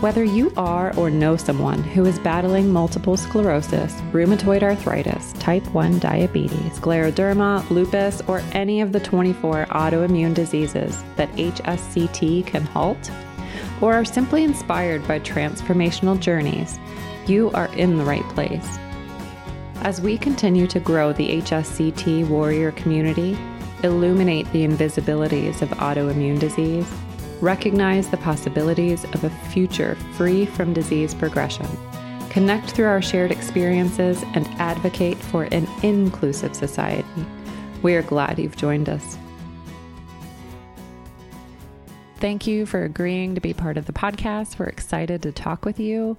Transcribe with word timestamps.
Whether 0.00 0.22
you 0.22 0.52
are 0.56 0.94
or 0.96 1.10
know 1.10 1.36
someone 1.36 1.82
who 1.82 2.06
is 2.06 2.20
battling 2.20 2.72
multiple 2.72 3.16
sclerosis, 3.16 3.92
rheumatoid 4.12 4.62
arthritis, 4.62 5.32
type 5.40 5.66
1 5.74 5.98
diabetes, 5.98 6.78
scleroderma, 6.78 7.68
lupus, 7.68 8.22
or 8.28 8.40
any 8.52 8.80
of 8.80 8.92
the 8.92 9.00
24 9.00 9.66
autoimmune 9.70 10.34
diseases 10.34 11.02
that 11.16 11.32
HSCT 11.32 12.46
can 12.46 12.62
halt, 12.62 13.10
or 13.80 13.92
are 13.92 14.04
simply 14.04 14.44
inspired 14.44 15.04
by 15.08 15.18
transformational 15.18 16.18
journeys, 16.20 16.78
you 17.26 17.50
are 17.50 17.74
in 17.74 17.98
the 17.98 18.04
right 18.04 18.22
place. 18.28 18.78
As 19.82 20.00
we 20.00 20.16
continue 20.16 20.68
to 20.68 20.78
grow 20.78 21.12
the 21.12 21.42
HSCT 21.42 22.28
warrior 22.28 22.70
community, 22.70 23.36
illuminate 23.82 24.50
the 24.52 24.64
invisibilities 24.64 25.60
of 25.60 25.70
autoimmune 25.70 26.38
disease, 26.38 26.88
recognize 27.40 28.08
the 28.08 28.16
possibilities 28.16 29.04
of 29.04 29.24
a 29.24 29.30
future 29.50 29.94
free 30.14 30.46
from 30.46 30.72
disease 30.72 31.14
progression, 31.14 31.66
connect 32.30 32.70
through 32.70 32.86
our 32.86 33.02
shared 33.02 33.30
experiences, 33.30 34.22
and 34.34 34.46
advocate 34.60 35.16
for 35.16 35.44
an 35.44 35.66
inclusive 35.82 36.54
society. 36.54 37.04
We 37.82 37.94
are 37.94 38.02
glad 38.02 38.38
you've 38.38 38.56
joined 38.56 38.88
us. 38.88 39.18
Thank 42.16 42.48
you 42.48 42.66
for 42.66 42.82
agreeing 42.82 43.36
to 43.36 43.40
be 43.40 43.54
part 43.54 43.76
of 43.76 43.86
the 43.86 43.92
podcast. 43.92 44.58
We're 44.58 44.66
excited 44.66 45.22
to 45.22 45.30
talk 45.30 45.64
with 45.64 45.78
you. 45.78 46.16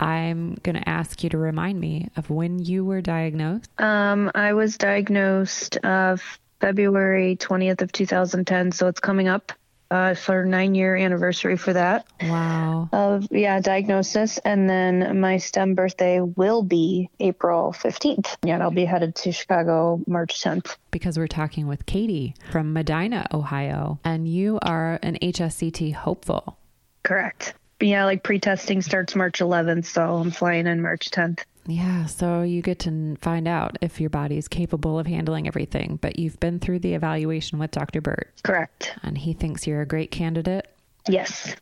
I'm 0.00 0.56
going 0.64 0.74
to 0.74 0.88
ask 0.88 1.22
you 1.22 1.30
to 1.30 1.38
remind 1.38 1.80
me 1.80 2.08
of 2.16 2.30
when 2.30 2.58
you 2.58 2.84
were 2.84 3.00
diagnosed. 3.00 3.70
Um, 3.80 4.32
I 4.34 4.54
was 4.54 4.76
diagnosed 4.76 5.78
uh, 5.84 6.16
February 6.60 7.36
20th 7.36 7.80
of 7.80 7.92
2010, 7.92 8.72
so 8.72 8.88
it's 8.88 8.98
coming 8.98 9.28
up 9.28 9.52
uh, 9.90 10.14
for 10.14 10.44
nine 10.44 10.74
year 10.74 10.96
anniversary 10.96 11.56
for 11.56 11.72
that. 11.72 12.06
Wow. 12.22 12.88
Of 12.92 13.28
yeah, 13.30 13.60
diagnosis, 13.60 14.38
and 14.38 14.68
then 14.68 15.20
my 15.20 15.38
STEM 15.38 15.74
birthday 15.74 16.20
will 16.20 16.62
be 16.62 17.10
April 17.20 17.72
fifteenth. 17.72 18.36
Yeah, 18.44 18.54
and 18.54 18.62
I'll 18.62 18.70
be 18.70 18.84
headed 18.84 19.14
to 19.16 19.32
Chicago 19.32 20.00
March 20.06 20.42
tenth. 20.42 20.76
Because 20.90 21.18
we're 21.18 21.26
talking 21.26 21.66
with 21.66 21.86
Katie 21.86 22.34
from 22.50 22.72
Medina, 22.72 23.26
Ohio, 23.32 23.98
and 24.04 24.26
you 24.26 24.58
are 24.62 24.98
an 25.02 25.18
HSCT 25.22 25.94
hopeful. 25.94 26.58
Correct. 27.02 27.54
But 27.78 27.88
yeah, 27.88 28.04
like 28.04 28.22
pre-testing 28.22 28.80
starts 28.80 29.14
March 29.14 29.40
11th, 29.40 29.84
so 29.84 30.16
I'm 30.16 30.30
flying 30.30 30.66
in 30.66 30.80
March 30.80 31.10
10th. 31.10 31.40
Yeah, 31.68 32.06
so 32.06 32.42
you 32.42 32.62
get 32.62 32.78
to 32.80 33.16
find 33.20 33.48
out 33.48 33.76
if 33.80 34.00
your 34.00 34.10
body 34.10 34.38
is 34.38 34.48
capable 34.48 34.98
of 34.98 35.06
handling 35.06 35.48
everything, 35.48 35.98
but 36.00 36.18
you've 36.18 36.38
been 36.38 36.60
through 36.60 36.78
the 36.80 36.94
evaluation 36.94 37.58
with 37.58 37.72
Dr. 37.72 38.00
Burt. 38.00 38.30
Correct. 38.44 38.94
And 39.02 39.18
he 39.18 39.32
thinks 39.32 39.66
you're 39.66 39.80
a 39.80 39.86
great 39.86 40.10
candidate. 40.10 40.68
Yes. 41.08 41.56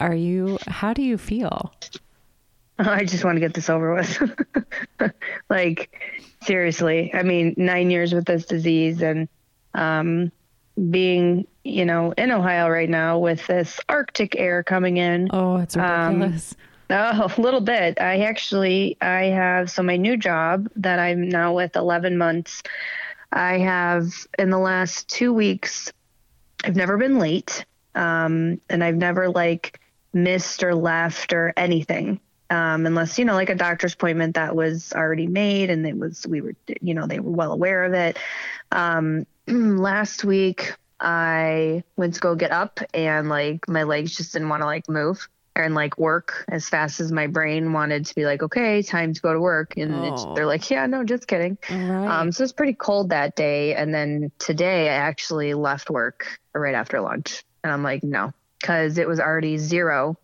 Are 0.00 0.14
you, 0.14 0.58
how 0.66 0.92
do 0.92 1.02
you 1.02 1.18
feel? 1.18 1.74
I 2.78 3.04
just 3.04 3.24
want 3.24 3.36
to 3.36 3.40
get 3.40 3.54
this 3.54 3.68
over 3.68 3.94
with. 3.94 4.22
like, 5.50 5.90
seriously. 6.42 7.10
I 7.12 7.24
mean, 7.24 7.54
nine 7.56 7.90
years 7.90 8.14
with 8.14 8.26
this 8.26 8.46
disease 8.46 9.02
and 9.02 9.28
um, 9.74 10.30
being, 10.90 11.46
you 11.64 11.84
know, 11.84 12.12
in 12.12 12.30
Ohio 12.30 12.68
right 12.68 12.88
now 12.88 13.18
with 13.18 13.44
this 13.48 13.80
Arctic 13.88 14.36
air 14.36 14.62
coming 14.62 14.98
in. 14.98 15.28
Oh, 15.32 15.56
it's 15.56 15.76
ridiculous. 15.76 16.52
Um, 16.52 16.58
Oh, 16.90 17.34
a 17.36 17.40
little 17.40 17.60
bit. 17.60 18.00
I 18.00 18.20
actually 18.20 18.96
I 19.00 19.24
have 19.24 19.70
so 19.70 19.82
my 19.82 19.96
new 19.96 20.16
job 20.16 20.68
that 20.76 20.98
I'm 20.98 21.28
now 21.28 21.54
with 21.54 21.76
11 21.76 22.16
months. 22.16 22.62
I 23.32 23.58
have 23.58 24.06
in 24.38 24.50
the 24.50 24.58
last 24.58 25.08
2 25.08 25.32
weeks 25.32 25.92
I've 26.64 26.76
never 26.76 26.96
been 26.96 27.18
late. 27.18 27.64
Um, 27.94 28.60
and 28.68 28.82
I've 28.82 28.96
never 28.96 29.28
like 29.28 29.80
missed 30.12 30.62
or 30.62 30.74
left 30.74 31.32
or 31.32 31.52
anything. 31.56 32.20
Um, 32.50 32.86
unless 32.86 33.18
you 33.18 33.26
know 33.26 33.34
like 33.34 33.50
a 33.50 33.54
doctor's 33.54 33.92
appointment 33.92 34.36
that 34.36 34.56
was 34.56 34.94
already 34.94 35.26
made 35.26 35.68
and 35.68 35.86
it 35.86 35.98
was 35.98 36.26
we 36.26 36.40
were 36.40 36.54
you 36.80 36.94
know 36.94 37.06
they 37.06 37.20
were 37.20 37.30
well 37.30 37.52
aware 37.52 37.84
of 37.84 37.92
it 37.92 38.18
um, 38.72 39.26
last 39.46 40.24
week 40.24 40.72
i 40.98 41.84
went 41.96 42.14
to 42.14 42.20
go 42.20 42.34
get 42.34 42.50
up 42.50 42.80
and 42.94 43.28
like 43.28 43.68
my 43.68 43.82
legs 43.82 44.16
just 44.16 44.32
didn't 44.32 44.48
want 44.48 44.62
to 44.62 44.66
like 44.66 44.88
move 44.88 45.28
and 45.58 45.74
like 45.74 45.98
work 45.98 46.44
as 46.48 46.68
fast 46.68 47.00
as 47.00 47.10
my 47.10 47.26
brain 47.26 47.72
wanted 47.72 48.06
to 48.06 48.14
be 48.14 48.24
like, 48.24 48.42
okay, 48.42 48.80
time 48.82 49.12
to 49.12 49.20
go 49.20 49.32
to 49.32 49.40
work. 49.40 49.76
And 49.76 49.92
oh. 49.94 50.34
they're 50.34 50.46
like, 50.46 50.70
yeah, 50.70 50.86
no, 50.86 51.04
just 51.04 51.26
kidding. 51.26 51.58
Right. 51.68 52.20
Um, 52.20 52.32
so 52.32 52.44
it's 52.44 52.52
pretty 52.52 52.74
cold 52.74 53.10
that 53.10 53.34
day. 53.34 53.74
And 53.74 53.92
then 53.92 54.30
today 54.38 54.88
I 54.88 54.94
actually 54.94 55.54
left 55.54 55.90
work 55.90 56.38
right 56.54 56.74
after 56.74 57.00
lunch. 57.00 57.44
And 57.64 57.72
I'm 57.72 57.82
like, 57.82 58.04
no, 58.04 58.32
because 58.60 58.98
it 58.98 59.08
was 59.08 59.18
already 59.18 59.58
zero 59.58 60.16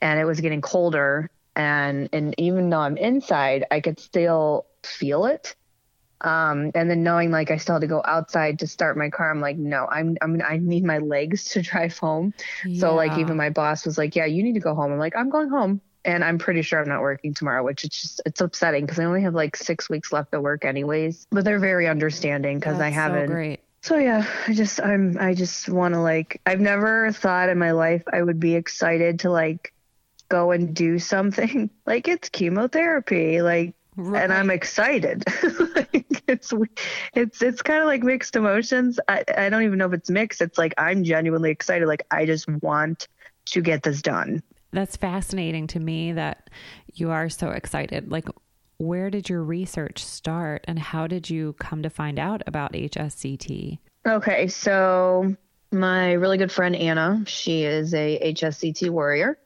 and 0.00 0.18
it 0.18 0.24
was 0.24 0.40
getting 0.40 0.60
colder. 0.60 1.30
And, 1.54 2.08
and 2.12 2.34
even 2.38 2.68
though 2.68 2.80
I'm 2.80 2.96
inside, 2.96 3.64
I 3.70 3.80
could 3.80 4.00
still 4.00 4.66
feel 4.82 5.26
it. 5.26 5.54
Um, 6.20 6.70
and 6.74 6.90
then 6.90 7.02
knowing 7.02 7.30
like 7.30 7.50
I 7.50 7.58
still 7.58 7.74
had 7.74 7.82
to 7.82 7.86
go 7.86 8.02
outside 8.04 8.58
to 8.60 8.66
start 8.66 8.96
my 8.96 9.10
car, 9.10 9.30
I'm 9.30 9.40
like, 9.40 9.58
no, 9.58 9.86
I'm, 9.86 10.16
I'm, 10.22 10.40
I 10.46 10.56
need 10.56 10.84
my 10.84 10.98
legs 10.98 11.44
to 11.50 11.62
drive 11.62 11.96
home. 11.98 12.34
Yeah. 12.64 12.80
So 12.80 12.94
like 12.94 13.18
even 13.18 13.36
my 13.36 13.50
boss 13.50 13.84
was 13.84 13.98
like, 13.98 14.16
yeah, 14.16 14.24
you 14.24 14.42
need 14.42 14.54
to 14.54 14.60
go 14.60 14.74
home. 14.74 14.92
I'm 14.92 14.98
like, 14.98 15.16
I'm 15.16 15.30
going 15.30 15.48
home. 15.48 15.80
And 16.04 16.22
I'm 16.22 16.38
pretty 16.38 16.62
sure 16.62 16.80
I'm 16.80 16.88
not 16.88 17.02
working 17.02 17.34
tomorrow, 17.34 17.64
which 17.64 17.82
is 17.82 17.90
just, 17.90 18.22
it's 18.24 18.40
upsetting 18.40 18.86
because 18.86 19.00
I 19.00 19.04
only 19.04 19.22
have 19.22 19.34
like 19.34 19.56
six 19.56 19.90
weeks 19.90 20.12
left 20.12 20.32
of 20.34 20.42
work 20.42 20.64
anyways, 20.64 21.26
but 21.32 21.44
they're 21.44 21.58
very 21.58 21.88
understanding 21.88 22.60
because 22.60 22.78
I 22.80 22.90
haven't. 22.90 23.26
So 23.26 23.34
great. 23.34 23.60
So 23.82 23.96
yeah, 23.98 24.24
I 24.46 24.54
just, 24.54 24.80
I'm, 24.80 25.16
I 25.18 25.34
just 25.34 25.68
want 25.68 25.94
to 25.94 26.00
like, 26.00 26.40
I've 26.46 26.60
never 26.60 27.10
thought 27.10 27.48
in 27.48 27.58
my 27.58 27.72
life 27.72 28.04
I 28.12 28.22
would 28.22 28.38
be 28.38 28.54
excited 28.54 29.20
to 29.20 29.30
like 29.30 29.72
go 30.28 30.52
and 30.52 30.74
do 30.74 31.00
something 31.00 31.70
like 31.86 32.06
it's 32.06 32.28
chemotherapy. 32.28 33.42
Like, 33.42 33.74
Right. 33.96 34.22
and 34.22 34.32
I'm 34.32 34.50
excited. 34.50 35.24
like 35.74 36.22
it's 36.28 36.52
it's 37.14 37.42
it's 37.42 37.62
kind 37.62 37.80
of 37.80 37.86
like 37.86 38.02
mixed 38.02 38.36
emotions. 38.36 39.00
I 39.08 39.24
I 39.36 39.48
don't 39.48 39.62
even 39.62 39.78
know 39.78 39.86
if 39.86 39.94
it's 39.94 40.10
mixed. 40.10 40.40
It's 40.40 40.58
like 40.58 40.74
I'm 40.76 41.02
genuinely 41.04 41.50
excited. 41.50 41.88
Like 41.88 42.06
I 42.10 42.26
just 42.26 42.48
want 42.62 43.08
to 43.46 43.60
get 43.60 43.82
this 43.82 44.02
done. 44.02 44.42
That's 44.72 44.96
fascinating 44.96 45.66
to 45.68 45.80
me 45.80 46.12
that 46.12 46.50
you 46.92 47.10
are 47.10 47.28
so 47.28 47.50
excited. 47.50 48.10
Like 48.10 48.28
where 48.78 49.08
did 49.08 49.28
your 49.28 49.42
research 49.42 50.04
start 50.04 50.64
and 50.68 50.78
how 50.78 51.06
did 51.06 51.30
you 51.30 51.54
come 51.54 51.82
to 51.82 51.90
find 51.90 52.18
out 52.18 52.42
about 52.46 52.74
HSCT? 52.74 53.78
Okay, 54.06 54.48
so 54.48 55.34
my 55.72 56.12
really 56.12 56.36
good 56.36 56.52
friend 56.52 56.76
Anna, 56.76 57.22
she 57.26 57.64
is 57.64 57.94
a 57.94 58.34
HSCT 58.34 58.90
warrior 58.90 59.38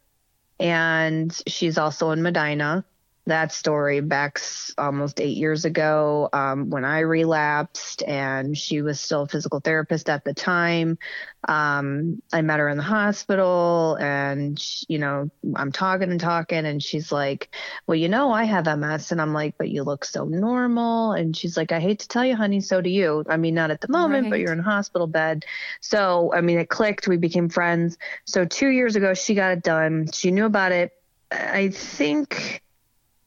and 0.58 1.32
she's 1.46 1.78
also 1.78 2.10
in 2.10 2.22
Medina 2.22 2.84
that 3.26 3.52
story 3.52 4.00
back 4.00 4.40
almost 4.78 5.20
eight 5.20 5.36
years 5.36 5.64
ago 5.64 6.28
um, 6.32 6.70
when 6.70 6.84
I 6.84 7.00
relapsed, 7.00 8.02
and 8.02 8.56
she 8.56 8.82
was 8.82 9.00
still 9.00 9.22
a 9.22 9.28
physical 9.28 9.60
therapist 9.60 10.08
at 10.08 10.24
the 10.24 10.34
time. 10.34 10.98
Um, 11.46 12.22
I 12.32 12.42
met 12.42 12.60
her 12.60 12.68
in 12.68 12.76
the 12.76 12.82
hospital, 12.82 13.96
and 14.00 14.58
she, 14.58 14.86
you 14.88 14.98
know, 14.98 15.30
I'm 15.54 15.70
talking 15.70 16.10
and 16.10 16.20
talking, 16.20 16.66
and 16.66 16.82
she's 16.82 17.12
like, 17.12 17.54
"Well, 17.86 17.96
you 17.96 18.08
know, 18.08 18.32
I 18.32 18.44
have 18.44 18.66
MS," 18.66 19.12
and 19.12 19.20
I'm 19.20 19.32
like, 19.32 19.54
"But 19.58 19.68
you 19.68 19.82
look 19.82 20.04
so 20.04 20.24
normal," 20.24 21.12
and 21.12 21.36
she's 21.36 21.56
like, 21.56 21.72
"I 21.72 21.80
hate 21.80 22.00
to 22.00 22.08
tell 22.08 22.24
you, 22.24 22.36
honey, 22.36 22.60
so 22.60 22.80
do 22.80 22.90
you. 22.90 23.24
I 23.28 23.36
mean, 23.36 23.54
not 23.54 23.70
at 23.70 23.80
the 23.80 23.88
moment, 23.88 24.24
right. 24.24 24.30
but 24.30 24.40
you're 24.40 24.52
in 24.52 24.60
a 24.60 24.64
hospital 24.64 25.06
bed." 25.06 25.44
So, 25.80 26.32
I 26.34 26.40
mean, 26.40 26.58
it 26.58 26.68
clicked. 26.68 27.06
We 27.06 27.16
became 27.16 27.48
friends. 27.48 27.98
So 28.24 28.44
two 28.44 28.68
years 28.68 28.96
ago, 28.96 29.14
she 29.14 29.34
got 29.34 29.52
it 29.52 29.62
done. 29.62 30.10
She 30.12 30.30
knew 30.30 30.46
about 30.46 30.72
it. 30.72 30.92
I 31.30 31.68
think 31.68 32.62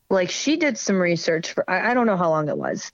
like 0.10 0.30
she 0.30 0.58
did 0.58 0.78
some 0.78 1.00
research 1.00 1.54
for 1.54 1.70
I, 1.70 1.92
I 1.92 1.94
don't 1.94 2.08
know 2.08 2.18
how 2.18 2.30
long 2.30 2.50
it 2.50 2.58
was. 2.58 2.92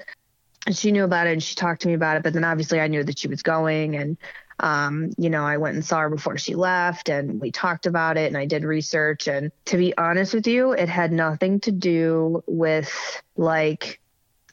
And 0.65 0.75
she 0.75 0.91
knew 0.91 1.03
about 1.03 1.27
it 1.27 1.31
and 1.31 1.43
she 1.43 1.55
talked 1.55 1.81
to 1.81 1.87
me 1.87 1.93
about 1.93 2.17
it 2.17 2.23
but 2.23 2.33
then 2.33 2.43
obviously 2.43 2.79
i 2.81 2.87
knew 2.87 3.03
that 3.03 3.17
she 3.17 3.29
was 3.29 3.41
going 3.41 3.95
and 3.95 4.17
um, 4.59 5.11
you 5.17 5.29
know 5.29 5.43
i 5.43 5.55
went 5.55 5.75
and 5.75 5.85
saw 5.85 5.99
her 5.99 6.09
before 6.09 6.37
she 6.37 6.53
left 6.53 7.07
and 7.07 7.39
we 7.39 7.49
talked 7.49 7.85
about 7.85 8.17
it 8.17 8.27
and 8.27 8.37
i 8.37 8.45
did 8.45 8.65
research. 8.65 9.27
And 9.27 9.51
to 9.65 9.77
be 9.77 9.97
honest 9.97 10.33
with 10.33 10.47
you 10.47 10.73
it 10.73 10.89
had 10.89 11.13
nothing 11.13 11.61
to 11.61 11.71
do 11.71 12.43
with 12.45 13.21
like 13.37 14.01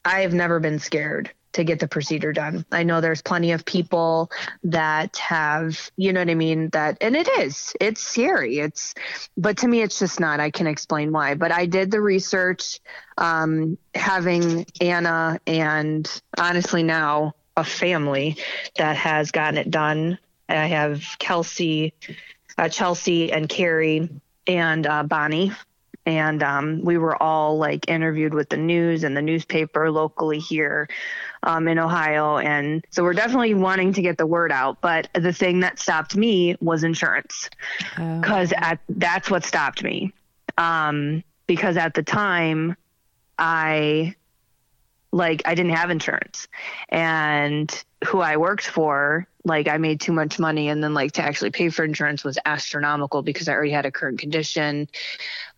i 0.05 0.21
have 0.21 0.33
never 0.33 0.59
been 0.61 0.79
scared 0.79 1.31
to 1.57 1.63
get 1.63 1.79
the 1.79 1.87
procedure 1.87 2.31
done. 2.33 2.65
I 2.71 2.83
know 2.83 3.01
there's 3.01 3.21
plenty 3.21 3.51
of 3.51 3.65
people 3.65 4.31
that 4.63 5.17
have, 5.17 5.91
you 5.97 6.13
know 6.13 6.21
what 6.21 6.29
I 6.29 6.35
mean, 6.35 6.69
that 6.69 6.97
and 7.01 7.15
it 7.15 7.27
is. 7.39 7.75
It's 7.81 8.01
scary. 8.01 8.59
It's 8.59 8.93
but 9.35 9.57
to 9.57 9.67
me 9.67 9.81
it's 9.81 9.99
just 9.99 10.19
not. 10.19 10.39
I 10.39 10.51
can 10.51 10.67
explain 10.67 11.11
why. 11.11 11.33
But 11.33 11.51
I 11.51 11.65
did 11.65 11.91
the 11.91 12.01
research 12.01 12.79
um 13.17 13.77
having 13.95 14.65
Anna 14.79 15.39
and 15.45 16.21
honestly 16.37 16.83
now 16.83 17.33
a 17.55 17.63
family 17.63 18.37
that 18.77 18.95
has 18.95 19.31
gotten 19.31 19.57
it 19.57 19.71
done. 19.71 20.19
I 20.47 20.67
have 20.67 21.03
Kelsey, 21.17 21.93
uh, 22.57 22.69
Chelsea 22.69 23.31
and 23.31 23.49
Carrie 23.49 24.09
and 24.45 24.85
uh, 24.85 25.03
Bonnie 25.03 25.51
and 26.07 26.41
um, 26.41 26.81
we 26.83 26.97
were 26.97 27.21
all 27.21 27.57
like 27.57 27.89
interviewed 27.89 28.33
with 28.33 28.47
the 28.47 28.55
news 28.55 29.03
and 29.03 29.15
the 29.15 29.21
newspaper 29.21 29.91
locally 29.91 30.39
here 30.39 30.87
um, 31.43 31.67
in 31.67 31.79
Ohio. 31.79 32.37
And 32.37 32.85
so 32.91 33.03
we're 33.03 33.13
definitely 33.13 33.53
wanting 33.53 33.93
to 33.93 34.01
get 34.01 34.17
the 34.17 34.25
word 34.25 34.51
out. 34.51 34.81
But 34.81 35.09
the 35.13 35.33
thing 35.33 35.61
that 35.61 35.79
stopped 35.79 36.15
me 36.15 36.55
was 36.59 36.83
insurance 36.83 37.49
because 37.95 38.53
oh. 38.61 38.77
that's 38.89 39.29
what 39.29 39.45
stopped 39.45 39.83
me. 39.83 40.13
Um, 40.57 41.23
because 41.45 41.77
at 41.77 41.93
the 41.93 42.03
time, 42.03 42.75
I 43.37 44.15
like 45.11 45.41
I 45.45 45.55
didn't 45.55 45.73
have 45.73 45.89
insurance, 45.89 46.47
and 46.89 47.83
who 48.05 48.19
I 48.19 48.37
worked 48.37 48.67
for 48.67 49.27
like 49.47 49.67
I 49.67 49.77
made 49.77 49.99
too 49.99 50.11
much 50.11 50.39
money 50.39 50.69
and 50.69 50.83
then 50.83 50.93
like 50.93 51.13
to 51.13 51.23
actually 51.23 51.51
pay 51.51 51.69
for 51.69 51.83
insurance 51.83 52.23
was 52.23 52.37
astronomical 52.45 53.21
because 53.21 53.47
I 53.47 53.53
already 53.53 53.71
had 53.71 53.85
a 53.85 53.91
current 53.91 54.19
condition 54.19 54.87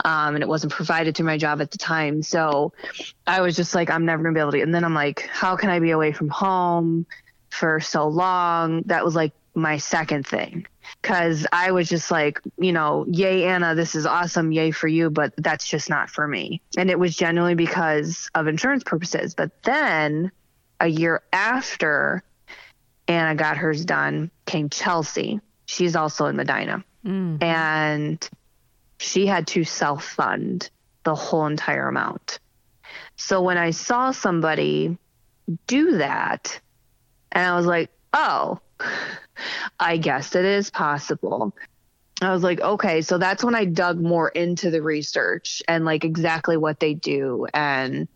um, 0.06 0.36
and 0.36 0.44
it 0.44 0.48
wasn't 0.48 0.74
provided 0.74 1.16
through 1.16 1.26
my 1.26 1.38
job 1.38 1.62
at 1.62 1.72
the 1.72 1.78
time. 1.78 2.24
So 2.24 2.74
I 3.28 3.42
was 3.42 3.56
just 3.56 3.76
like, 3.76 3.90
I'm 3.90 4.06
never 4.06 4.24
gonna 4.24 4.34
be 4.34 4.40
able 4.40 4.52
to. 4.54 4.62
And 4.62 4.74
then 4.74 4.84
I'm 4.84 4.94
like, 4.94 5.22
how 5.22 5.56
can 5.56 5.70
I 5.70 5.80
be 5.80 5.92
away 5.92 6.12
from 6.12 6.30
home 6.30 7.06
for 7.50 7.80
so 7.80 8.08
long? 8.08 8.84
That 8.84 9.04
was 9.04 9.16
like 9.16 9.34
my 9.56 9.78
second 9.78 10.26
thing 10.26 10.66
because 11.02 11.46
I 11.52 11.72
was 11.72 11.90
just 11.90 12.12
like, 12.12 12.40
you 12.58 12.72
know, 12.72 13.06
yay, 13.10 13.46
Anna, 13.46 13.76
this 13.76 13.96
is 13.96 14.06
awesome, 14.06 14.52
yay 14.52 14.72
for 14.72 14.88
you, 14.88 15.10
but 15.10 15.34
that's 15.38 15.68
just 15.68 15.90
not 15.90 16.10
for 16.10 16.28
me. 16.28 16.62
And 16.78 16.90
it 16.90 17.00
was 17.00 17.16
genuinely 17.16 17.56
because 17.56 18.30
of 18.36 18.48
insurance 18.48 18.84
purposes. 18.84 19.36
But 19.36 19.64
then 19.64 20.32
a 20.80 20.88
year 20.88 21.22
after, 21.34 22.24
Anna 23.10 23.34
got 23.34 23.58
hers 23.58 23.84
done, 23.84 24.30
came 24.46 24.70
Chelsea. 24.70 25.42
She's 25.66 25.96
also 25.96 26.28
in 26.28 26.36
Medina. 26.36 26.86
Mm. 27.04 27.42
And 27.42 28.30
she 29.00 29.26
had 29.26 29.48
to 29.48 29.64
self 29.64 30.06
fund 30.06 30.70
the 31.04 31.16
whole 31.16 31.48
entire 31.48 31.88
amount. 31.88 32.40
So 33.16 33.42
when 33.42 33.58
I 33.58 33.72
saw 33.72 34.12
somebody 34.12 34.98
do 35.66 35.98
that, 35.98 36.62
and 37.32 37.46
I 37.46 37.56
was 37.56 37.66
like, 37.66 37.90
oh, 38.14 38.60
I 39.80 39.98
guess 39.98 40.36
it 40.36 40.46
is 40.46 40.70
possible. 40.70 41.56
I 42.22 42.32
was 42.32 42.44
like, 42.44 42.60
okay, 42.60 43.02
so 43.02 43.18
that's 43.18 43.44
when 43.44 43.56
I 43.56 43.66
dug 43.66 44.00
more 44.00 44.30
into 44.30 44.70
the 44.70 44.82
research 44.82 45.64
and 45.68 45.86
like 45.86 46.04
exactly 46.04 46.58
what 46.58 46.80
they 46.80 46.94
do 46.94 47.48
and 47.54 48.08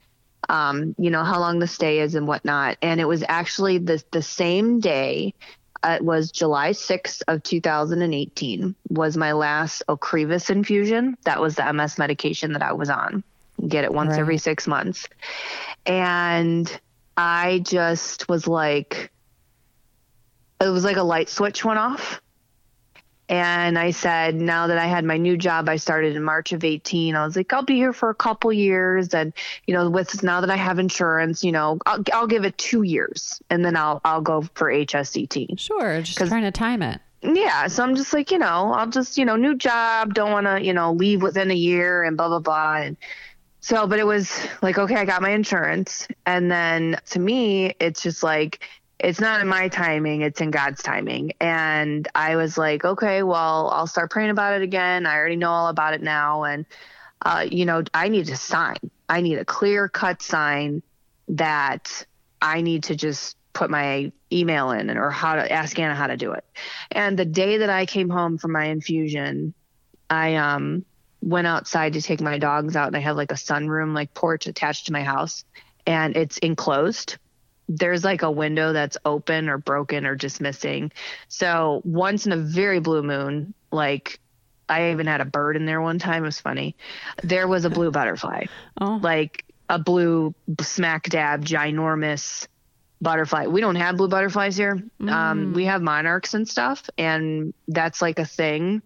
um, 0.54 0.94
you 1.00 1.10
know, 1.10 1.24
how 1.24 1.40
long 1.40 1.58
the 1.58 1.68
stay 1.68 2.00
is 2.00 2.14
and 2.14 2.28
whatnot. 2.28 2.78
And 2.84 3.02
it 3.02 3.06
was 3.06 3.24
actually 3.28 3.80
the, 3.80 4.02
the 4.12 4.22
same 4.22 4.80
day. 4.80 5.34
Uh, 5.82 5.98
it 6.00 6.06
was 6.06 6.32
July 6.32 6.70
6th 6.70 7.24
of 7.28 7.42
2018 7.42 8.76
was 8.90 9.18
my 9.18 9.32
last 9.32 9.82
Ocrevus 9.90 10.52
infusion. 10.52 11.18
That 11.24 11.42
was 11.42 11.56
the 11.56 11.74
MS 11.74 11.98
medication 11.98 12.54
that 12.54 12.62
I 12.62 12.72
was 12.72 12.92
on. 12.92 13.24
Get 13.68 13.84
it 13.84 13.92
once 13.92 14.12
right. 14.12 14.20
every 14.20 14.38
six 14.38 14.68
months. 14.68 15.08
And 15.88 16.72
I 17.18 17.60
just 17.64 18.30
was 18.30 18.48
like, 18.48 19.12
it 20.62 20.70
was 20.70 20.84
like 20.84 20.98
a 20.98 21.04
light 21.04 21.30
switch 21.30 21.66
went 21.66 21.80
off. 21.80 22.22
And 23.30 23.80
I 23.80 23.92
said, 23.92 24.36
now 24.36 24.68
that 24.68 24.78
I 24.78 24.86
had 24.86 25.06
my 25.06 25.18
new 25.18 25.38
job, 25.38 25.70
I 25.70 25.78
started 25.78 26.16
in 26.16 26.24
March 26.24 26.52
of 26.52 26.64
18. 26.64 27.16
I 27.16 27.26
was 27.26 27.36
like, 27.36 27.52
I'll 27.54 27.64
be 27.64 27.76
here 27.76 27.94
for 27.94 28.10
a 28.10 28.16
couple 28.16 28.52
years. 28.52 29.14
And, 29.14 29.34
you 29.66 29.74
know, 29.74 29.90
with 29.90 30.24
now 30.24 30.42
that 30.42 30.50
I 30.50 30.58
have 30.58 30.78
insurance, 30.78 31.44
you 31.44 31.52
know, 31.52 31.80
I'll, 31.86 32.04
I'll 32.14 32.28
give 32.28 32.44
it 32.44 32.58
two 32.58 32.84
years 32.84 33.42
and 33.50 33.64
then 33.64 33.78
I'll, 33.78 34.02
I'll 34.04 34.22
go 34.22 34.42
for 34.56 34.70
HSCT. 34.70 35.58
Sure. 35.58 36.02
Just 36.02 36.18
trying 36.18 36.44
to 36.44 36.52
time 36.52 36.82
it. 36.82 37.00
Yeah. 37.22 37.68
So 37.68 37.84
I'm 37.84 37.96
just 37.96 38.14
like, 38.14 38.32
you 38.32 38.40
know, 38.40 38.74
I'll 38.74 38.90
just, 38.90 39.18
you 39.18 39.24
know, 39.24 39.38
new 39.38 39.56
job, 39.56 40.14
don't 40.14 40.32
want 40.32 40.46
to, 40.46 40.62
you 40.62 40.74
know, 40.74 40.92
leave 40.92 41.22
within 41.22 41.50
a 41.50 41.56
year 41.56 42.04
and 42.04 42.18
blah, 42.18 42.28
blah, 42.28 42.40
blah. 42.40 42.76
And 42.76 42.98
so, 43.62 43.88
but 43.88 43.98
it 43.98 44.06
was 44.06 44.46
like, 44.62 44.78
okay, 44.78 44.96
I 44.96 45.06
got 45.06 45.22
my 45.22 45.30
insurance. 45.30 46.06
And 46.26 46.52
then 46.52 46.98
to 47.12 47.20
me, 47.20 47.74
it's 47.80 48.02
just 48.02 48.22
like, 48.22 48.60
it's 49.04 49.20
not 49.20 49.42
in 49.42 49.48
my 49.50 49.68
timing, 49.68 50.22
it's 50.22 50.40
in 50.40 50.50
God's 50.50 50.82
timing. 50.82 51.34
And 51.42 52.08
I 52.16 52.38
was 52.38 52.58
like, 52.58 52.86
okay, 52.86 53.22
well, 53.22 53.70
I'll 53.70 53.86
start 53.86 54.10
praying 54.10 54.30
about 54.30 54.54
it 54.54 54.62
again. 54.62 55.06
I 55.06 55.18
already 55.18 55.36
know 55.36 55.52
all 55.52 55.68
about 55.68 55.94
it 55.94 56.02
now. 56.02 56.44
And, 56.44 56.66
uh, 57.22 57.46
you 57.50 57.66
know, 57.66 57.84
I 57.94 58.08
need 58.08 58.30
a 58.30 58.38
sign. 58.38 58.78
I 59.10 59.20
need 59.20 59.38
a 59.38 59.46
clear 59.46 59.90
cut 59.90 60.22
sign 60.22 60.82
that 61.28 62.06
I 62.42 62.62
need 62.62 62.86
to 62.86 62.96
just 62.96 63.36
put 63.52 63.70
my 63.70 64.12
email 64.32 64.72
in 64.72 64.90
or 64.98 65.10
how 65.12 65.36
to 65.36 65.52
ask 65.52 65.78
Anna 65.78 65.96
how 65.96 66.08
to 66.08 66.18
do 66.18 66.32
it. 66.32 66.46
And 66.90 67.20
the 67.20 67.26
day 67.26 67.58
that 67.58 67.70
I 67.70 67.86
came 67.86 68.10
home 68.10 68.38
from 68.38 68.54
my 68.54 68.66
infusion, 68.66 69.54
I 70.10 70.36
um 70.36 70.86
went 71.22 71.48
outside 71.48 71.94
to 71.94 72.02
take 72.02 72.22
my 72.22 72.38
dogs 72.38 72.76
out 72.76 72.88
and 72.88 72.98
I 72.98 73.00
have 73.00 73.16
like 73.16 73.32
a 73.32 73.36
sunroom 73.36 73.94
like 73.94 74.14
porch 74.14 74.48
attached 74.48 74.88
to 74.88 74.92
my 74.92 75.04
house 75.04 75.46
and 75.86 76.18
it's 76.18 76.38
enclosed 76.40 77.18
there's 77.70 78.04
like 78.04 78.22
a 78.22 78.32
window 78.32 78.74
that's 78.74 78.98
open 79.06 79.50
or 79.50 79.58
broken 79.58 80.06
or 80.06 80.16
just 80.16 80.42
missing. 80.42 80.92
So 81.28 81.82
once 81.86 82.26
in 82.26 82.32
a 82.32 82.38
very 82.38 82.80
blue 82.80 83.04
moon, 83.04 83.54
like 83.72 84.20
I 84.70 84.92
even 84.92 85.08
had 85.08 85.22
a 85.22 85.26
bird 85.26 85.56
in 85.56 85.66
there 85.66 85.82
one 85.82 86.00
time. 86.00 86.24
It 86.24 86.28
was 86.28 86.40
funny. 86.40 86.76
There 87.24 87.48
was 87.48 87.66
a 87.66 87.70
blue 87.70 87.92
butterfly, 87.92 88.46
oh. 88.82 89.00
like 89.02 89.46
a 89.70 89.80
blue 89.80 90.34
smack 90.62 91.10
dab 91.10 91.46
ginormous 91.46 92.48
butterfly. 93.02 93.48
We 93.48 93.62
don't 93.62 93.76
have 93.76 93.98
blue 93.98 94.08
butterflies 94.08 94.56
here. 94.56 94.82
Mm. 95.00 95.12
Um, 95.12 95.54
we 95.54 95.66
have 95.66 95.82
monarchs 95.82 96.34
and 96.34 96.48
stuff, 96.48 96.90
and 96.98 97.54
that's 97.68 98.02
like 98.02 98.20
a 98.20 98.26
thing 98.26 98.82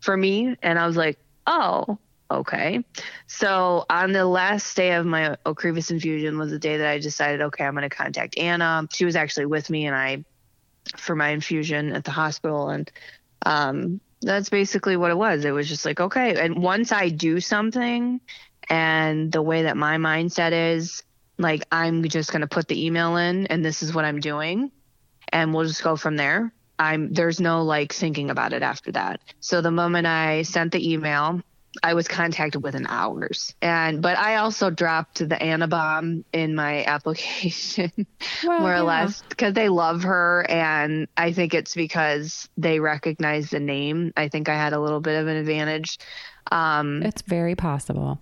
for 0.00 0.16
me. 0.16 0.56
And 0.62 0.78
I 0.78 0.86
was 0.86 0.96
like, 0.96 1.18
oh, 1.46 1.98
okay. 2.40 2.84
So 3.26 3.84
on 3.88 4.12
the 4.12 4.24
last 4.24 4.76
day 4.76 4.92
of 4.92 5.06
my 5.06 5.36
Ocrevus 5.46 5.90
infusion 5.90 6.38
was 6.38 6.50
the 6.50 6.58
day 6.58 6.76
that 6.76 6.88
I 6.88 6.98
decided, 6.98 7.40
okay, 7.42 7.64
I'm 7.64 7.74
going 7.74 7.88
to 7.88 7.94
contact 7.94 8.38
Anna. 8.38 8.86
She 8.92 9.04
was 9.04 9.16
actually 9.16 9.46
with 9.46 9.70
me 9.70 9.86
and 9.86 9.94
I 9.94 10.24
for 10.96 11.14
my 11.14 11.28
infusion 11.28 11.92
at 11.94 12.04
the 12.04 12.10
hospital 12.10 12.68
and 12.68 12.90
um, 13.46 14.00
that's 14.20 14.48
basically 14.48 14.96
what 14.96 15.10
it 15.10 15.16
was. 15.16 15.44
It 15.44 15.52
was 15.52 15.68
just 15.68 15.84
like, 15.84 16.00
okay, 16.00 16.40
and 16.42 16.62
once 16.62 16.92
I 16.92 17.08
do 17.08 17.40
something 17.40 18.20
and 18.68 19.32
the 19.32 19.42
way 19.42 19.64
that 19.64 19.76
my 19.76 19.96
mindset 19.96 20.74
is, 20.74 21.02
like 21.38 21.64
I'm 21.72 22.04
just 22.04 22.30
going 22.30 22.42
to 22.42 22.46
put 22.46 22.68
the 22.68 22.86
email 22.86 23.16
in 23.16 23.46
and 23.48 23.64
this 23.64 23.82
is 23.82 23.94
what 23.94 24.04
I'm 24.04 24.20
doing 24.20 24.70
and 25.32 25.54
we'll 25.54 25.66
just 25.66 25.82
go 25.82 25.96
from 25.96 26.16
there. 26.16 26.52
I'm 26.78 27.12
there's 27.12 27.40
no 27.40 27.62
like 27.62 27.92
thinking 27.92 28.30
about 28.30 28.52
it 28.52 28.62
after 28.62 28.92
that. 28.92 29.20
So 29.40 29.60
the 29.60 29.70
moment 29.70 30.06
I 30.06 30.42
sent 30.42 30.72
the 30.72 30.92
email, 30.92 31.40
I 31.82 31.94
was 31.94 32.08
contacted 32.08 32.62
within 32.62 32.86
hours. 32.86 33.54
And 33.62 34.02
but 34.02 34.18
I 34.18 34.36
also 34.36 34.70
dropped 34.70 35.18
the 35.18 35.36
Annabomb 35.36 36.24
in 36.32 36.54
my 36.54 36.84
application 36.86 37.92
well, 38.44 38.60
more 38.60 38.72
or 38.72 38.76
yeah. 38.76 38.82
less 38.82 39.22
because 39.28 39.54
they 39.54 39.68
love 39.68 40.02
her 40.02 40.44
and 40.48 41.08
I 41.16 41.32
think 41.32 41.54
it's 41.54 41.74
because 41.74 42.48
they 42.56 42.80
recognize 42.80 43.50
the 43.50 43.60
name. 43.60 44.12
I 44.16 44.28
think 44.28 44.48
I 44.48 44.54
had 44.54 44.72
a 44.72 44.80
little 44.80 45.00
bit 45.00 45.20
of 45.20 45.28
an 45.28 45.36
advantage. 45.36 45.98
Um 46.50 47.02
It's 47.02 47.22
very 47.22 47.54
possible. 47.54 48.20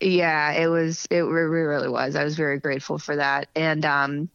Yeah, 0.00 0.52
it 0.52 0.68
was 0.68 1.06
it 1.10 1.22
really 1.22 1.88
was. 1.88 2.16
I 2.16 2.24
was 2.24 2.36
very 2.36 2.58
grateful 2.58 2.98
for 2.98 3.16
that. 3.16 3.48
And 3.56 3.84
um 3.84 4.28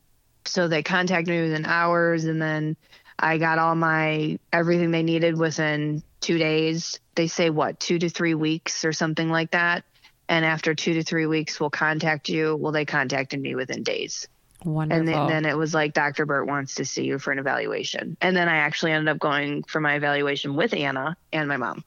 so 0.45 0.67
they 0.67 0.83
contacted 0.83 1.29
me 1.33 1.41
within 1.41 1.65
hours 1.65 2.25
and 2.25 2.41
then 2.41 2.75
I 3.19 3.37
got 3.37 3.59
all 3.59 3.75
my 3.75 4.39
everything 4.53 4.91
they 4.91 5.03
needed 5.03 5.37
within 5.37 6.03
two 6.21 6.37
days. 6.37 6.99
They 7.17 7.27
say 7.27 7.49
what, 7.49 7.79
two 7.79 7.97
to 7.97 8.09
three 8.09 8.35
weeks 8.35 8.85
or 8.85 8.93
something 8.93 9.29
like 9.29 9.51
that. 9.51 9.83
And 10.29 10.45
after 10.45 10.75
two 10.75 10.93
to 10.93 11.03
three 11.03 11.25
weeks, 11.25 11.59
we'll 11.59 11.71
contact 11.71 12.29
you. 12.29 12.55
Well, 12.55 12.71
they 12.71 12.85
contacted 12.85 13.41
me 13.41 13.55
within 13.55 13.81
days. 13.81 14.27
Wonderful. 14.63 14.99
And 14.99 15.07
then, 15.07 15.27
then, 15.27 15.45
it 15.45 15.57
was 15.57 15.73
like 15.73 15.93
Dr. 15.93 16.27
Burt 16.27 16.45
wants 16.45 16.75
to 16.75 16.85
see 16.85 17.05
you 17.05 17.17
for 17.17 17.31
an 17.31 17.39
evaluation. 17.39 18.17
And 18.21 18.35
then 18.35 18.47
I 18.47 18.57
actually 18.57 18.91
ended 18.91 19.09
up 19.09 19.19
going 19.19 19.63
for 19.63 19.81
my 19.81 19.95
evaluation 19.95 20.55
with 20.55 20.73
Anna 20.73 21.17
and 21.33 21.49
my 21.49 21.57
mom. 21.57 21.79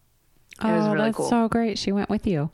It 0.63 0.67
oh, 0.67 0.77
was 0.77 0.87
really 0.89 1.07
that's 1.07 1.17
cool. 1.17 1.29
so 1.29 1.49
great. 1.49 1.79
She 1.79 1.93
went 1.93 2.11
with 2.11 2.27
you. 2.27 2.51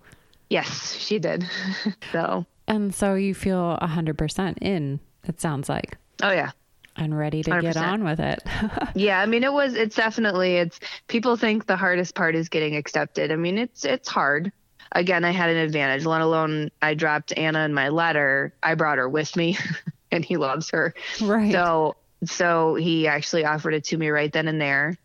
Yes, 0.50 0.94
she 0.94 1.18
did. 1.18 1.48
so. 2.12 2.44
And 2.68 2.94
so 2.94 3.14
you 3.14 3.34
feel 3.34 3.78
100% 3.80 4.58
in, 4.60 5.00
it 5.24 5.40
sounds 5.40 5.68
like. 5.70 5.96
Oh, 6.22 6.30
yeah 6.30 6.50
and 6.96 7.16
ready 7.16 7.42
to 7.42 7.50
100%. 7.50 7.62
get 7.62 7.76
on 7.76 8.04
with 8.04 8.20
it. 8.20 8.42
yeah, 8.94 9.20
I 9.20 9.26
mean 9.26 9.44
it 9.44 9.52
was 9.52 9.74
it's 9.74 9.96
definitely 9.96 10.56
it's 10.56 10.80
people 11.08 11.36
think 11.36 11.66
the 11.66 11.76
hardest 11.76 12.14
part 12.14 12.34
is 12.34 12.48
getting 12.48 12.76
accepted. 12.76 13.30
I 13.32 13.36
mean 13.36 13.58
it's 13.58 13.84
it's 13.84 14.08
hard. 14.08 14.52
Again, 14.92 15.24
I 15.24 15.32
had 15.32 15.50
an 15.50 15.56
advantage, 15.56 16.06
let 16.06 16.20
alone 16.20 16.70
I 16.80 16.94
dropped 16.94 17.36
Anna 17.36 17.64
in 17.64 17.74
my 17.74 17.88
letter. 17.88 18.54
I 18.62 18.74
brought 18.74 18.98
her 18.98 19.08
with 19.08 19.34
me. 19.36 19.58
and 20.10 20.24
he 20.24 20.36
loves 20.36 20.70
her. 20.70 20.94
Right. 21.20 21.52
So 21.52 21.96
so 22.24 22.74
he 22.74 23.06
actually 23.06 23.44
offered 23.44 23.74
it 23.74 23.84
to 23.84 23.96
me 23.96 24.08
right 24.08 24.32
then 24.32 24.48
and 24.48 24.60
there 24.60 24.96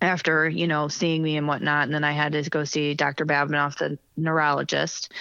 after, 0.00 0.48
you 0.48 0.66
know, 0.66 0.88
seeing 0.88 1.22
me 1.22 1.36
and 1.36 1.48
whatnot. 1.48 1.84
And 1.84 1.94
then 1.94 2.04
I 2.04 2.12
had 2.12 2.32
to 2.32 2.48
go 2.48 2.64
see 2.64 2.94
Dr. 2.94 3.26
Babinoff, 3.26 3.78
the 3.78 3.98
neurologist. 4.16 5.12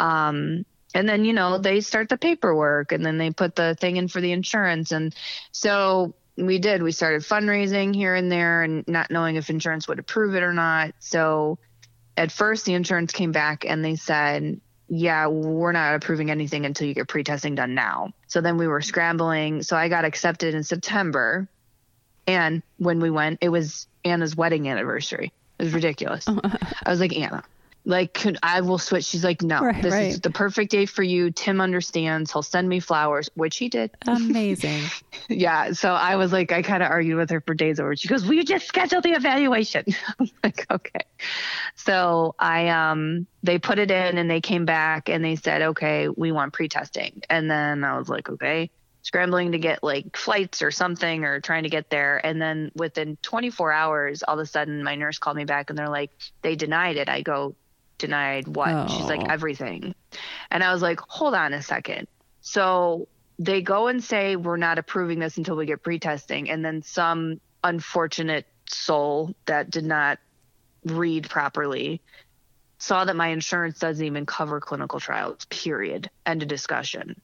Um, 0.00 0.64
and 0.94 1.08
then, 1.08 1.24
you 1.24 1.32
know, 1.32 1.58
they 1.58 1.80
start 1.80 2.08
the 2.08 2.16
paperwork 2.16 2.92
and 2.92 3.04
then 3.04 3.18
they 3.18 3.32
put 3.32 3.56
the 3.56 3.74
thing 3.74 3.96
in 3.96 4.06
for 4.06 4.20
the 4.20 4.30
insurance. 4.30 4.92
And 4.92 5.14
so 5.50 6.14
we 6.36 6.58
did. 6.60 6.82
We 6.82 6.92
started 6.92 7.22
fundraising 7.22 7.94
here 7.94 8.14
and 8.14 8.30
there 8.30 8.62
and 8.62 8.86
not 8.86 9.10
knowing 9.10 9.34
if 9.34 9.50
insurance 9.50 9.88
would 9.88 9.98
approve 9.98 10.36
it 10.36 10.44
or 10.44 10.52
not. 10.52 10.94
So 11.00 11.58
at 12.16 12.30
first, 12.30 12.64
the 12.64 12.74
insurance 12.74 13.12
came 13.12 13.32
back 13.32 13.64
and 13.66 13.84
they 13.84 13.96
said, 13.96 14.60
yeah, 14.88 15.26
we're 15.26 15.72
not 15.72 15.96
approving 15.96 16.30
anything 16.30 16.64
until 16.64 16.86
you 16.86 16.94
get 16.94 17.08
pre-testing 17.08 17.56
done 17.56 17.74
now. 17.74 18.12
So 18.28 18.40
then 18.40 18.56
we 18.56 18.68
were 18.68 18.80
scrambling. 18.80 19.62
So 19.62 19.76
I 19.76 19.88
got 19.88 20.04
accepted 20.04 20.54
in 20.54 20.62
September. 20.62 21.48
And 22.26 22.62
when 22.78 23.00
we 23.00 23.10
went, 23.10 23.38
it 23.40 23.48
was 23.48 23.88
Anna's 24.04 24.36
wedding 24.36 24.68
anniversary. 24.68 25.32
It 25.58 25.64
was 25.64 25.74
ridiculous. 25.74 26.26
I 26.28 26.90
was 26.90 27.00
like, 27.00 27.16
Anna, 27.16 27.42
like 27.84 28.14
could, 28.14 28.38
I 28.42 28.62
will 28.62 28.78
switch. 28.78 29.04
She's 29.04 29.24
like, 29.24 29.42
no, 29.42 29.60
Right, 29.60 29.82
this 29.82 29.92
right. 29.92 30.06
is 30.08 30.20
the 30.20 30.30
perfect 30.30 30.70
day 30.70 30.86
for 30.86 31.02
you. 31.02 31.30
Tim 31.30 31.60
understands. 31.60 32.32
He'll 32.32 32.42
send 32.42 32.68
me 32.68 32.80
flowers, 32.80 33.28
which 33.34 33.56
he 33.58 33.68
did. 33.68 33.90
Amazing. 34.06 34.82
Yeah. 35.28 35.72
So 35.72 35.92
I 35.94 36.16
was 36.16 36.32
like, 36.32 36.52
I 36.52 36.60
kind 36.60 36.82
of 36.82 36.90
argued 36.90 37.16
with 37.16 37.30
her 37.30 37.40
for 37.40 37.54
days 37.54 37.80
over. 37.80 37.96
She 37.96 38.08
goes, 38.08 38.26
"Will 38.26 38.34
you 38.34 38.44
just 38.44 38.66
schedule 38.66 39.00
the 39.00 39.12
evaluation?" 39.12 39.84
I'm 40.20 40.28
like, 40.42 40.66
okay. 40.70 41.00
So 41.76 42.34
I 42.38 42.68
um 42.68 43.26
they 43.42 43.58
put 43.58 43.78
it 43.78 43.90
in 43.90 44.18
and 44.18 44.30
they 44.30 44.40
came 44.40 44.64
back 44.66 45.08
and 45.08 45.24
they 45.24 45.36
said, 45.36 45.62
okay, 45.62 46.08
we 46.08 46.32
want 46.32 46.52
pre-testing. 46.52 47.22
And 47.30 47.50
then 47.50 47.84
I 47.84 47.96
was 47.96 48.08
like, 48.08 48.28
okay, 48.28 48.70
scrambling 49.02 49.52
to 49.52 49.58
get 49.58 49.82
like 49.82 50.16
flights 50.16 50.62
or 50.62 50.70
something 50.70 51.24
or 51.24 51.40
trying 51.40 51.62
to 51.62 51.70
get 51.70 51.90
there. 51.90 52.24
And 52.24 52.40
then 52.40 52.70
within 52.74 53.16
24 53.22 53.72
hours, 53.72 54.22
all 54.22 54.34
of 54.34 54.40
a 54.40 54.46
sudden 54.46 54.82
my 54.82 54.94
nurse 54.96 55.18
called 55.18 55.36
me 55.36 55.44
back 55.44 55.70
and 55.70 55.78
they're 55.78 55.88
like, 55.88 56.10
they 56.42 56.56
denied 56.56 56.96
it. 56.96 57.08
I 57.08 57.22
go, 57.22 57.54
denied 58.06 58.48
what? 58.48 58.90
She's 58.90 59.06
like, 59.06 59.20
Oh. 59.20 59.30
everything. 59.30 59.94
And 60.50 60.62
I 60.62 60.72
was 60.72 60.82
like, 60.82 61.00
hold 61.00 61.34
on 61.34 61.52
a 61.52 61.62
second. 61.62 62.06
So 62.40 63.08
they 63.38 63.62
go 63.62 63.88
and 63.88 64.02
say 64.02 64.36
we're 64.36 64.56
not 64.56 64.78
approving 64.78 65.18
this 65.18 65.36
until 65.36 65.56
we 65.56 65.66
get 65.66 65.82
pre-testing 65.82 66.50
and 66.50 66.64
then 66.64 66.82
some 66.82 67.40
unfortunate 67.62 68.46
soul 68.68 69.34
that 69.46 69.70
did 69.70 69.84
not 69.84 70.18
read 70.84 71.28
properly 71.28 72.00
saw 72.78 73.04
that 73.04 73.16
my 73.16 73.28
insurance 73.28 73.78
doesn't 73.78 74.04
even 74.04 74.26
cover 74.26 74.60
clinical 74.60 75.00
trials 75.00 75.46
period 75.46 76.10
end 76.26 76.42
of 76.42 76.48
discussion 76.48 77.20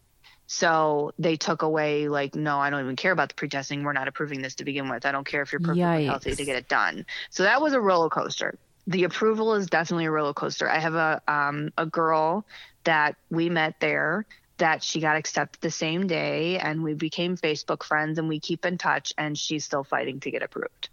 so 0.46 1.12
they 1.18 1.36
took 1.36 1.62
away 1.62 2.08
like 2.08 2.34
no 2.34 2.58
i 2.58 2.70
don't 2.70 2.80
even 2.80 2.96
care 2.96 3.12
about 3.12 3.28
the 3.28 3.34
pre-testing 3.34 3.84
we're 3.84 3.92
not 3.92 4.08
approving 4.08 4.40
this 4.42 4.54
to 4.56 4.64
begin 4.64 4.88
with 4.88 5.04
i 5.04 5.12
don't 5.12 5.26
care 5.26 5.42
if 5.42 5.52
you're 5.52 5.60
perfectly 5.60 5.82
Yikes. 5.82 6.06
healthy 6.06 6.34
to 6.34 6.44
get 6.44 6.56
it 6.56 6.68
done 6.68 7.04
so 7.30 7.42
that 7.42 7.60
was 7.60 7.74
a 7.74 7.80
roller 7.80 8.08
coaster 8.08 8.58
the 8.90 9.04
approval 9.04 9.54
is 9.54 9.68
definitely 9.68 10.06
a 10.06 10.10
roller 10.10 10.34
coaster. 10.34 10.68
I 10.68 10.80
have 10.80 10.94
a 10.94 11.22
um, 11.28 11.72
a 11.78 11.86
girl 11.86 12.44
that 12.84 13.14
we 13.30 13.48
met 13.48 13.78
there 13.80 14.26
that 14.58 14.82
she 14.82 15.00
got 15.00 15.16
accepted 15.16 15.60
the 15.62 15.70
same 15.70 16.06
day 16.08 16.58
and 16.58 16.82
we 16.82 16.92
became 16.94 17.36
facebook 17.36 17.82
friends 17.82 18.18
and 18.18 18.28
we 18.28 18.40
keep 18.40 18.66
in 18.66 18.76
touch 18.76 19.12
and 19.16 19.38
she's 19.38 19.64
still 19.64 19.84
fighting 19.84 20.20
to 20.20 20.30
get 20.30 20.42
approved. 20.42 20.90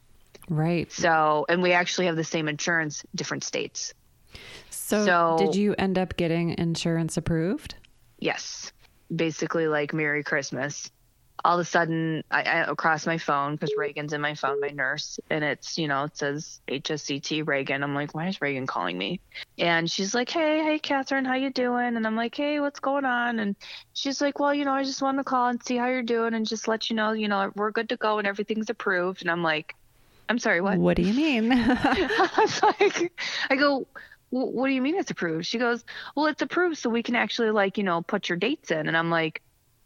Right. 0.49 0.89
so 0.93 1.45
and 1.49 1.61
we 1.61 1.73
actually 1.73 2.05
have 2.05 2.15
the 2.15 2.23
same 2.23 2.47
insurance 2.47 3.03
different 3.15 3.43
states. 3.43 3.93
So, 4.69 5.03
So- 5.05 5.37
did 5.39 5.55
you 5.55 5.73
end 5.77 5.97
up 5.97 6.15
getting 6.15 6.57
insurance 6.57 7.17
approved? 7.17 7.75
yes. 8.19 8.71
Basically 9.13 9.67
like 9.67 9.93
merry 9.93 10.21
christmas 10.23 10.91
all 11.45 11.59
of 11.59 11.61
a 11.61 11.69
sudden 11.69 12.23
i, 12.31 12.41
I 12.41 12.59
across 12.71 13.05
my 13.05 13.17
phone 13.17 13.53
because 13.53 13.73
reagan's 13.77 14.13
in 14.13 14.21
my 14.21 14.35
phone 14.35 14.59
my 14.59 14.69
nurse 14.69 15.19
and 15.29 15.43
it's 15.43 15.77
you 15.77 15.87
know 15.87 16.05
it 16.05 16.17
says 16.17 16.61
hsct 16.67 17.47
reagan 17.47 17.83
i'm 17.83 17.93
like 17.95 18.15
why 18.15 18.27
is 18.27 18.41
reagan 18.41 18.67
calling 18.67 18.97
me 18.97 19.19
and 19.57 19.89
she's 19.89 20.13
like 20.13 20.29
hey 20.29 20.63
hey 20.63 20.79
catherine 20.79 21.25
how 21.25 21.35
you 21.35 21.49
doing 21.49 21.95
and 21.95 22.05
i'm 22.05 22.15
like 22.15 22.35
hey 22.35 22.59
what's 22.59 22.79
going 22.79 23.05
on 23.05 23.39
and 23.39 23.55
she's 23.93 24.21
like 24.21 24.39
well 24.39 24.53
you 24.53 24.65
know 24.65 24.73
i 24.73 24.83
just 24.83 25.01
wanted 25.01 25.17
to 25.17 25.23
call 25.23 25.49
and 25.49 25.63
see 25.63 25.77
how 25.77 25.87
you're 25.87 26.03
doing 26.03 26.33
and 26.33 26.47
just 26.47 26.67
let 26.67 26.89
you 26.89 26.95
know 26.95 27.11
you 27.11 27.27
know 27.27 27.51
we're 27.55 27.71
good 27.71 27.89
to 27.89 27.97
go 27.97 28.17
and 28.17 28.27
everything's 28.27 28.69
approved 28.69 29.21
and 29.21 29.29
i'm 29.31 29.43
like 29.43 29.75
i'm 30.29 30.39
sorry 30.39 30.61
what 30.61 30.77
What 30.77 30.97
do 30.97 31.03
you 31.03 31.13
mean? 31.13 31.51
I 31.53 32.29
was 32.37 32.61
like, 32.63 33.11
I 33.49 33.55
go, 33.55 33.87
what 34.29 34.67
do 34.67 34.73
you 34.73 34.81
mean 34.81 34.95
it's 34.95 35.11
approved? 35.11 35.45
She 35.45 35.57
goes, 35.57 35.83
well, 36.15 36.27
it's 36.27 36.41
approved 36.41 36.77
so 36.77 36.89
we 36.89 37.03
can 37.03 37.15
actually 37.15 37.51
like, 37.51 37.77
you 37.77 37.83
know, 37.83 38.01
put 38.01 38.29
your 38.29 38.37
dates 38.37 38.71
in. 38.71 38.87
And 38.87 38.97
I'm 38.97 39.09
like, 39.09 39.41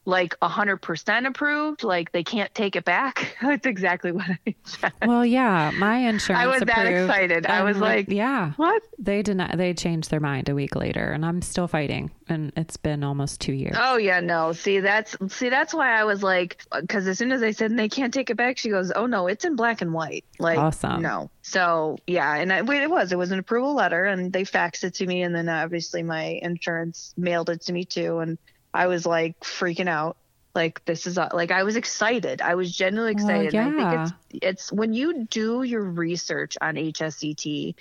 like 0.05 0.35
a 0.41 0.47
hundred 0.47 0.77
percent 0.77 1.27
approved. 1.27 1.83
Like 1.83 2.11
they 2.11 2.23
can't 2.23 2.53
take 2.55 2.75
it 2.75 2.85
back. 2.85 3.37
That's 3.41 3.65
exactly 3.65 4.11
what 4.11 4.25
I 4.29 4.55
said. 4.63 4.93
well, 5.05 5.25
yeah, 5.25 5.71
my 5.75 5.97
insurance. 5.97 6.43
I 6.43 6.47
was 6.47 6.61
that 6.61 6.85
approved, 6.87 7.09
excited. 7.09 7.45
I 7.45 7.63
was 7.63 7.77
like, 7.77 8.09
yeah, 8.09 8.53
what? 8.55 8.81
they 8.97 9.21
deny. 9.21 9.55
They 9.55 9.73
changed 9.73 10.09
their 10.09 10.19
mind 10.19 10.49
a 10.49 10.55
week 10.55 10.75
later, 10.75 11.11
and 11.11 11.25
I'm 11.25 11.41
still 11.41 11.67
fighting. 11.67 12.11
And 12.27 12.53
it's 12.55 12.77
been 12.77 13.03
almost 13.03 13.41
two 13.41 13.53
years. 13.53 13.75
Oh 13.77 13.97
yeah, 13.97 14.21
no. 14.21 14.53
See, 14.53 14.79
that's 14.79 15.15
see, 15.29 15.49
that's 15.49 15.73
why 15.73 15.99
I 15.99 16.05
was 16.05 16.23
like, 16.23 16.63
because 16.79 17.07
as 17.07 17.17
soon 17.17 17.31
as 17.31 17.43
I 17.43 17.51
said 17.51 17.75
they 17.77 17.89
can't 17.89 18.13
take 18.13 18.29
it 18.29 18.37
back, 18.37 18.57
she 18.57 18.69
goes, 18.69 18.91
oh 18.91 19.05
no, 19.05 19.27
it's 19.27 19.45
in 19.45 19.55
black 19.55 19.81
and 19.81 19.93
white. 19.93 20.25
Like, 20.39 20.57
Awesome. 20.57 21.01
no. 21.01 21.29
So 21.41 21.97
yeah, 22.07 22.35
and 22.35 22.51
I, 22.53 22.61
wait, 22.61 22.81
it 22.83 22.89
was, 22.89 23.11
it 23.11 23.17
was 23.17 23.31
an 23.31 23.39
approval 23.39 23.75
letter, 23.75 24.05
and 24.05 24.31
they 24.31 24.43
faxed 24.43 24.83
it 24.83 24.93
to 24.95 25.05
me, 25.05 25.23
and 25.23 25.35
then 25.35 25.49
obviously 25.49 26.03
my 26.03 26.39
insurance 26.41 27.13
mailed 27.17 27.49
it 27.49 27.61
to 27.63 27.73
me 27.73 27.83
too, 27.83 28.19
and 28.19 28.37
I 28.73 28.87
was 28.87 29.05
like 29.05 29.39
freaking 29.41 29.87
out. 29.87 30.17
Like 30.53 30.83
this 30.83 31.07
is 31.07 31.17
like 31.17 31.51
I 31.51 31.63
was 31.63 31.77
excited. 31.77 32.41
I 32.41 32.55
was 32.55 32.75
genuinely 32.75 33.15
Well, 33.15 33.41
excited. 33.41 33.53
And 33.55 33.73
I 33.73 33.89
think 33.89 34.01
it's 34.31 34.43
it's 34.43 34.71
when 34.71 34.93
you 34.93 35.23
do 35.25 35.63
your 35.63 35.81
research 35.83 36.57
on 36.61 36.75
HSCT 36.75 37.75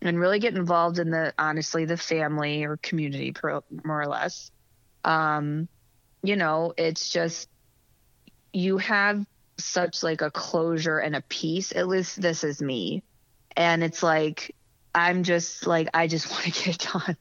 and 0.00 0.18
really 0.18 0.38
get 0.38 0.54
involved 0.56 0.98
in 0.98 1.10
the 1.10 1.34
honestly 1.38 1.84
the 1.84 1.98
family 1.98 2.64
or 2.64 2.78
community 2.78 3.32
pro, 3.32 3.62
more 3.84 4.00
or 4.00 4.06
less 4.06 4.50
um 5.04 5.68
you 6.22 6.36
know 6.36 6.72
it's 6.76 7.10
just 7.10 7.48
you 8.52 8.78
have 8.78 9.24
such 9.58 10.02
like 10.02 10.22
a 10.22 10.30
closure 10.30 10.98
and 10.98 11.14
a 11.14 11.20
peace 11.22 11.72
at 11.72 11.86
least 11.86 12.20
this 12.20 12.42
is 12.42 12.62
me 12.62 13.02
and 13.56 13.84
it's 13.84 14.02
like 14.02 14.54
i'm 14.94 15.22
just 15.22 15.66
like 15.66 15.88
i 15.94 16.06
just 16.06 16.30
want 16.30 16.44
to 16.44 16.50
get 16.50 16.66
it 16.68 16.88
done 16.92 17.16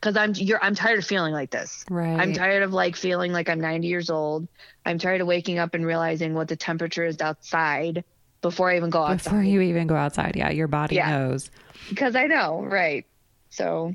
because 0.00 0.16
i'm 0.16 0.32
you're 0.34 0.62
i'm 0.62 0.74
tired 0.74 0.98
of 0.98 1.04
feeling 1.04 1.32
like 1.32 1.50
this 1.50 1.84
Right. 1.90 2.18
i'm 2.20 2.32
tired 2.32 2.62
of 2.62 2.72
like 2.72 2.96
feeling 2.96 3.32
like 3.32 3.48
i'm 3.48 3.60
90 3.60 3.86
years 3.86 4.10
old 4.10 4.48
i'm 4.84 4.98
tired 4.98 5.20
of 5.20 5.26
waking 5.26 5.58
up 5.58 5.74
and 5.74 5.84
realizing 5.86 6.34
what 6.34 6.48
the 6.48 6.56
temperature 6.56 7.04
is 7.04 7.20
outside 7.20 8.04
before 8.42 8.70
i 8.70 8.76
even 8.76 8.90
go 8.90 9.02
outside 9.02 9.30
Before 9.30 9.42
you 9.42 9.60
even 9.62 9.86
go 9.86 9.96
outside, 9.96 10.36
yeah, 10.36 10.50
your 10.50 10.68
body 10.68 10.96
Yeah. 10.96 11.10
knows. 11.10 11.50
because 11.88 12.14
i 12.16 12.26
know 12.26 12.62
right 12.62 13.04
so 13.50 13.94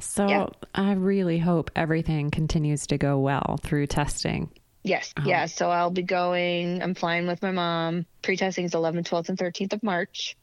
So 0.00 0.28
Yeah. 0.28 0.46
I 0.74 0.92
really 0.92 1.38
hope 1.38 1.70
everything 1.74 2.30
continues 2.30 2.86
to 2.88 2.98
go 2.98 3.18
well 3.18 3.58
through 3.62 3.86
testing. 3.86 4.50
Yes, 4.84 5.12
uh-huh. 5.16 5.26
yeah. 5.28 5.46
So 5.46 5.70
I'll 5.70 5.90
be 5.90 6.02
going. 6.02 6.82
I'm 6.82 6.94
flying 6.94 7.26
with 7.26 7.40
my 7.42 7.50
mom. 7.50 8.04
Pre-testing 8.22 8.66
is 8.66 8.72
11th, 8.72 9.08
12th, 9.08 9.30
and 9.30 9.38
13th 9.38 9.72
of 9.72 9.82
March, 9.82 10.36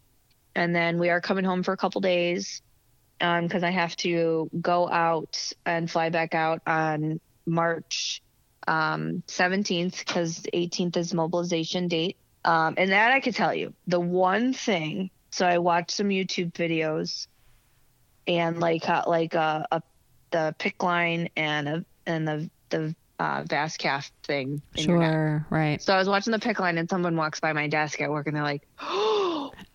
and 0.56 0.76
then 0.76 1.00
we 1.00 1.10
are 1.10 1.22
coming 1.22 1.46
home 1.46 1.64
for 1.64 1.74
a 1.74 1.78
couple 1.78 2.02
days, 2.02 2.62
um, 3.22 3.46
because 3.46 3.64
I 3.64 3.72
have 3.72 3.96
to 3.98 4.50
go 4.60 4.90
out 4.90 5.52
and 5.66 5.90
fly 5.90 6.10
back 6.10 6.36
out 6.36 6.62
on 6.68 7.20
March, 7.46 8.22
um, 8.68 9.24
17th 9.28 10.00
because 10.00 10.42
18th 10.54 10.98
is 10.98 11.14
mobilization 11.14 11.88
date. 11.88 12.18
Um, 12.46 12.76
and 12.78 12.92
that 12.92 13.12
I 13.12 13.20
could 13.20 13.36
tell 13.36 13.54
you 13.54 13.74
the 13.88 14.00
one 14.00 14.54
thing. 14.54 15.10
So 15.32 15.48
I 15.48 15.58
watched 15.58 15.92
some 15.92 16.10
YouTube 16.10 16.52
videos, 16.54 17.28
and 18.28 18.60
like 18.60 18.88
uh, 18.88 19.04
like 19.08 19.34
uh, 19.34 19.64
a 19.72 19.82
the 20.32 20.54
PICC 20.60 20.84
line 20.84 21.30
and 21.36 21.70
a, 21.70 21.86
and 22.06 22.28
the 22.28 22.50
the 22.70 22.96
uh, 23.20 23.44
thing. 24.24 24.62
in 24.76 24.90
your 24.90 25.00
neck. 25.00 25.12
Sure, 25.12 25.48
right. 25.50 25.82
So 25.82 25.94
I 25.94 25.98
was 25.98 26.10
watching 26.10 26.32
the 26.32 26.40
PICC 26.40 26.60
line, 26.60 26.78
and 26.78 26.90
someone 26.90 27.16
walks 27.16 27.40
by 27.40 27.54
my 27.54 27.68
desk 27.68 28.02
at 28.02 28.12
work, 28.12 28.28
and 28.28 28.36
they're 28.36 28.44
like, 28.44 28.68
"Oh, 28.82 29.03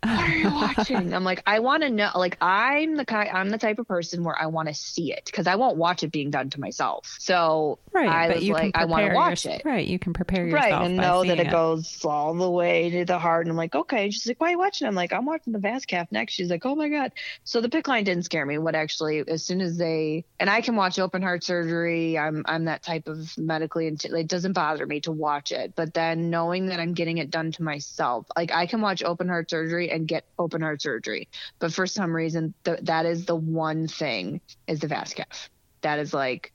what 0.03 0.21
are 0.21 0.29
you 0.29 0.51
watching?" 0.51 1.13
I'm 1.15 1.25
like, 1.25 1.43
"I 1.47 1.61
want 1.61 1.83
to 1.83 1.91
know." 1.91 2.11
Like, 2.15 2.37
I'm 2.41 2.97
the 2.97 3.05
kind, 3.05 3.29
I'm 3.33 3.51
the 3.51 3.59
type 3.59 3.79
of 3.79 3.89
person 3.89 4.25
where 4.25 4.41
I 4.41 4.47
want 4.47 4.69
to 4.69 4.75
see 4.75 5.13
it 5.13 5.23
because 5.27 5.47
I 5.47 5.57
won't 5.57 5.77
watch 5.77 6.03
it 6.03 6.13
being 6.13 6.31
done 6.31 6.51
to 6.51 6.61
myself. 6.61 7.17
So 7.21 7.79
Right, 7.93 8.09
I 8.09 8.29
but 8.29 8.37
was 8.37 8.45
you 8.45 8.53
like, 8.55 8.75
can 8.75 8.83
I 8.83 8.85
want 8.87 9.07
to 9.07 9.15
watch 9.15 9.45
yours- 9.45 9.57
it. 9.57 9.63
Right, 9.65 9.87
you 9.87 9.99
can 9.99 10.13
prepare 10.13 10.47
yourself 10.47 10.63
Right, 10.73 10.87
and 10.87 10.97
know 10.97 11.25
that 11.25 11.37
seeing 11.37 11.47
it 11.47 11.51
goes 11.51 12.05
all 12.05 12.35
the 12.35 12.51
way 12.51 12.91
to 12.91 13.05
the 13.05 13.19
heart. 13.19 13.47
And 13.47 13.51
I'm 13.51 13.57
like, 13.57 13.75
okay. 13.75 14.11
She's 14.11 14.27
like, 14.27 14.41
why 14.41 14.49
are 14.49 14.51
you 14.53 14.59
watching? 14.59 14.87
I'm 14.87 14.95
like, 14.95 15.13
I'm 15.13 15.27
watching 15.27 15.53
the 15.53 15.59
Vascath 15.59 16.07
next. 16.13 16.35
She's 16.35 16.51
like, 16.51 16.65
oh 16.65 16.75
my 16.77 16.89
god. 16.89 17.13
So 17.45 17.61
the 17.61 17.69
PICC 17.69 17.89
line 17.89 18.05
didn't 18.05 18.25
scare 18.25 18.47
me. 18.47 18.59
What 18.59 18.75
actually, 18.75 19.25
as 19.27 19.45
soon 19.45 19.61
as 19.61 19.77
they 19.79 20.25
and 20.39 20.49
I 20.49 20.61
can 20.61 20.77
watch 20.77 20.99
open 20.99 21.23
heart 21.23 21.43
surgery. 21.45 22.17
I'm 22.19 22.43
I'm 22.47 22.67
that 22.67 22.83
type 22.83 23.09
of 23.09 23.37
medically. 23.39 23.87
int- 23.89 24.05
It 24.05 24.29
doesn't 24.29 24.53
bother 24.53 24.87
me 24.87 25.01
to 25.01 25.13
watch 25.13 25.51
it. 25.53 25.75
But 25.75 25.95
then 25.95 26.31
knowing 26.31 26.67
that 26.67 26.79
I'm 26.81 26.95
getting 26.95 27.19
it 27.19 27.31
done 27.31 27.53
to 27.53 27.63
myself, 27.63 28.27
like 28.37 28.53
I 28.53 28.67
can 28.67 28.81
watch 28.81 29.03
open 29.03 29.29
heart 29.29 29.51
surgery 29.51 29.88
and 29.91 30.07
get 30.07 30.25
open 30.39 30.63
heart 30.63 30.83
surgery. 30.83 31.29
But 31.59 31.73
for 31.73 31.87
some 31.87 32.15
reason, 32.15 32.55
th- 32.65 32.81
that 32.83 33.07
is 33.07 33.27
the 33.27 33.37
one 33.37 33.89
thing 33.89 34.41
is 34.67 34.81
the 34.81 34.89
Vascath. 34.89 35.49
That 35.83 35.99
is 35.99 36.13
like 36.13 36.53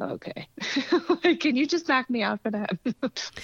okay. 0.00 0.48
Can 1.40 1.56
you 1.56 1.66
just 1.66 1.88
knock 1.88 2.08
me 2.08 2.22
out 2.22 2.42
for 2.42 2.50
that? 2.50 2.70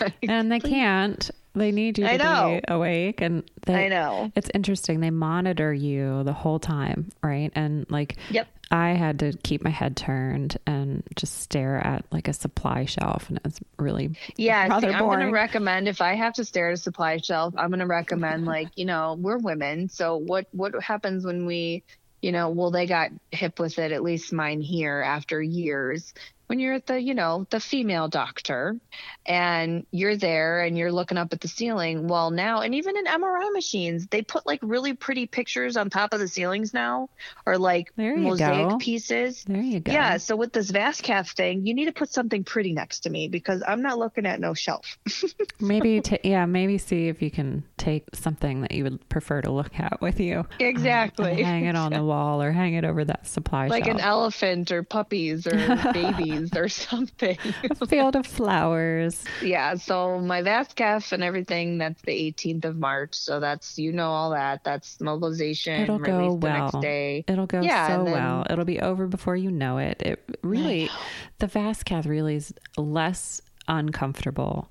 like, 0.01 0.15
and 0.23 0.51
they 0.51 0.61
please. 0.61 0.71
can't. 0.71 1.31
They 1.57 1.73
need 1.73 1.99
you 1.99 2.07
to 2.07 2.19
be 2.19 2.73
awake. 2.73 3.23
And 3.23 3.43
they, 3.65 3.87
I 3.87 3.89
know. 3.89 4.31
It's 4.37 4.51
interesting. 4.53 5.01
They 5.01 5.11
monitor 5.11 5.73
you 5.73 6.23
the 6.23 6.35
whole 6.35 6.59
time, 6.59 7.11
right? 7.23 7.51
And 7.55 7.87
like, 7.91 8.17
yep. 8.31 8.47
I 8.71 8.91
had 8.91 9.21
to 9.21 9.33
keep 9.33 9.65
my 9.65 9.71
head 9.71 9.97
turned 9.97 10.59
and 10.67 11.03
just 11.15 11.41
stare 11.41 11.79
at 11.79 12.05
like 12.11 12.29
a 12.29 12.33
supply 12.33 12.85
shelf, 12.85 13.29
and 13.29 13.41
it's 13.45 13.61
really 13.79 14.17
yeah. 14.37 14.81
See, 14.81 14.89
I'm 14.89 14.99
going 14.99 15.21
to 15.21 15.31
recommend 15.31 15.87
if 15.87 16.01
I 16.01 16.15
have 16.17 16.35
to 16.35 16.45
stare 16.45 16.71
at 16.71 16.75
a 16.75 16.77
supply 16.77 17.19
shelf, 17.19 17.55
I'm 17.57 17.69
going 17.71 17.79
to 17.79 17.87
recommend 17.87 18.45
like 18.47 18.71
you 18.75 18.85
know 18.85 19.17
we're 19.19 19.39
women, 19.39 19.89
so 19.89 20.17
what 20.17 20.49
what 20.51 20.75
happens 20.83 21.25
when 21.25 21.47
we 21.47 21.85
you 22.21 22.33
know 22.33 22.51
well 22.51 22.73
they 22.73 22.87
got 22.87 23.13
hip 23.31 23.61
with 23.61 23.79
it 23.79 23.93
at 23.93 24.03
least 24.03 24.33
mine 24.33 24.61
here 24.61 25.01
after 25.01 25.41
years 25.41 26.13
when 26.47 26.61
you're 26.61 26.75
at 26.75 26.87
the 26.87 27.01
you 27.01 27.15
know 27.15 27.47
the 27.51 27.61
female 27.61 28.09
doctor 28.09 28.77
and 29.25 29.87
you're 29.91 30.17
there 30.17 30.61
and 30.61 30.79
you're 30.79 30.93
looking 30.93 31.19
up 31.19 31.33
at 31.33 31.41
the 31.41 31.49
ceiling 31.49 32.09
well 32.09 32.31
now 32.31 32.61
and 32.61 32.75
even 32.75 32.97
in 32.97 33.05
mri 33.05 33.53
machines 33.53 34.07
they 34.09 34.23
put 34.23 34.47
like 34.47 34.61
really 34.63 34.95
pretty 34.95 35.27
pictures 35.27 35.77
on 35.77 35.91
top 35.91 36.13
of 36.13 36.21
the 36.21 36.29
ceilings 36.29 36.73
now 36.73 37.09
or 37.45 37.59
like 37.59 37.93
mosaic 37.97 38.69
go. 38.71 38.79
pieces. 38.79 39.45
There 39.45 39.61
you 39.61 39.81
go. 39.81 39.93
Yeah 39.93 40.17
so 40.19 40.37
with 40.37 40.53
this 40.53 40.71
vascath 40.71 41.35
thing 41.35 41.67
you 41.67 41.75
need 41.75 41.87
to 41.87 41.93
put 41.93 42.11
something 42.11 42.45
pretty 42.45 42.73
next 42.73 43.01
to 43.01 43.11
me 43.11 43.29
because 43.29 43.63
i'm 43.67 43.83
not 43.83 43.99
looking 43.99 44.27
at 44.27 44.41
no 44.41 44.55
shelf. 44.55 44.99
Maybe 45.61 46.01
t- 46.01 46.19
yeah 46.23 46.47
maybe 46.47 46.79
see 46.79 47.09
if 47.09 47.23
you 47.23 47.31
can 47.31 47.65
take 47.77 48.05
something 48.15 48.63
that 48.63 48.73
you 48.73 48.85
would 48.85 49.09
prefer 49.09 49.41
to 49.43 49.51
look 49.51 49.79
at 49.79 50.01
with 50.01 50.21
you. 50.21 50.41
Um, 50.41 50.47
exactly. 50.61 51.43
hang 51.43 51.65
it 51.65 51.77
on 51.77 51.93
the 51.93 52.03
wall 52.05 52.43
or 52.43 52.53
hang 52.53 52.75
it 52.75 52.85
over 52.85 53.05
that 53.05 53.27
supply 53.27 53.69
like 53.69 53.85
shelf. 53.85 53.99
an 53.99 54.05
elephant 54.05 54.71
or 54.71 54.83
puppies 54.83 55.47
or 55.47 55.57
babies 55.93 56.36
or 56.57 56.69
something. 56.69 57.39
a 57.71 57.87
field 57.87 58.17
of 58.17 58.27
flowers. 58.27 59.25
Yeah. 59.43 59.75
So 59.75 60.19
my 60.19 60.43
Vascath 60.43 61.13
and 61.13 61.23
everything, 61.23 61.79
that's 61.79 62.01
the 62.03 62.13
18th 62.33 62.65
of 62.65 62.77
March. 62.77 63.15
So 63.15 63.41
that's, 63.41 63.79
you 63.79 63.93
know, 63.93 64.11
all 64.11 64.31
that. 64.31 64.65
That's 64.65 65.01
mobilization. 65.01 65.83
It'll 65.83 65.99
go 65.99 66.35
well. 66.35 66.71
day. 66.81 67.25
It'll 67.27 67.47
go 67.47 67.61
yeah, 67.61 67.89
so 67.89 68.05
then, 68.05 68.13
well. 68.13 68.47
It'll 68.49 68.65
be 68.65 68.81
over 68.81 69.07
before 69.07 69.37
you 69.37 69.51
know 69.51 69.79
it. 69.79 70.03
It 70.03 70.39
really, 70.43 70.91
the 71.39 71.47
Vascath 71.47 72.07
really 72.07 72.37
is 72.37 72.53
less 72.77 73.41
uncomfortable, 73.69 74.71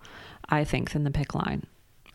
I 0.50 0.64
think, 0.64 0.92
than 0.92 1.04
the 1.04 1.12
PICC 1.12 1.36
line. 1.36 1.64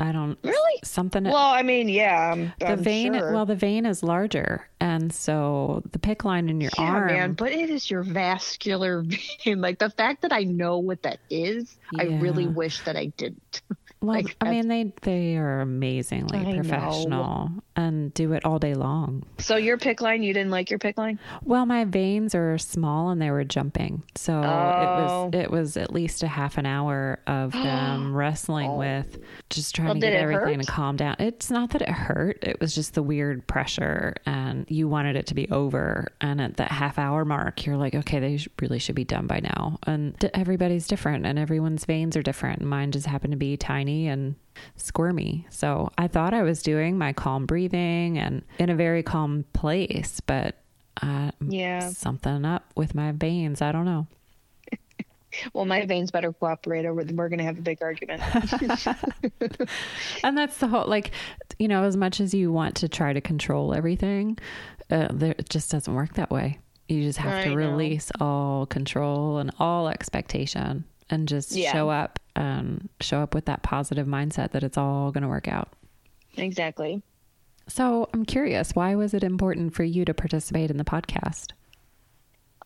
I 0.01 0.13
don't 0.13 0.39
really 0.43 0.81
something. 0.83 1.25
Well, 1.25 1.37
I 1.37 1.63
mean, 1.63 1.89
yeah, 1.89 2.33
I'm, 2.33 2.53
the 2.59 2.73
I'm 2.73 2.83
vein. 2.83 3.15
Sure. 3.15 3.33
Well, 3.33 3.45
the 3.45 3.55
vein 3.55 3.85
is 3.85 4.03
larger, 4.03 4.67
and 4.81 5.13
so 5.13 5.83
the 5.93 5.99
PICC 5.99 6.25
line 6.25 6.49
in 6.49 6.61
your 6.61 6.71
yeah, 6.79 6.85
arm. 6.85 7.07
man, 7.07 7.33
but 7.35 7.53
it 7.53 7.69
is 7.69 7.91
your 7.91 8.03
vascular 8.03 9.03
vein. 9.45 9.61
Like 9.61 9.79
the 9.79 9.91
fact 9.91 10.23
that 10.23 10.33
I 10.33 10.45
know 10.45 10.79
what 10.79 11.03
that 11.03 11.21
is, 11.29 11.77
yeah. 11.93 12.05
I 12.05 12.07
really 12.19 12.47
wish 12.47 12.81
that 12.85 12.97
I 12.97 13.07
didn't. 13.17 13.63
Well, 14.03 14.15
like, 14.15 14.35
I 14.41 14.51
mean, 14.51 14.69
they 14.69 14.95
they 15.03 15.37
are 15.37 15.61
amazingly 15.61 16.39
I 16.39 16.55
professional 16.55 17.51
know. 17.51 17.63
And 17.81 18.13
do 18.13 18.33
it 18.33 18.45
all 18.45 18.59
day 18.59 18.75
long. 18.75 19.25
So 19.39 19.57
your 19.57 19.79
PICC 19.79 20.01
line, 20.01 20.23
you 20.23 20.35
didn't 20.35 20.51
like 20.51 20.69
your 20.69 20.79
PICC 20.79 20.99
line? 20.99 21.19
Well, 21.45 21.65
my 21.65 21.85
veins 21.85 22.35
are 22.35 22.59
small 22.59 23.11
and 23.11 23.23
they 23.23 23.31
were 23.31 23.45
jumping, 23.45 24.03
so 24.15 24.35
oh. 24.35 24.39
it 24.39 24.45
was 24.45 25.11
oh. 25.11 25.31
it 25.33 25.51
was 25.51 25.77
at 25.77 25.93
least 25.93 26.23
a 26.23 26.29
half 26.29 26.59
an 26.59 26.67
hour 26.67 27.21
of 27.27 27.53
them 27.53 28.15
wrestling 28.15 28.71
oh. 28.71 28.77
with 28.77 29.19
just 29.49 29.75
trying 29.75 29.87
well, 29.87 29.95
to 29.95 30.01
get 30.01 30.13
everything 30.13 30.57
hurt? 30.57 30.67
to 30.67 30.71
calm 30.71 30.97
down. 30.97 31.17
It's 31.19 31.51
not 31.51 31.71
that 31.71 31.83
it 31.83 31.89
hurt; 31.89 32.39
it 32.43 32.61
was 32.61 32.75
just 32.75 32.95
the 32.95 33.03
weird 33.03 33.47
pressure, 33.47 34.15
and 34.27 34.67
you 34.69 34.89
wanted 34.89 35.17
it 35.17 35.27
to 35.29 35.35
be 35.35 35.49
over. 35.51 36.09
And 36.21 36.41
at 36.41 36.59
that 36.59 36.71
half 36.71 36.99
hour 36.99 37.25
mark, 37.25 37.65
you're 37.65 37.77
like, 37.77 37.95
okay, 37.95 38.21
they 38.21 38.39
really 38.61 38.79
should 38.79 38.95
be 38.95 39.05
done 39.05 39.27
by 39.27 39.41
now. 39.41 39.79
And 39.87 40.23
everybody's 40.35 40.87
different, 40.87 41.25
and 41.25 41.39
everyone's 41.39 41.85
veins 41.87 42.17
are 42.17 42.23
different. 42.23 42.63
Mine 42.63 42.93
just 42.93 43.07
happened 43.07 43.33
to 43.33 43.39
be 43.39 43.57
tiny 43.57 44.09
and 44.09 44.35
squirmy. 44.77 45.47
So 45.51 45.91
I 45.99 46.09
thought 46.09 46.35
I 46.35 46.43
was 46.43 46.63
doing 46.63 46.99
my 46.99 47.13
calm 47.13 47.47
breathing 47.47 48.19
and 48.19 48.43
in 48.59 48.71
a 48.71 48.75
very 48.75 49.03
calm 49.03 49.45
place, 49.53 50.21
but 50.21 50.57
uh, 51.03 51.31
yeah, 51.41 51.89
something 51.91 52.45
up 52.45 52.71
with 52.77 52.95
my 52.95 53.13
veins. 53.13 53.63
I 53.63 53.73
don't 53.73 53.85
know. 53.85 54.07
well, 55.53 55.65
my 55.65 55.87
veins 55.87 56.11
better 56.11 56.33
cooperate, 56.33 56.85
or 56.85 56.95
we're 56.95 57.29
going 57.29 57.39
to 57.39 57.45
have 57.45 57.59
a 57.59 57.63
big 57.63 57.83
argument. 57.83 58.23
and 60.25 60.37
that's 60.37 60.59
the 60.59 60.69
whole 60.69 60.87
like, 60.87 61.13
you 61.59 61.69
know, 61.69 61.85
as 61.85 61.97
much 61.97 62.21
as 62.21 62.35
you 62.35 62.53
want 62.53 62.77
to 62.77 62.89
try 62.89 63.13
to 63.13 63.21
control 63.21 63.73
everything, 63.75 64.39
uh, 64.91 65.09
there, 65.13 65.35
it 65.39 65.49
just 65.49 65.71
doesn't 65.71 65.95
work 65.95 66.15
that 66.15 66.31
way. 66.31 66.59
You 66.89 67.03
just 67.03 67.19
have 67.19 67.33
I 67.33 67.45
to 67.45 67.51
know. 67.51 67.55
release 67.55 68.11
all 68.21 68.67
control 68.67 69.39
and 69.39 69.53
all 69.59 69.89
expectation 69.89 70.85
and 71.11 71.29
just 71.29 71.53
Yeah. 71.53 71.73
show 71.73 71.91
up 71.91 72.19
um, 72.37 72.89
show 73.01 73.21
up 73.21 73.35
with 73.35 73.45
that 73.47 73.63
positive 73.63 74.07
mindset 74.07 74.53
that 74.53 74.63
it's 74.63 74.79
all 74.79 75.11
going 75.11 75.23
to 75.23 75.29
work 75.29 75.49
out. 75.49 75.69
exactly. 76.37 77.03
So 77.69 78.09
I'm 78.15 78.25
curious, 78.25 78.75
why 78.75 78.95
was 78.95 79.15
it 79.15 79.23
important 79.25 79.75
for 79.75 79.85
you 79.85 80.05
to 80.05 80.15
participate 80.15 80.71
in 80.71 80.77
the 80.77 80.85
podcast? 80.85 81.53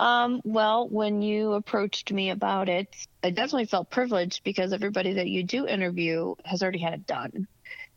Um, 0.01 0.41
well, 0.45 0.89
when 0.89 1.23
you 1.23 1.53
approached 1.53 2.13
me 2.13 2.31
about 2.31 2.69
it, 2.69 2.95
I 3.23 3.31
definitely 3.31 3.67
felt 3.67 3.91
privileged 3.91 4.43
because 4.45 4.73
everybody 4.73 5.15
that 5.15 5.29
you 5.29 5.43
do 5.45 5.67
interview 5.67 6.35
has 6.45 6.63
already 6.63 6.81
had 6.81 6.95
it 6.95 7.07
done. 7.07 7.47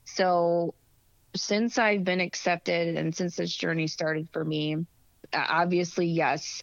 So, 0.06 0.74
since 1.36 1.78
I've 1.78 2.04
been 2.04 2.22
accepted 2.22 2.96
and 2.98 3.16
since 3.16 3.36
this 3.36 3.54
journey 3.56 3.88
started 3.88 4.30
for 4.32 4.44
me, 4.44 4.86
obviously, 5.34 6.08
yes, 6.08 6.62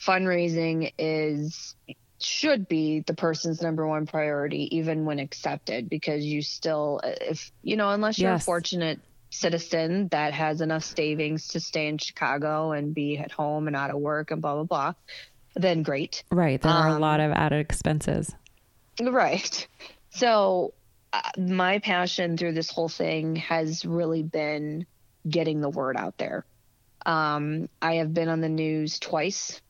fundraising 0.00 0.92
is 0.98 1.74
should 2.20 2.66
be 2.68 3.00
the 3.06 3.14
person's 3.14 3.62
number 3.62 3.86
one 3.86 4.06
priority 4.06 4.76
even 4.76 5.04
when 5.04 5.18
accepted 5.18 5.88
because 5.88 6.24
you 6.24 6.42
still 6.42 7.00
if 7.04 7.52
you 7.62 7.76
know 7.76 7.90
unless 7.90 8.18
you're 8.18 8.32
Yes. 8.32 8.42
a 8.42 8.44
fortunate 8.44 9.00
citizen 9.30 10.08
that 10.08 10.32
has 10.32 10.60
enough 10.60 10.82
savings 10.84 11.48
to 11.48 11.60
stay 11.60 11.86
in 11.86 11.98
Chicago 11.98 12.72
and 12.72 12.94
be 12.94 13.18
at 13.18 13.30
home 13.30 13.66
and 13.66 13.76
out 13.76 13.90
of 13.90 13.96
work 13.98 14.30
and 14.30 14.40
blah 14.42 14.54
blah 14.54 14.64
blah 14.64 14.92
then 15.54 15.82
great 15.82 16.24
Right. 16.30 16.60
There 16.60 16.72
are 16.72 16.88
a 16.88 16.94
Um, 16.94 17.00
lot 17.00 17.20
of 17.20 17.32
added 17.32 17.60
expenses. 17.60 18.34
Right. 19.00 19.66
So, 20.10 20.74
uh, 21.12 21.20
my 21.38 21.78
passion 21.78 22.36
through 22.36 22.52
this 22.52 22.70
whole 22.70 22.88
thing 22.88 23.36
has 23.36 23.84
really 23.84 24.22
been 24.22 24.86
getting 25.28 25.60
the 25.60 25.70
word 25.70 25.96
out 25.96 26.16
there. 26.18 26.44
Um, 27.06 27.68
I 27.80 27.94
have 27.96 28.12
been 28.12 28.28
on 28.28 28.40
the 28.40 28.48
news 28.48 28.98
twice, 28.98 29.60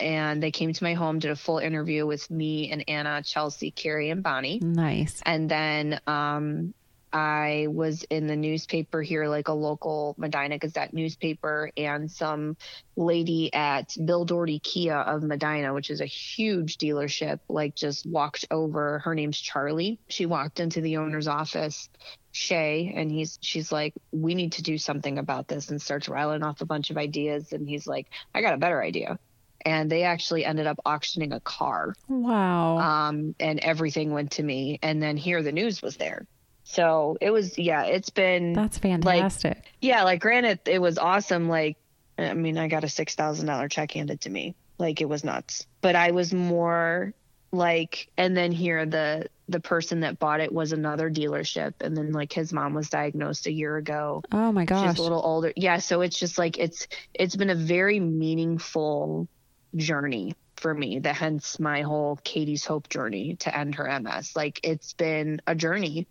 and 0.00 0.42
they 0.42 0.50
came 0.50 0.72
to 0.72 0.84
my 0.84 0.94
home, 0.94 1.18
did 1.18 1.30
a 1.30 1.36
full 1.36 1.58
interview 1.58 2.06
with 2.06 2.30
me 2.30 2.70
and 2.70 2.84
Anna, 2.88 3.22
Chelsea, 3.22 3.70
Carrie, 3.70 4.10
and 4.10 4.22
Bonnie. 4.22 4.60
Nice. 4.60 5.20
And 5.24 5.50
then 5.50 6.00
um, 6.06 6.74
I 7.12 7.66
was 7.68 8.04
in 8.04 8.26
the 8.26 8.36
newspaper 8.36 9.02
here, 9.02 9.26
like 9.26 9.48
a 9.48 9.52
local 9.52 10.14
Medina 10.16 10.58
Gazette 10.58 10.94
newspaper, 10.94 11.70
and 11.76 12.10
some 12.10 12.56
lady 12.96 13.52
at 13.52 13.96
Bill 14.04 14.24
Doraty 14.24 14.60
Kia 14.60 14.94
of 14.94 15.22
Medina, 15.22 15.74
which 15.74 15.90
is 15.90 16.00
a 16.00 16.06
huge 16.06 16.78
dealership, 16.78 17.40
like 17.48 17.74
just 17.74 18.06
walked 18.06 18.44
over. 18.50 19.00
Her 19.00 19.14
name's 19.14 19.40
Charlie. 19.40 19.98
She 20.08 20.26
walked 20.26 20.60
into 20.60 20.80
the 20.80 20.98
owner's 20.98 21.26
office, 21.26 21.88
Shay, 22.32 22.92
and 22.94 23.10
he's 23.10 23.38
she's 23.42 23.72
like, 23.72 23.94
"We 24.12 24.34
need 24.34 24.52
to 24.52 24.62
do 24.62 24.78
something 24.78 25.18
about 25.18 25.48
this," 25.48 25.70
and 25.70 25.82
starts 25.82 26.08
rattling 26.08 26.44
off 26.44 26.60
a 26.60 26.66
bunch 26.66 26.90
of 26.90 26.96
ideas. 26.96 27.52
And 27.52 27.68
he's 27.68 27.88
like, 27.88 28.06
"I 28.34 28.40
got 28.40 28.54
a 28.54 28.58
better 28.58 28.80
idea." 28.80 29.18
And 29.64 29.90
they 29.90 30.02
actually 30.04 30.44
ended 30.44 30.66
up 30.66 30.78
auctioning 30.86 31.32
a 31.32 31.40
car 31.40 31.94
Wow. 32.08 32.78
um, 32.78 33.34
and 33.40 33.58
everything 33.60 34.12
went 34.12 34.32
to 34.32 34.42
me. 34.42 34.78
And 34.82 35.02
then 35.02 35.16
here 35.16 35.42
the 35.42 35.52
news 35.52 35.82
was 35.82 35.96
there. 35.96 36.26
So 36.64 37.16
it 37.20 37.30
was, 37.30 37.58
yeah, 37.58 37.84
it's 37.84 38.10
been, 38.10 38.52
That's 38.52 38.78
fantastic. 38.78 39.64
yeah, 39.80 40.04
like 40.04 40.20
granted, 40.20 40.60
it 40.66 40.80
was 40.80 40.98
awesome. 40.98 41.48
Like, 41.48 41.76
I 42.16 42.34
mean, 42.34 42.58
I 42.58 42.68
got 42.68 42.84
a 42.84 42.86
$6,000 42.86 43.70
check 43.70 43.90
handed 43.92 44.20
to 44.22 44.30
me. 44.30 44.54
Like 44.78 45.00
it 45.00 45.08
was 45.08 45.24
nuts, 45.24 45.66
but 45.80 45.96
I 45.96 46.12
was 46.12 46.32
more 46.32 47.12
like, 47.52 48.08
and 48.16 48.36
then 48.36 48.52
here 48.52 48.86
the, 48.86 49.28
the 49.48 49.58
person 49.60 50.00
that 50.00 50.18
bought 50.20 50.38
it 50.40 50.52
was 50.52 50.70
another 50.72 51.10
dealership. 51.10 51.74
And 51.80 51.96
then 51.96 52.12
like 52.12 52.32
his 52.32 52.52
mom 52.52 52.72
was 52.74 52.88
diagnosed 52.88 53.46
a 53.48 53.52
year 53.52 53.76
ago. 53.76 54.22
oh 54.30 54.52
my 54.52 54.64
gosh 54.64 54.90
She's 54.90 54.98
a 55.00 55.02
little 55.02 55.20
older. 55.24 55.52
Yeah. 55.56 55.78
So 55.78 56.00
it's 56.02 56.18
just 56.18 56.38
like, 56.38 56.56
it's, 56.58 56.86
it's 57.12 57.34
been 57.36 57.50
a 57.50 57.54
very 57.56 57.98
meaningful 57.98 59.28
journey 59.76 60.34
for 60.56 60.74
me. 60.74 60.98
The 60.98 61.12
hence 61.12 61.58
my 61.58 61.82
whole 61.82 62.16
Katie's 62.22 62.64
Hope 62.64 62.88
journey 62.88 63.36
to 63.36 63.56
end 63.56 63.76
her 63.76 64.00
MS. 64.00 64.36
Like 64.36 64.60
it's 64.62 64.92
been 64.92 65.40
a 65.46 65.54
journey. 65.54 66.06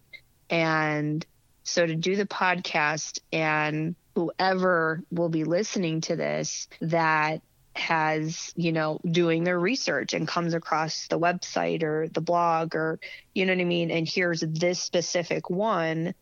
And 0.50 1.26
so 1.64 1.86
to 1.86 1.96
do 1.96 2.16
the 2.16 2.26
podcast 2.26 3.20
and 3.32 3.96
whoever 4.16 5.04
will 5.12 5.30
be 5.30 5.44
listening 5.44 6.02
to 6.02 6.16
this 6.16 6.68
that 6.82 7.42
has, 7.76 8.52
you 8.56 8.72
know, 8.72 9.00
doing 9.10 9.44
their 9.44 9.60
research 9.60 10.14
and 10.14 10.28
comes 10.28 10.54
across 10.54 11.08
the 11.08 11.20
website 11.20 11.84
or 11.84 12.08
the 12.10 12.22
blog 12.22 12.76
or, 12.76 13.00
you 13.34 13.46
know 13.46 13.54
what 13.54 13.62
I 13.62 13.66
mean? 13.66 13.92
And 13.92 14.08
here's 14.08 14.42
this 14.42 14.82
specific 14.82 15.50
one. 15.50 16.14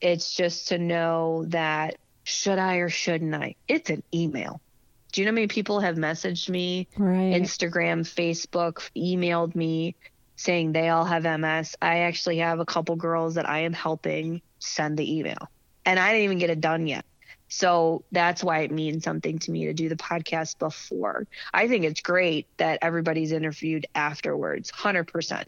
It's 0.00 0.34
just 0.34 0.68
to 0.68 0.78
know 0.78 1.44
that 1.48 1.96
should 2.24 2.58
I 2.58 2.76
or 2.76 2.88
shouldn't 2.88 3.34
I? 3.34 3.54
It's 3.68 3.90
an 3.90 4.02
email. 4.12 4.60
Do 5.12 5.20
you 5.20 5.24
know 5.26 5.32
how 5.32 5.34
many 5.34 5.46
people 5.48 5.80
have 5.80 5.96
messaged 5.96 6.48
me? 6.48 6.88
Right. 6.96 7.34
Instagram, 7.34 8.00
Facebook, 8.00 8.90
emailed 8.96 9.54
me 9.54 9.96
saying 10.36 10.72
they 10.72 10.88
all 10.88 11.04
have 11.04 11.24
MS. 11.24 11.76
I 11.82 12.00
actually 12.00 12.38
have 12.38 12.60
a 12.60 12.64
couple 12.64 12.96
girls 12.96 13.34
that 13.34 13.48
I 13.48 13.60
am 13.60 13.72
helping 13.72 14.40
send 14.58 14.98
the 14.98 15.18
email. 15.18 15.50
And 15.84 15.98
I 15.98 16.12
didn't 16.12 16.24
even 16.24 16.38
get 16.38 16.50
it 16.50 16.60
done 16.60 16.86
yet. 16.86 17.04
So 17.48 18.04
that's 18.12 18.44
why 18.44 18.60
it 18.60 18.70
means 18.70 19.02
something 19.04 19.38
to 19.40 19.50
me 19.50 19.66
to 19.66 19.74
do 19.74 19.88
the 19.88 19.96
podcast 19.96 20.58
before. 20.58 21.26
I 21.52 21.66
think 21.66 21.84
it's 21.84 22.00
great 22.00 22.46
that 22.58 22.78
everybody's 22.80 23.32
interviewed 23.32 23.86
afterwards, 23.94 24.70
100%, 24.70 25.44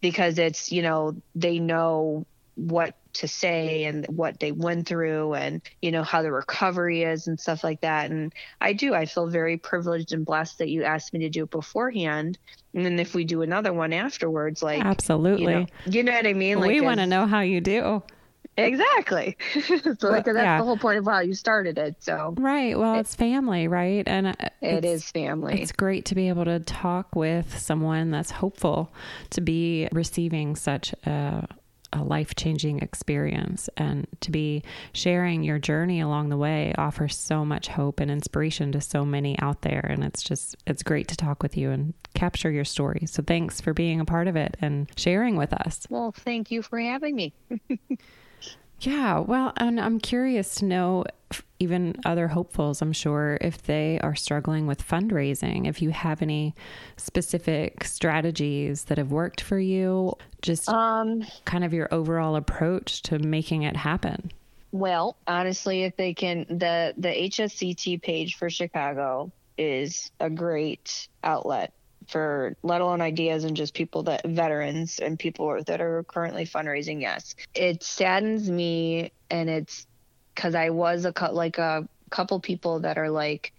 because 0.00 0.38
it's, 0.38 0.70
you 0.70 0.82
know, 0.82 1.16
they 1.34 1.58
know 1.58 2.24
what 2.54 2.96
to 3.12 3.28
say 3.28 3.84
and 3.84 4.06
what 4.06 4.38
they 4.40 4.52
went 4.52 4.86
through 4.86 5.34
and 5.34 5.62
you 5.82 5.90
know 5.90 6.02
how 6.02 6.22
the 6.22 6.32
recovery 6.32 7.02
is 7.02 7.26
and 7.26 7.38
stuff 7.38 7.64
like 7.64 7.80
that 7.80 8.10
and 8.10 8.32
i 8.60 8.72
do 8.72 8.94
i 8.94 9.06
feel 9.06 9.26
very 9.26 9.56
privileged 9.56 10.12
and 10.12 10.24
blessed 10.24 10.58
that 10.58 10.68
you 10.68 10.84
asked 10.84 11.12
me 11.12 11.20
to 11.20 11.28
do 11.28 11.44
it 11.44 11.50
beforehand 11.50 12.38
and 12.74 12.84
then 12.84 12.98
if 12.98 13.14
we 13.14 13.24
do 13.24 13.42
another 13.42 13.72
one 13.72 13.92
afterwards 13.92 14.62
like 14.62 14.84
absolutely 14.84 15.52
you 15.52 15.60
know, 15.60 15.66
you 15.86 16.02
know 16.02 16.12
what 16.12 16.26
i 16.26 16.32
mean 16.32 16.58
like 16.58 16.68
we 16.68 16.80
want 16.80 17.00
to 17.00 17.06
know 17.06 17.26
how 17.26 17.40
you 17.40 17.60
do 17.60 18.02
Exactly. 18.56 19.36
so 19.64 19.78
well, 19.84 20.12
like 20.12 20.24
that's 20.24 20.36
yeah. 20.36 20.58
the 20.58 20.64
whole 20.64 20.76
point 20.76 20.98
of 20.98 21.04
how 21.06 21.20
you 21.20 21.34
started 21.34 21.78
it. 21.78 21.96
So 22.00 22.34
Right. 22.36 22.78
Well, 22.78 22.94
it, 22.94 23.00
it's 23.00 23.14
family, 23.14 23.68
right? 23.68 24.06
And 24.06 24.28
uh, 24.28 24.34
it 24.60 24.84
is 24.84 25.10
family. 25.10 25.60
It's 25.60 25.72
great 25.72 26.04
to 26.06 26.14
be 26.14 26.28
able 26.28 26.44
to 26.44 26.60
talk 26.60 27.14
with 27.14 27.58
someone 27.58 28.10
that's 28.10 28.30
hopeful 28.30 28.92
to 29.30 29.40
be 29.40 29.88
receiving 29.92 30.56
such 30.56 30.92
a 31.04 31.48
a 31.92 32.02
life 32.02 32.34
changing 32.34 32.80
experience 32.80 33.68
and 33.76 34.06
to 34.20 34.30
be 34.30 34.62
sharing 34.92 35.42
your 35.42 35.58
journey 35.58 36.00
along 36.00 36.28
the 36.28 36.36
way 36.36 36.72
offers 36.78 37.16
so 37.16 37.44
much 37.44 37.68
hope 37.68 38.00
and 38.00 38.10
inspiration 38.10 38.72
to 38.72 38.80
so 38.80 39.04
many 39.04 39.38
out 39.40 39.62
there. 39.62 39.86
And 39.88 40.04
it's 40.04 40.22
just, 40.22 40.56
it's 40.66 40.82
great 40.82 41.08
to 41.08 41.16
talk 41.16 41.42
with 41.42 41.56
you 41.56 41.70
and 41.70 41.94
capture 42.14 42.50
your 42.50 42.64
story. 42.64 43.06
So 43.06 43.22
thanks 43.22 43.60
for 43.60 43.74
being 43.74 44.00
a 44.00 44.04
part 44.04 44.28
of 44.28 44.36
it 44.36 44.56
and 44.60 44.90
sharing 44.96 45.36
with 45.36 45.52
us. 45.52 45.86
Well, 45.90 46.12
thank 46.12 46.50
you 46.50 46.62
for 46.62 46.78
having 46.78 47.16
me. 47.16 47.34
Yeah, 48.80 49.18
well, 49.18 49.52
and 49.56 49.78
I'm 49.78 50.00
curious 50.00 50.54
to 50.56 50.64
know 50.64 51.04
even 51.58 51.94
other 52.06 52.28
hopefuls, 52.28 52.80
I'm 52.80 52.94
sure, 52.94 53.36
if 53.40 53.62
they 53.62 54.00
are 54.02 54.14
struggling 54.14 54.66
with 54.66 54.86
fundraising, 54.86 55.68
if 55.68 55.82
you 55.82 55.90
have 55.90 56.22
any 56.22 56.54
specific 56.96 57.84
strategies 57.84 58.84
that 58.84 58.96
have 58.96 59.12
worked 59.12 59.42
for 59.42 59.58
you, 59.58 60.14
just 60.40 60.68
um, 60.70 61.24
kind 61.44 61.62
of 61.62 61.74
your 61.74 61.92
overall 61.92 62.36
approach 62.36 63.02
to 63.02 63.18
making 63.18 63.62
it 63.62 63.76
happen. 63.76 64.32
Well, 64.72 65.16
honestly, 65.26 65.82
if 65.82 65.96
they 65.96 66.14
can, 66.14 66.46
the 66.48 66.94
the 66.96 67.08
HSCT 67.08 68.02
page 68.02 68.36
for 68.36 68.48
Chicago 68.48 69.30
is 69.58 70.10
a 70.20 70.30
great 70.30 71.08
outlet 71.22 71.74
for 72.10 72.56
let 72.62 72.80
alone 72.80 73.00
ideas 73.00 73.44
and 73.44 73.56
just 73.56 73.74
people 73.74 74.04
that 74.04 74.26
veterans 74.26 74.98
and 74.98 75.18
people 75.18 75.62
that 75.64 75.80
are 75.80 76.04
currently 76.04 76.44
fundraising 76.44 77.00
yes. 77.00 77.34
It 77.54 77.82
saddens 77.82 78.50
me 78.50 79.12
and 79.30 79.48
it's 79.48 79.86
because 80.34 80.54
i 80.54 80.70
was 80.70 81.04
a 81.04 81.12
cut 81.12 81.34
like 81.34 81.58
a 81.58 81.88
couple 82.10 82.40
people 82.40 82.80
that 82.80 82.98
are 82.98 83.10
like 83.10 83.52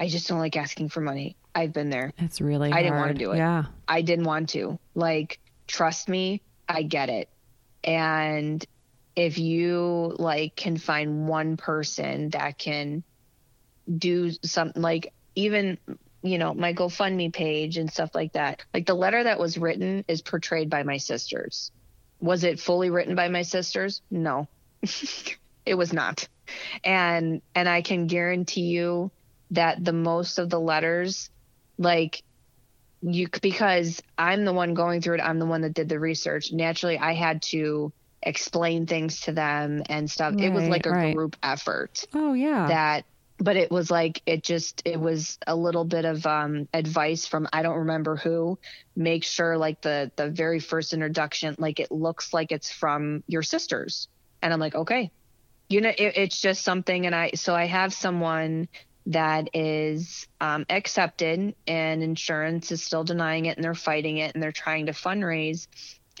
i 0.00 0.08
just 0.08 0.28
don't 0.28 0.38
like 0.38 0.56
asking 0.56 0.88
for 0.88 1.00
money. 1.00 1.36
I've 1.54 1.72
been 1.72 1.90
there. 1.90 2.14
It's 2.16 2.40
really 2.40 2.70
i 2.70 2.72
hard. 2.72 2.84
didn't 2.84 2.98
want 2.98 3.08
to 3.12 3.24
do 3.24 3.32
it. 3.32 3.36
Yeah. 3.36 3.64
I 3.86 4.00
didn't 4.02 4.24
want 4.24 4.48
to. 4.50 4.78
Like 4.94 5.38
trust 5.66 6.08
me 6.08 6.42
i 6.68 6.82
get 6.82 7.08
it. 7.08 7.28
And 7.84 8.64
if 9.14 9.38
you 9.38 10.16
like 10.18 10.56
can 10.56 10.76
find 10.76 11.28
one 11.28 11.56
person 11.56 12.30
that 12.30 12.58
can 12.58 13.04
do 13.98 14.30
something 14.42 14.80
like 14.80 15.12
even 15.34 15.78
you 16.22 16.38
know, 16.38 16.54
my 16.54 16.72
GoFundMe 16.72 17.32
page 17.32 17.76
and 17.76 17.92
stuff 17.92 18.14
like 18.14 18.32
that. 18.32 18.64
Like 18.72 18.86
the 18.86 18.94
letter 18.94 19.24
that 19.24 19.38
was 19.38 19.58
written 19.58 20.04
is 20.08 20.22
portrayed 20.22 20.70
by 20.70 20.82
my 20.84 20.96
sisters. 20.96 21.72
Was 22.20 22.44
it 22.44 22.60
fully 22.60 22.90
written 22.90 23.14
by 23.14 23.28
my 23.28 23.42
sisters? 23.42 24.02
No. 24.10 24.46
it 25.66 25.74
was 25.74 25.92
not. 25.92 26.28
And 26.84 27.42
and 27.54 27.68
I 27.68 27.82
can 27.82 28.06
guarantee 28.06 28.66
you 28.66 29.10
that 29.50 29.84
the 29.84 29.92
most 29.92 30.38
of 30.38 30.48
the 30.48 30.60
letters 30.60 31.30
like 31.78 32.22
you 33.02 33.28
because 33.40 34.00
I'm 34.16 34.44
the 34.44 34.52
one 34.52 34.74
going 34.74 35.00
through 35.00 35.16
it, 35.16 35.20
I'm 35.20 35.38
the 35.38 35.46
one 35.46 35.62
that 35.62 35.74
did 35.74 35.88
the 35.88 35.98
research. 35.98 36.52
Naturally, 36.52 36.98
I 36.98 37.14
had 37.14 37.42
to 37.42 37.92
explain 38.22 38.86
things 38.86 39.22
to 39.22 39.32
them 39.32 39.82
and 39.88 40.10
stuff. 40.10 40.34
Right, 40.34 40.44
it 40.44 40.52
was 40.52 40.68
like 40.68 40.86
a 40.86 40.90
right. 40.90 41.14
group 41.14 41.36
effort. 41.42 42.04
Oh 42.14 42.34
yeah. 42.34 42.68
That 42.68 43.04
but 43.42 43.56
it 43.56 43.70
was 43.70 43.90
like 43.90 44.22
it 44.24 44.42
just 44.42 44.82
it 44.84 44.98
was 44.98 45.38
a 45.46 45.56
little 45.56 45.84
bit 45.84 46.04
of 46.04 46.24
um, 46.26 46.68
advice 46.72 47.26
from 47.26 47.48
I 47.52 47.62
don't 47.62 47.78
remember 47.78 48.16
who. 48.16 48.58
Make 48.94 49.24
sure 49.24 49.58
like 49.58 49.82
the 49.82 50.10
the 50.16 50.30
very 50.30 50.60
first 50.60 50.92
introduction, 50.92 51.56
like 51.58 51.80
it 51.80 51.90
looks 51.90 52.32
like 52.32 52.52
it's 52.52 52.70
from 52.70 53.24
your 53.26 53.42
sisters, 53.42 54.08
and 54.40 54.52
I'm 54.52 54.60
like, 54.60 54.74
okay, 54.74 55.10
you 55.68 55.80
know, 55.80 55.88
it, 55.90 56.16
it's 56.16 56.40
just 56.40 56.62
something. 56.62 57.06
And 57.06 57.14
I 57.14 57.32
so 57.34 57.54
I 57.54 57.66
have 57.66 57.92
someone 57.92 58.68
that 59.06 59.48
is 59.54 60.28
um, 60.40 60.64
accepted, 60.70 61.54
and 61.66 62.02
insurance 62.02 62.70
is 62.70 62.82
still 62.82 63.02
denying 63.02 63.46
it, 63.46 63.56
and 63.56 63.64
they're 63.64 63.74
fighting 63.74 64.18
it, 64.18 64.34
and 64.34 64.42
they're 64.42 64.52
trying 64.52 64.86
to 64.86 64.92
fundraise 64.92 65.66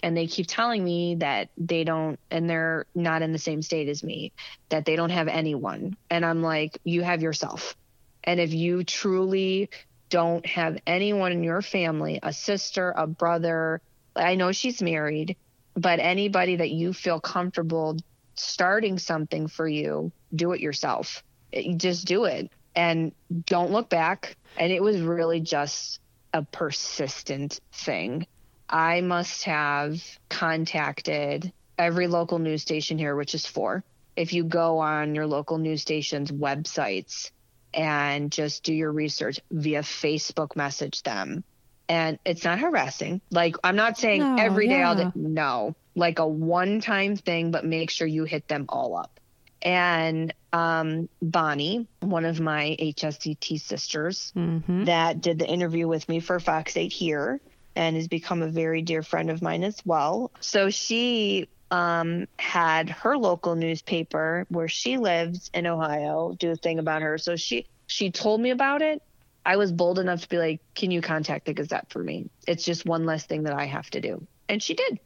and 0.02 0.16
they 0.16 0.26
keep 0.26 0.46
telling 0.46 0.82
me 0.82 1.16
that 1.16 1.50
they 1.56 1.84
don't 1.84 2.18
and 2.30 2.48
they're 2.48 2.86
not 2.94 3.22
in 3.22 3.32
the 3.32 3.38
same 3.38 3.62
state 3.62 3.88
as 3.88 4.02
me 4.02 4.32
that 4.68 4.84
they 4.84 4.96
don't 4.96 5.10
have 5.10 5.28
anyone. 5.28 5.96
And 6.10 6.24
i'm 6.24 6.42
like 6.42 6.78
you 6.84 7.02
have 7.02 7.22
yourself. 7.22 7.76
And 8.24 8.38
if 8.38 8.52
you 8.52 8.84
truly 8.84 9.70
don't 10.08 10.44
have 10.46 10.78
anyone 10.86 11.32
in 11.32 11.42
your 11.42 11.62
family 11.62 12.18
a 12.22 12.32
sister 12.34 12.92
a 12.94 13.06
brother 13.06 13.80
i 14.14 14.34
know 14.34 14.52
she's 14.52 14.82
married 14.82 15.36
but 15.74 16.00
anybody 16.00 16.56
that 16.56 16.70
you 16.70 16.92
feel 16.92 17.18
comfortable 17.18 17.96
starting 18.34 18.98
something 18.98 19.46
for 19.48 19.66
you 19.66 20.12
do 20.34 20.52
it 20.52 20.60
yourself. 20.60 21.22
Eh, 21.52 21.74
just 21.76 22.06
do 22.06 22.24
it. 22.24 22.50
And 22.74 23.12
don't 23.46 23.70
look 23.70 23.88
back. 23.88 24.36
And 24.56 24.72
it 24.72 24.82
was 24.82 25.00
really 25.00 25.40
just 25.40 26.00
a 26.32 26.42
persistent 26.42 27.60
thing 27.72 28.26
I 28.72 29.02
must 29.02 29.44
have 29.44 30.02
contacted 30.30 31.52
every 31.78 32.06
local 32.06 32.38
news 32.38 32.62
station 32.62 32.96
here, 32.96 33.14
which 33.14 33.34
is 33.34 33.46
four. 33.46 33.84
If 34.16 34.32
you 34.32 34.44
go 34.44 34.78
on 34.78 35.14
your 35.14 35.26
local 35.26 35.58
news 35.58 35.82
station's 35.82 36.32
websites 36.32 37.30
and 37.74 38.32
just 38.32 38.64
do 38.64 38.74
your 38.74 38.90
research 38.90 39.40
via 39.50 39.80
Facebook 39.80 40.56
message 40.56 41.02
them. 41.02 41.44
And 41.88 42.18
it's 42.24 42.44
not 42.44 42.58
harassing. 42.58 43.20
Like, 43.30 43.56
I'm 43.62 43.76
not 43.76 43.98
saying 43.98 44.20
no, 44.20 44.42
every 44.42 44.68
day 44.68 44.78
yeah. 44.78 44.90
I'll, 44.90 45.10
do, 45.10 45.12
no, 45.14 45.74
like 45.94 46.18
a 46.18 46.26
one 46.26 46.80
time 46.80 47.16
thing, 47.16 47.50
but 47.50 47.64
make 47.64 47.90
sure 47.90 48.06
you 48.06 48.24
hit 48.24 48.48
them 48.48 48.66
all 48.68 48.96
up. 48.96 49.20
And 49.60 50.32
um, 50.52 51.08
Bonnie, 51.20 51.86
one 52.00 52.24
of 52.24 52.40
my 52.40 52.76
HSCT 52.80 53.60
sisters 53.60 54.32
mm-hmm. 54.36 54.84
that 54.84 55.20
did 55.20 55.38
the 55.38 55.46
interview 55.46 55.86
with 55.86 56.08
me 56.08 56.20
for 56.20 56.40
Fox 56.40 56.76
8 56.76 56.92
here, 56.92 57.40
and 57.76 57.96
has 57.96 58.08
become 58.08 58.42
a 58.42 58.48
very 58.48 58.82
dear 58.82 59.02
friend 59.02 59.30
of 59.30 59.42
mine 59.42 59.64
as 59.64 59.76
well. 59.84 60.30
So 60.40 60.70
she 60.70 61.48
um, 61.72 62.28
had 62.38 62.90
her 62.90 63.16
local 63.16 63.54
newspaper 63.54 64.46
where 64.50 64.68
she 64.68 64.98
lives 64.98 65.50
in 65.54 65.66
Ohio 65.66 66.36
do 66.38 66.50
a 66.50 66.56
thing 66.56 66.78
about 66.78 67.02
her. 67.02 67.18
So 67.18 67.34
she 67.36 67.66
she 67.86 68.10
told 68.10 68.40
me 68.40 68.50
about 68.50 68.82
it. 68.82 69.02
I 69.44 69.56
was 69.56 69.72
bold 69.72 69.98
enough 69.98 70.20
to 70.20 70.28
be 70.28 70.38
like, 70.38 70.60
"Can 70.74 70.90
you 70.90 71.00
contact 71.00 71.46
the 71.46 71.54
Gazette 71.54 71.90
for 71.90 72.02
me? 72.02 72.28
It's 72.46 72.64
just 72.64 72.84
one 72.84 73.06
less 73.06 73.24
thing 73.24 73.44
that 73.44 73.54
I 73.54 73.64
have 73.64 73.90
to 73.90 74.00
do." 74.00 74.26
And 74.48 74.62
she 74.62 74.74
did. 74.74 75.00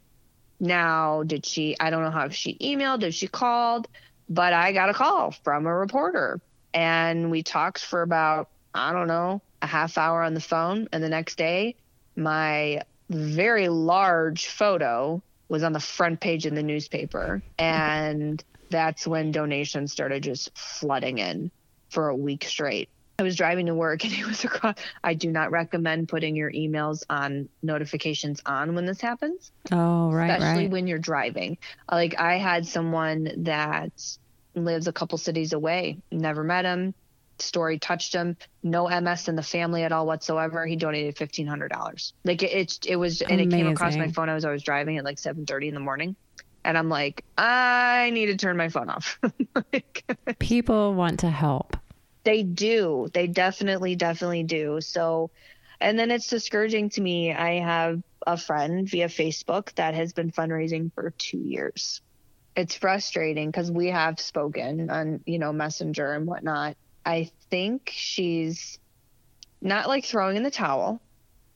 Now, 0.59 1.23
did 1.23 1.45
she? 1.45 1.75
I 1.79 1.89
don't 1.89 2.03
know 2.03 2.11
how 2.11 2.29
she 2.29 2.57
emailed, 2.57 3.03
if 3.03 3.13
she 3.13 3.27
called, 3.27 3.87
but 4.29 4.53
I 4.53 4.73
got 4.73 4.89
a 4.89 4.93
call 4.93 5.31
from 5.31 5.65
a 5.67 5.73
reporter, 5.73 6.41
and 6.73 7.31
we 7.31 7.43
talked 7.43 7.83
for 7.83 8.01
about 8.01 8.49
I 8.73 8.91
don't 8.91 9.07
know 9.07 9.41
a 9.61 9.67
half 9.67 9.97
hour 9.97 10.21
on 10.21 10.33
the 10.33 10.41
phone, 10.41 10.89
and 10.91 11.01
the 11.01 11.09
next 11.09 11.37
day 11.37 11.75
my 12.17 12.81
very 13.09 13.69
large 13.69 14.47
photo 14.47 15.21
was 15.47 15.63
on 15.63 15.71
the 15.71 15.79
front 15.79 16.19
page 16.19 16.45
in 16.45 16.55
the 16.55 16.63
newspaper. 16.63 17.41
And 17.57 18.43
that's 18.69 19.07
when 19.07 19.31
donations 19.31 19.91
started 19.91 20.23
just 20.23 20.57
flooding 20.57 21.19
in 21.19 21.51
for 21.89 22.09
a 22.09 22.15
week 22.15 22.43
straight. 22.43 22.89
I 23.19 23.23
was 23.23 23.35
driving 23.35 23.67
to 23.67 23.73
work 23.75 24.03
and 24.03 24.13
it 24.13 24.25
was 24.25 24.43
across. 24.43 24.75
I 25.03 25.13
do 25.13 25.31
not 25.31 25.51
recommend 25.51 26.09
putting 26.09 26.35
your 26.35 26.51
emails 26.51 27.03
on 27.09 27.49
notifications 27.63 28.41
on 28.45 28.75
when 28.75 28.85
this 28.85 28.99
happens. 28.99 29.51
Oh, 29.71 30.11
right. 30.11 30.29
Especially 30.29 30.63
right. 30.63 30.71
when 30.71 30.87
you're 30.87 30.99
driving. 30.99 31.57
Like 31.89 32.19
I 32.19 32.37
had 32.37 32.67
someone 32.67 33.43
that 33.43 33.91
lives 34.55 34.87
a 34.87 34.93
couple 34.93 35.17
cities 35.17 35.53
away, 35.53 35.99
never 36.11 36.43
met 36.43 36.65
him, 36.65 36.93
story 37.41 37.79
touched 37.79 38.13
him. 38.13 38.37
No 38.63 38.87
MS 38.87 39.27
in 39.27 39.35
the 39.35 39.43
family 39.43 39.83
at 39.83 39.91
all 39.91 40.05
whatsoever. 40.05 40.65
He 40.65 40.75
donated 40.75 41.17
fifteen 41.17 41.47
hundred 41.47 41.71
dollars. 41.71 42.13
Like 42.23 42.43
it, 42.43 42.51
it, 42.51 42.85
it 42.85 42.95
was, 42.95 43.21
and 43.21 43.31
Amazing. 43.33 43.51
it 43.51 43.55
came 43.55 43.67
across 43.67 43.95
my 43.95 44.11
phone. 44.11 44.29
As 44.29 44.45
I 44.45 44.51
was 44.51 44.63
driving 44.63 44.97
at 44.97 45.03
like 45.03 45.19
seven 45.19 45.45
thirty 45.45 45.67
in 45.67 45.73
the 45.73 45.79
morning, 45.79 46.15
and 46.67 46.77
I'm 46.77 46.89
like, 46.89 47.23
I 47.37 48.09
need 48.13 48.25
to 48.25 48.35
turn 48.35 48.57
my 48.57 48.67
phone 48.67 48.89
off. 48.89 49.17
like, 49.73 50.03
People 50.39 50.93
want 50.93 51.21
to 51.21 51.29
help. 51.29 51.77
They 52.25 52.43
do. 52.43 53.07
They 53.13 53.27
definitely, 53.27 53.95
definitely 53.95 54.43
do. 54.43 54.81
So, 54.81 55.31
and 55.79 55.97
then 55.97 56.11
it's 56.11 56.27
discouraging 56.27 56.89
to 56.91 57.01
me. 57.01 57.31
I 57.31 57.61
have 57.61 58.03
a 58.25 58.35
friend 58.35 58.87
via 58.89 59.07
Facebook 59.07 59.73
that 59.75 59.93
has 59.93 60.11
been 60.11 60.29
fundraising 60.29 60.91
for 60.93 61.13
two 61.17 61.39
years. 61.39 62.01
It's 62.57 62.75
frustrating 62.75 63.49
because 63.49 63.71
we 63.71 63.87
have 63.87 64.19
spoken 64.19 64.89
on, 64.89 65.21
you 65.25 65.39
know, 65.39 65.53
Messenger 65.53 66.11
and 66.11 66.27
whatnot. 66.27 66.75
I 67.07 67.31
think 67.49 67.89
she's 67.95 68.79
not 69.61 69.87
like 69.87 70.03
throwing 70.03 70.35
in 70.35 70.43
the 70.43 70.51
towel, 70.51 71.01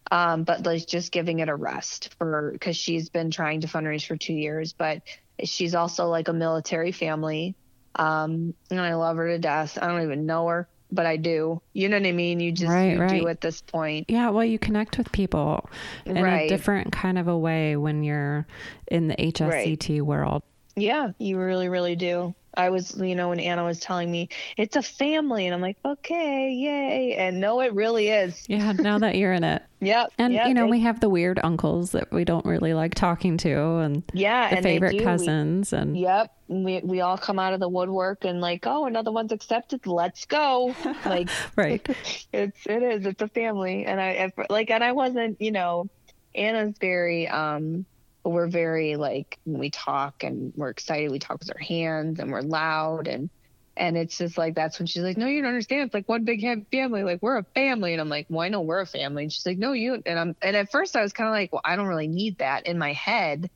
um, 0.10 0.46
but 0.46 0.66
like 0.66 0.88
just 0.88 1.12
giving 1.12 1.40
it 1.40 1.50
a 1.50 1.56
rest 1.56 2.16
for 2.18 2.52
because 2.54 2.78
she's 2.78 3.10
been 3.10 3.32
trying 3.32 3.62
to 3.62 3.68
fundraise 3.68 4.08
for 4.08 4.16
two 4.16 4.34
years. 4.34 4.72
But 4.72 5.02
she's 5.44 5.76
also 5.76 6.08
like 6.08 6.30
a 6.30 6.34
military 6.34 6.94
family, 6.94 7.56
um, 7.96 8.54
and 8.70 8.80
I 8.80 8.94
love 8.94 9.18
her 9.18 9.28
to 9.28 9.40
death. 9.40 9.78
I 9.80 9.88
don't 9.88 10.04
even 10.04 10.26
know 10.26 10.48
her, 10.48 10.70
but 10.90 11.06
I 11.06 11.18
do. 11.18 11.62
You 11.74 11.90
know 11.90 11.98
what 11.98 12.08
I 12.08 12.14
mean? 12.14 12.40
You 12.40 12.54
just 12.54 12.72
Right, 12.72 12.94
you 12.94 13.02
right. 13.02 13.20
do 13.20 13.28
at 13.28 13.42
this 13.42 13.62
point. 13.62 14.10
Yeah, 14.10 14.30
well, 14.30 14.46
you 14.46 14.58
connect 14.58 14.98
with 14.98 15.12
people 15.12 15.70
in 16.06 16.16
a 16.16 16.48
different 16.48 16.94
kind 16.94 17.18
of 17.18 17.28
a 17.28 17.38
way 17.38 17.76
when 17.76 18.04
you're 18.06 18.48
in 18.88 19.10
the 19.10 19.16
HSCT 19.16 20.02
world. 20.02 20.44
Yeah, 20.78 21.12
you 21.18 21.38
really, 21.38 21.68
really 21.68 21.98
do. 21.98 22.34
I 22.56 22.70
was, 22.70 22.96
you 23.00 23.16
know, 23.16 23.30
when 23.30 23.40
Anna 23.40 23.64
was 23.64 23.80
telling 23.80 24.12
me 24.12 24.30
it's 24.58 24.76
a 24.76 24.82
family, 24.82 25.46
and 25.46 25.54
I'm 25.56 25.62
like, 25.62 25.78
okay, 25.86 26.52
yay. 26.52 27.16
And 27.16 27.40
no, 27.40 27.62
it 27.62 27.74
really 27.74 28.10
is. 28.10 28.44
Yeah, 28.50 28.74
now 28.74 29.00
that 29.00 29.16
you're 29.16 29.34
in 29.34 29.44
it. 29.44 29.64
Yep. 29.84 30.12
And, 30.20 30.32
yep, 30.32 30.48
you 30.48 30.54
know, 30.54 30.66
they- 30.66 30.70
we 30.70 30.80
have 30.82 31.00
the 31.00 31.10
weird 31.10 31.40
uncles 31.44 31.94
that 31.94 32.12
we 32.12 32.24
don't 32.24 32.46
really 32.46 32.76
like 32.76 32.94
talking 32.94 33.36
to 33.38 33.78
and 33.78 34.04
yeah, 34.14 34.52
the 34.52 34.58
and 34.58 34.64
favorite 34.64 34.92
do. 34.92 34.98
We- 35.00 35.04
cousins. 35.04 35.74
and 35.74 35.98
Yep. 35.98 36.32
We 36.50 36.82
we 36.84 37.02
all 37.02 37.18
come 37.18 37.40
out 37.40 37.54
of 37.54 37.60
the 37.60 37.68
woodwork 37.68 38.24
and 38.24 38.42
like, 38.42 38.68
oh, 38.68 38.86
another 38.86 39.12
one's 39.12 39.32
accepted. 39.32 39.88
Let's 39.88 40.26
go. 40.26 40.76
Like 41.06 41.30
right. 41.56 41.84
it's 42.32 42.68
it 42.68 42.84
is. 42.84 43.08
It's 43.08 43.24
a 43.24 43.28
family. 43.30 43.86
And 43.86 44.00
I 44.00 44.32
like 44.52 44.70
and 44.70 44.84
I 44.84 44.92
wasn't, 44.92 45.42
you 45.42 45.52
know, 45.52 45.90
Anna's 46.36 46.76
very 46.80 47.28
um 47.28 47.86
we're 48.24 48.48
very 48.48 48.96
like 48.96 49.38
when 49.46 49.60
we 49.60 49.72
talk 49.72 50.24
and 50.24 50.54
we're 50.56 50.70
excited, 50.70 51.12
we 51.12 51.20
talk 51.20 51.40
with 51.40 51.52
our 51.56 51.64
hands 51.64 52.20
and 52.20 52.32
we're 52.32 52.42
loud 52.42 53.08
and 53.08 53.30
and 53.78 53.98
it's 53.98 54.18
just 54.18 54.38
like 54.38 54.54
that's 54.54 54.78
when 54.80 54.86
she's 54.86 55.02
like, 55.04 55.18
No, 55.18 55.28
you 55.28 55.42
don't 55.42 55.50
understand. 55.50 55.84
It's 55.88 55.94
like 55.94 56.10
one 56.10 56.26
big 56.26 56.42
family. 56.72 57.04
Like 57.04 57.20
we're 57.22 57.38
a 57.38 57.46
family. 57.56 57.94
And 57.94 58.02
I'm 58.02 58.10
like, 58.10 58.28
Well, 58.30 58.42
I 58.42 58.50
know 58.50 58.62
we're 58.62 58.82
a 58.82 58.86
family. 58.86 59.24
And 59.24 59.32
she's 59.32 59.46
like, 59.46 59.58
No, 59.58 59.72
you 59.74 60.02
and 60.06 60.20
I'm 60.20 60.36
and 60.42 60.56
at 60.56 60.72
first 60.72 60.96
I 60.96 61.02
was 61.02 61.14
kinda 61.14 61.32
like, 61.32 61.52
Well, 61.54 61.62
I 61.66 61.76
don't 61.76 61.88
really 61.88 62.08
need 62.08 62.40
that 62.40 62.68
in 62.68 62.78
my 62.78 62.94
head. 62.94 63.50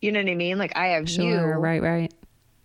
You 0.00 0.12
know 0.12 0.20
what 0.20 0.30
I 0.30 0.34
mean? 0.34 0.58
Like 0.58 0.76
I 0.76 0.88
have 0.88 1.08
you 1.08 1.32
Sure. 1.32 1.58
Right, 1.58 1.82
right. 1.82 2.12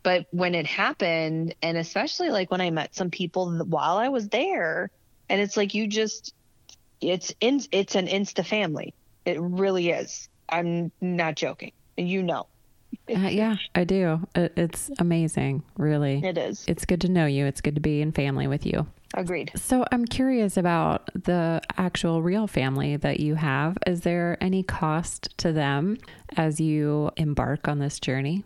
but 0.03 0.25
when 0.31 0.53
it 0.55 0.65
happened 0.65 1.55
and 1.61 1.77
especially 1.77 2.29
like 2.29 2.51
when 2.51 2.61
i 2.61 2.69
met 2.69 2.95
some 2.95 3.09
people 3.09 3.57
while 3.65 3.97
i 3.97 4.09
was 4.09 4.27
there 4.29 4.89
and 5.29 5.41
it's 5.41 5.57
like 5.57 5.73
you 5.73 5.87
just 5.87 6.33
it's 7.01 7.33
in 7.41 7.61
it's 7.71 7.95
an 7.95 8.07
insta 8.07 8.45
family 8.45 8.93
it 9.25 9.39
really 9.39 9.89
is 9.89 10.29
i'm 10.49 10.91
not 11.01 11.35
joking 11.35 11.71
you 11.97 12.21
know 12.23 12.47
Uh, 13.09 13.19
yeah, 13.27 13.57
I 13.75 13.83
do. 13.83 14.25
It, 14.33 14.53
it's 14.55 14.89
amazing, 14.99 15.63
really. 15.77 16.21
it 16.23 16.37
is 16.37 16.63
It's 16.67 16.85
good 16.85 17.01
to 17.01 17.09
know 17.09 17.25
you. 17.25 17.45
It's 17.45 17.59
good 17.61 17.75
to 17.75 17.81
be 17.81 18.01
in 18.01 18.11
family 18.13 18.47
with 18.47 18.65
you. 18.65 18.87
agreed 19.13 19.51
So 19.55 19.83
I'm 19.91 20.05
curious 20.05 20.55
about 20.57 21.09
the 21.13 21.61
actual 21.77 22.21
real 22.21 22.47
family 22.47 22.95
that 22.97 23.19
you 23.19 23.35
have. 23.35 23.77
Is 23.85 24.01
there 24.01 24.37
any 24.41 24.63
cost 24.63 25.37
to 25.39 25.51
them 25.51 25.97
as 26.37 26.61
you 26.61 27.11
embark 27.17 27.67
on 27.67 27.79
this 27.79 27.99
journey? 27.99 28.43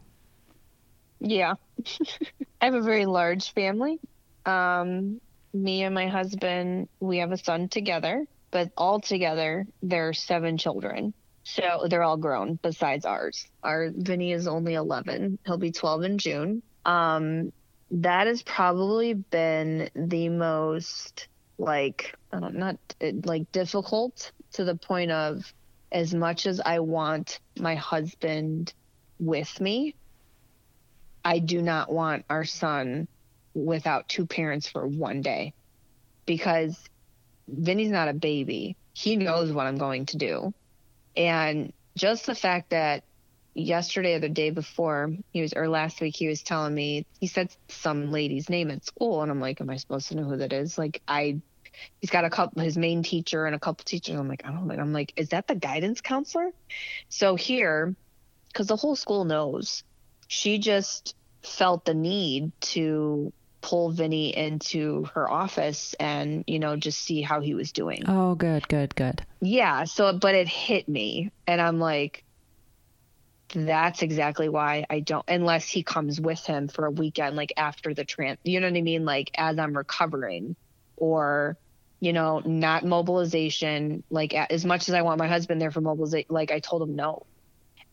yeah 1.19 1.53
i 2.61 2.65
have 2.65 2.73
a 2.73 2.81
very 2.81 3.05
large 3.05 3.53
family 3.53 3.99
um 4.47 5.21
me 5.53 5.83
and 5.83 5.93
my 5.93 6.07
husband 6.07 6.89
we 6.99 7.19
have 7.19 7.31
a 7.31 7.37
son 7.37 7.69
together 7.69 8.25
but 8.49 8.69
all 8.75 8.99
together 8.99 9.67
there 9.83 10.07
are 10.09 10.13
seven 10.13 10.57
children 10.57 11.13
so 11.53 11.87
they're 11.89 12.03
all 12.03 12.17
grown 12.17 12.59
besides 12.61 13.05
ours 13.05 13.47
our 13.63 13.89
vinny 13.93 14.31
is 14.31 14.47
only 14.47 14.73
11 14.73 15.37
he'll 15.45 15.57
be 15.57 15.71
12 15.71 16.03
in 16.03 16.17
june 16.17 16.61
um 16.85 17.51
that 17.91 18.27
has 18.27 18.41
probably 18.41 19.13
been 19.13 19.89
the 19.95 20.29
most 20.29 21.27
like 21.57 22.15
I 22.31 22.39
don't 22.39 22.61
uh, 22.61 22.73
like 23.25 23.51
difficult 23.51 24.31
to 24.53 24.63
the 24.63 24.75
point 24.75 25.11
of 25.11 25.53
as 25.91 26.13
much 26.13 26.45
as 26.45 26.61
I 26.61 26.79
want 26.79 27.39
my 27.57 27.75
husband 27.75 28.73
with 29.19 29.59
me 29.59 29.95
I 31.23 31.39
do 31.39 31.61
not 31.61 31.91
want 31.91 32.25
our 32.29 32.45
son 32.45 33.07
without 33.53 34.07
two 34.07 34.25
parents 34.25 34.67
for 34.67 34.87
one 34.87 35.21
day 35.21 35.53
because 36.25 36.77
Vinny's 37.47 37.91
not 37.91 38.07
a 38.07 38.13
baby. 38.13 38.77
He 38.93 39.17
knows 39.17 39.51
what 39.51 39.67
I'm 39.67 39.77
going 39.77 40.07
to 40.07 40.17
do. 40.17 40.53
And 41.15 41.73
just 41.95 42.25
the 42.25 42.35
fact 42.35 42.69
that 42.69 43.03
yesterday 43.53 44.15
or 44.15 44.19
the 44.19 44.29
day 44.29 44.49
before, 44.49 45.13
he 45.31 45.41
was, 45.41 45.53
or 45.53 45.67
last 45.67 45.99
week, 46.01 46.15
he 46.15 46.27
was 46.27 46.41
telling 46.41 46.73
me, 46.73 47.05
he 47.19 47.27
said 47.27 47.53
some 47.67 48.11
lady's 48.11 48.49
name 48.49 48.71
at 48.71 48.85
school. 48.85 49.21
And 49.21 49.31
I'm 49.31 49.41
like, 49.41 49.61
am 49.61 49.69
I 49.69 49.77
supposed 49.77 50.07
to 50.09 50.15
know 50.15 50.23
who 50.23 50.37
that 50.37 50.53
is? 50.53 50.77
Like, 50.77 51.01
I, 51.07 51.39
he's 51.99 52.09
got 52.09 52.25
a 52.25 52.29
couple, 52.29 52.61
his 52.61 52.77
main 52.77 53.03
teacher 53.03 53.45
and 53.45 53.55
a 53.55 53.59
couple 53.59 53.83
teachers. 53.83 54.17
I'm 54.17 54.27
like, 54.27 54.43
I 54.45 54.51
don't 54.51 54.67
know. 54.67 54.75
I'm 54.75 54.93
like, 54.93 55.13
is 55.17 55.29
that 55.29 55.47
the 55.47 55.55
guidance 55.55 56.01
counselor? 56.01 56.51
So 57.09 57.35
here, 57.35 57.95
because 58.47 58.67
the 58.67 58.77
whole 58.77 58.95
school 58.95 59.25
knows, 59.25 59.83
she 60.27 60.59
just 60.59 61.15
felt 61.43 61.85
the 61.85 61.93
need 61.93 62.51
to 62.61 63.33
pull 63.61 63.91
Vinny 63.91 64.35
into 64.35 65.05
her 65.13 65.29
office 65.29 65.93
and, 65.99 66.43
you 66.47 66.59
know, 66.59 66.75
just 66.75 66.99
see 66.99 67.21
how 67.21 67.39
he 67.39 67.53
was 67.53 67.71
doing. 67.71 68.03
Oh, 68.07 68.35
good, 68.35 68.67
good, 68.67 68.95
good. 68.95 69.23
Yeah. 69.39 69.83
So, 69.85 70.13
but 70.17 70.35
it 70.35 70.47
hit 70.47 70.89
me, 70.89 71.31
and 71.47 71.61
I'm 71.61 71.79
like, 71.79 72.23
that's 73.53 74.01
exactly 74.01 74.49
why 74.49 74.85
I 74.89 75.01
don't, 75.01 75.25
unless 75.27 75.67
he 75.67 75.83
comes 75.83 76.19
with 76.19 76.45
him 76.45 76.69
for 76.69 76.85
a 76.85 76.91
weekend, 76.91 77.35
like 77.35 77.53
after 77.57 77.93
the 77.93 78.05
trans, 78.05 78.39
you 78.43 78.59
know 78.59 78.67
what 78.67 78.77
I 78.77 78.81
mean? 78.81 79.03
Like 79.05 79.29
as 79.35 79.59
I'm 79.59 79.75
recovering, 79.75 80.55
or, 80.95 81.57
you 81.99 82.13
know, 82.13 82.41
not 82.45 82.85
mobilization. 82.85 84.03
Like 84.09 84.33
as 84.33 84.63
much 84.63 84.87
as 84.87 84.95
I 84.95 85.01
want 85.01 85.19
my 85.19 85.27
husband 85.27 85.59
there 85.61 85.71
for 85.71 85.81
mobilization, 85.81 86.27
like 86.29 86.51
I 86.51 86.59
told 86.59 86.81
him 86.81 86.95
no. 86.95 87.25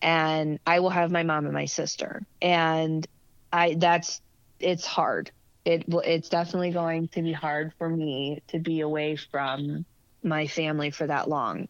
And 0.01 0.61
I 0.65 0.79
will 0.79 0.91
have 0.91 1.11
my 1.11 1.25
mom 1.25 1.45
and 1.45 1.55
my 1.55 1.65
sister. 1.65 2.23
And 2.41 3.05
I, 3.53 3.75
that's, 3.75 4.21
it's 4.61 4.87
hard. 4.87 5.33
It 5.69 5.85
it's 5.87 6.31
definitely 6.31 6.71
going 6.71 7.09
to 7.09 7.21
be 7.21 7.35
hard 7.35 7.75
for 7.77 7.91
me 7.91 8.43
to 8.49 8.59
be 8.59 8.81
away 8.81 9.17
from 9.17 9.85
my 10.23 10.47
family 10.47 10.91
for 10.91 11.07
that 11.07 11.29
long. 11.29 11.69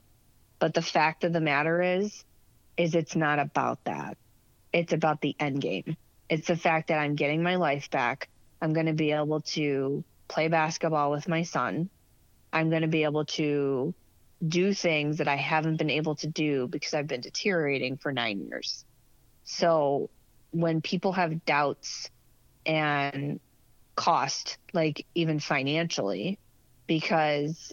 But 0.60 0.72
the 0.72 0.82
fact 0.82 1.24
of 1.24 1.32
the 1.32 1.40
matter 1.40 1.82
is, 1.82 2.24
is 2.76 2.94
it's 2.94 3.16
not 3.16 3.40
about 3.40 3.82
that. 3.86 4.16
It's 4.72 4.92
about 4.92 5.20
the 5.20 5.34
end 5.40 5.60
game. 5.60 5.96
It's 6.28 6.46
the 6.46 6.56
fact 6.56 6.88
that 6.88 7.00
I'm 7.00 7.16
getting 7.16 7.42
my 7.42 7.56
life 7.56 7.90
back. 7.90 8.28
I'm 8.62 8.72
going 8.72 8.86
to 8.86 8.92
be 8.92 9.10
able 9.10 9.40
to 9.40 10.04
play 10.28 10.46
basketball 10.46 11.10
with 11.10 11.26
my 11.26 11.42
son. 11.42 11.90
I'm 12.52 12.70
going 12.70 12.82
to 12.82 12.88
be 12.88 13.02
able 13.02 13.24
to 13.24 13.92
do 14.46 14.74
things 14.74 15.18
that 15.18 15.26
I 15.26 15.34
haven't 15.34 15.78
been 15.78 15.90
able 15.90 16.14
to 16.16 16.28
do 16.28 16.68
because 16.68 16.94
I've 16.94 17.08
been 17.08 17.20
deteriorating 17.20 17.96
for 17.96 18.12
nine 18.12 18.46
years. 18.48 18.84
So 19.42 20.08
when 20.52 20.82
people 20.82 21.14
have 21.14 21.44
doubts 21.44 22.08
and 22.64 23.40
cost, 23.98 24.56
like 24.72 25.04
even 25.16 25.40
financially, 25.40 26.38
because 26.86 27.72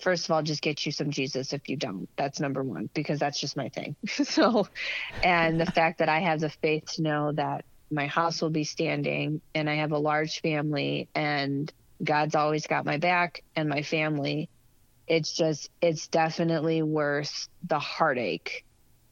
first 0.00 0.24
of 0.24 0.30
all, 0.32 0.42
just 0.42 0.62
get 0.62 0.86
you 0.86 0.92
some 0.92 1.10
Jesus 1.10 1.52
if 1.52 1.68
you 1.68 1.76
don't. 1.76 2.08
That's 2.16 2.40
number 2.40 2.62
one, 2.64 2.88
because 2.94 3.18
that's 3.18 3.38
just 3.38 3.54
my 3.54 3.68
thing. 3.68 3.96
so, 4.08 4.66
and 5.22 5.60
the 5.60 5.66
fact 5.66 5.98
that 5.98 6.08
I 6.08 6.20
have 6.20 6.40
the 6.40 6.48
faith 6.48 6.84
to 6.94 7.02
know 7.02 7.32
that 7.32 7.66
my 7.90 8.06
house 8.06 8.40
will 8.40 8.50
be 8.50 8.64
standing 8.64 9.42
and 9.54 9.68
I 9.68 9.74
have 9.74 9.92
a 9.92 9.98
large 9.98 10.40
family 10.40 11.10
and 11.14 11.70
God's 12.02 12.34
always 12.34 12.66
got 12.66 12.86
my 12.86 12.96
back 12.96 13.42
and 13.54 13.68
my 13.68 13.82
family. 13.82 14.48
It's 15.06 15.36
just, 15.36 15.68
it's 15.82 16.08
definitely 16.08 16.82
worth 16.82 17.46
the 17.68 17.78
heartache 17.78 18.64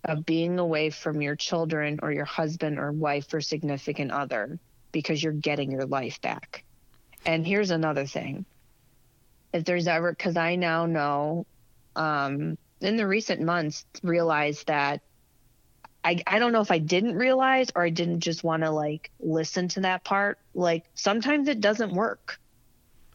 of 0.05 0.25
being 0.25 0.59
away 0.59 0.89
from 0.89 1.21
your 1.21 1.37
children 1.37 1.99
or 2.03 2.11
your 2.11 2.25
husband 2.25 2.79
or 2.79 2.93
wife 2.93 3.35
or 3.35 3.43
significant 3.43 4.11
other 4.11 4.59
because 4.93 5.23
you're 5.23 5.33
getting 5.33 5.71
your 5.71 5.87
life 5.87 6.21
back. 6.21 6.65
And 7.25 7.47
here's 7.47 7.71
another 7.71 8.07
thing 8.07 8.47
if 9.53 9.65
there's 9.65 9.89
ever 9.89 10.13
because 10.13 10.37
I 10.37 10.57
now 10.57 10.87
know 10.87 11.47
um, 11.97 12.57
in 12.81 12.97
the 12.97 13.07
recent 13.07 13.41
months 13.43 13.85
realized 14.03 14.67
that 14.69 15.01
I 16.05 16.23
I 16.27 16.39
don't 16.39 16.53
know 16.53 16.61
if 16.63 16.71
I 16.71 16.79
didn't 16.79 17.17
realize 17.17 17.69
or 17.75 17.85
I 17.85 17.91
didn't 17.91 18.21
just 18.21 18.45
want 18.45 18.63
to 18.63 18.71
like 18.71 19.11
listen 19.21 19.69
to 19.71 19.81
that 19.83 20.05
part. 20.05 20.39
Like 20.55 20.85
sometimes 20.95 21.49
it 21.49 21.61
doesn't 21.61 21.93
work, 21.93 22.39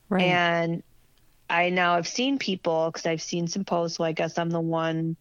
Right. 0.10 0.24
and 0.24 0.84
I 1.50 1.70
now 1.70 1.96
have 1.96 2.08
seen 2.08 2.40
people 2.40 2.90
because 2.92 3.06
I've 3.06 3.22
seen 3.22 3.48
some 3.48 3.66
posts. 3.66 3.98
So 3.98 4.04
I 4.04 4.12
guess 4.14 4.38
I'm 4.38 4.50
the 4.50 4.62
one, 4.62 5.18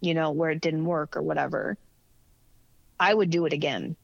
you 0.00 0.14
know, 0.14 0.32
where 0.32 0.50
it 0.50 0.60
didn't 0.60 0.84
work 0.84 1.16
or 1.16 1.22
whatever. 1.22 1.76
I 2.98 3.12
would 3.14 3.30
do 3.30 3.46
it 3.46 3.52
again, 3.52 3.96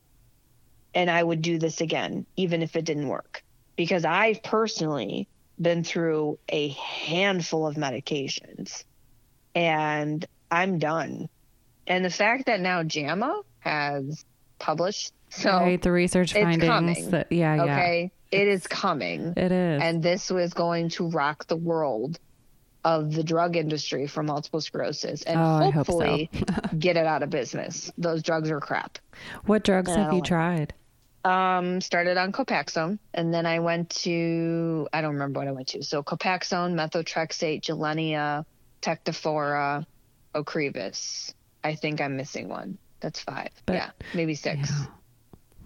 and 0.95 1.11
I 1.11 1.23
would 1.23 1.43
do 1.43 1.59
this 1.59 1.81
again 1.81 2.27
even 2.37 2.63
if 2.63 2.77
it 2.77 2.85
didn't 2.85 3.09
work 3.09 3.43
because 3.77 4.05
I've 4.05 4.43
personally 4.43 5.29
been 5.61 5.85
through 5.85 6.39
a 6.49 6.69
handful 6.69 7.67
of 7.67 7.77
medications 7.77 8.85
and 9.55 10.25
I'm 10.51 10.79
done. 10.79 11.29
And 11.87 12.05
the 12.05 12.11
fact 12.11 12.47
that 12.47 12.61
now 12.61 12.83
JAMA 12.83 13.43
has 13.61 14.25
published 14.59 15.13
so 15.31 15.51
right, 15.51 15.81
the 15.81 15.93
research 15.93 16.33
findings 16.33 16.65
coming, 16.65 17.11
that 17.11 17.31
yeah, 17.31 17.55
yeah. 17.55 17.63
Okay. 17.63 18.13
It 18.33 18.49
is 18.49 18.67
coming. 18.67 19.35
It 19.37 19.53
is. 19.53 19.83
And 19.83 20.03
this 20.03 20.31
was 20.31 20.53
going 20.55 20.89
to 20.91 21.09
rock 21.09 21.47
the 21.47 21.57
world 21.57 22.19
of 22.85 23.13
the 23.13 23.23
drug 23.23 23.57
industry 23.57 24.07
for 24.07 24.23
multiple 24.23 24.61
sclerosis 24.61 25.23
and 25.23 25.39
Oh, 25.39 25.71
hopefully 25.71 26.31
get 26.79 26.97
it 26.97 27.07
out 27.07 27.23
of 27.23 27.31
business. 27.31 27.93
Those 27.99 28.23
drugs 28.23 28.51
are 28.51 28.61
crap. 28.61 28.99
what 29.47 29.63
drugs 29.65 29.91
have 29.95 30.13
you 30.13 30.19
like- 30.19 30.25
tried? 30.25 30.75
Um, 31.25 31.83
started 31.83 32.17
on 32.17 32.33
Copaxone 32.33 32.99
and 33.13 33.33
then 33.33 33.45
I 33.45 33.59
went 33.59 33.91
to 33.91 34.89
I 34.93 35.03
don't 35.03 35.13
remember 35.13 35.41
what 35.41 35.49
I 35.49 35.53
went 35.53 35.69
to. 35.69 35.83
So 35.83 36.03
Copaxone, 36.03 36.75
methotrexate, 36.75 37.63
Gilenya, 37.63 38.45
Tecfidera, 38.81 39.85
Ocrevus. 40.35 41.35
I 41.63 41.75
think 41.75 42.01
I'm 42.01 42.17
missing 42.17 42.49
one. 42.49 42.79
That's 43.01 43.21
five. 43.21 43.51
But- 43.67 43.75
yeah, 43.75 43.91
maybe 44.15 44.35
six. 44.35 44.71
Yeah. 44.71 44.87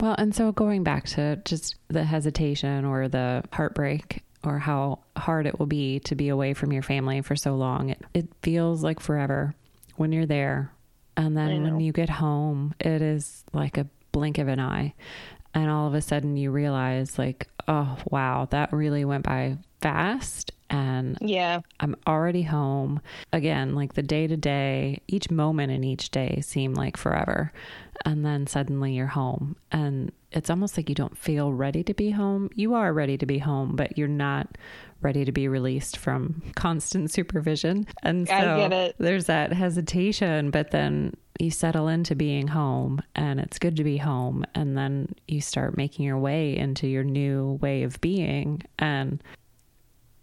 Well, 0.00 0.16
and 0.18 0.34
so 0.34 0.50
going 0.50 0.82
back 0.82 1.06
to 1.10 1.36
just 1.44 1.76
the 1.88 2.04
hesitation 2.04 2.84
or 2.84 3.08
the 3.08 3.44
heartbreak 3.52 4.24
or 4.42 4.58
how 4.58 4.98
hard 5.16 5.46
it 5.46 5.58
will 5.58 5.66
be 5.66 6.00
to 6.00 6.14
be 6.14 6.28
away 6.28 6.52
from 6.52 6.72
your 6.72 6.82
family 6.82 7.22
for 7.22 7.36
so 7.36 7.54
long, 7.54 7.90
it, 7.90 8.02
it 8.12 8.28
feels 8.42 8.82
like 8.82 9.00
forever 9.00 9.54
when 9.96 10.12
you're 10.12 10.26
there. 10.26 10.72
And 11.16 11.36
then 11.36 11.62
when 11.62 11.80
you 11.80 11.92
get 11.92 12.10
home, 12.10 12.74
it 12.80 13.00
is 13.00 13.44
like 13.52 13.78
a 13.78 13.86
blink 14.10 14.38
of 14.38 14.48
an 14.48 14.58
eye. 14.58 14.94
And 15.54 15.70
all 15.70 15.86
of 15.86 15.94
a 15.94 16.02
sudden 16.02 16.36
you 16.36 16.50
realize, 16.50 17.18
like, 17.18 17.48
oh, 17.68 17.96
wow, 18.10 18.48
that 18.50 18.72
really 18.72 19.04
went 19.04 19.24
by 19.24 19.56
fast. 19.80 20.50
And 20.70 21.16
Yeah. 21.20 21.60
I'm 21.78 21.94
already 22.06 22.42
home. 22.42 23.00
Again, 23.32 23.74
like 23.74 23.94
the 23.94 24.02
day 24.02 24.26
to 24.26 24.36
day, 24.36 25.00
each 25.06 25.30
moment 25.30 25.70
in 25.70 25.84
each 25.84 26.10
day 26.10 26.40
seem 26.40 26.74
like 26.74 26.96
forever. 26.96 27.52
And 28.04 28.24
then 28.24 28.46
suddenly 28.46 28.94
you're 28.94 29.06
home. 29.06 29.56
And 29.70 30.10
it's 30.32 30.50
almost 30.50 30.76
like 30.76 30.88
you 30.88 30.94
don't 30.94 31.16
feel 31.16 31.52
ready 31.52 31.84
to 31.84 31.94
be 31.94 32.10
home. 32.10 32.50
You 32.56 32.74
are 32.74 32.92
ready 32.92 33.16
to 33.18 33.26
be 33.26 33.38
home, 33.38 33.76
but 33.76 33.96
you're 33.96 34.08
not 34.08 34.58
ready 35.04 35.24
to 35.24 35.32
be 35.32 35.46
released 35.48 35.98
from 35.98 36.42
constant 36.56 37.10
supervision. 37.10 37.86
And 38.02 38.26
so 38.26 38.34
I 38.34 38.56
get 38.56 38.72
it. 38.72 38.96
there's 38.98 39.26
that 39.26 39.52
hesitation, 39.52 40.50
but 40.50 40.70
then 40.70 41.14
you 41.38 41.50
settle 41.50 41.88
into 41.88 42.14
being 42.14 42.48
home 42.48 43.02
and 43.14 43.40
it's 43.40 43.58
good 43.58 43.76
to 43.76 43.84
be 43.84 43.96
home. 43.98 44.44
And 44.54 44.76
then 44.76 45.14
you 45.28 45.40
start 45.40 45.76
making 45.76 46.04
your 46.04 46.18
way 46.18 46.56
into 46.56 46.86
your 46.86 47.04
new 47.04 47.58
way 47.60 47.82
of 47.82 48.00
being. 48.00 48.62
And 48.78 49.22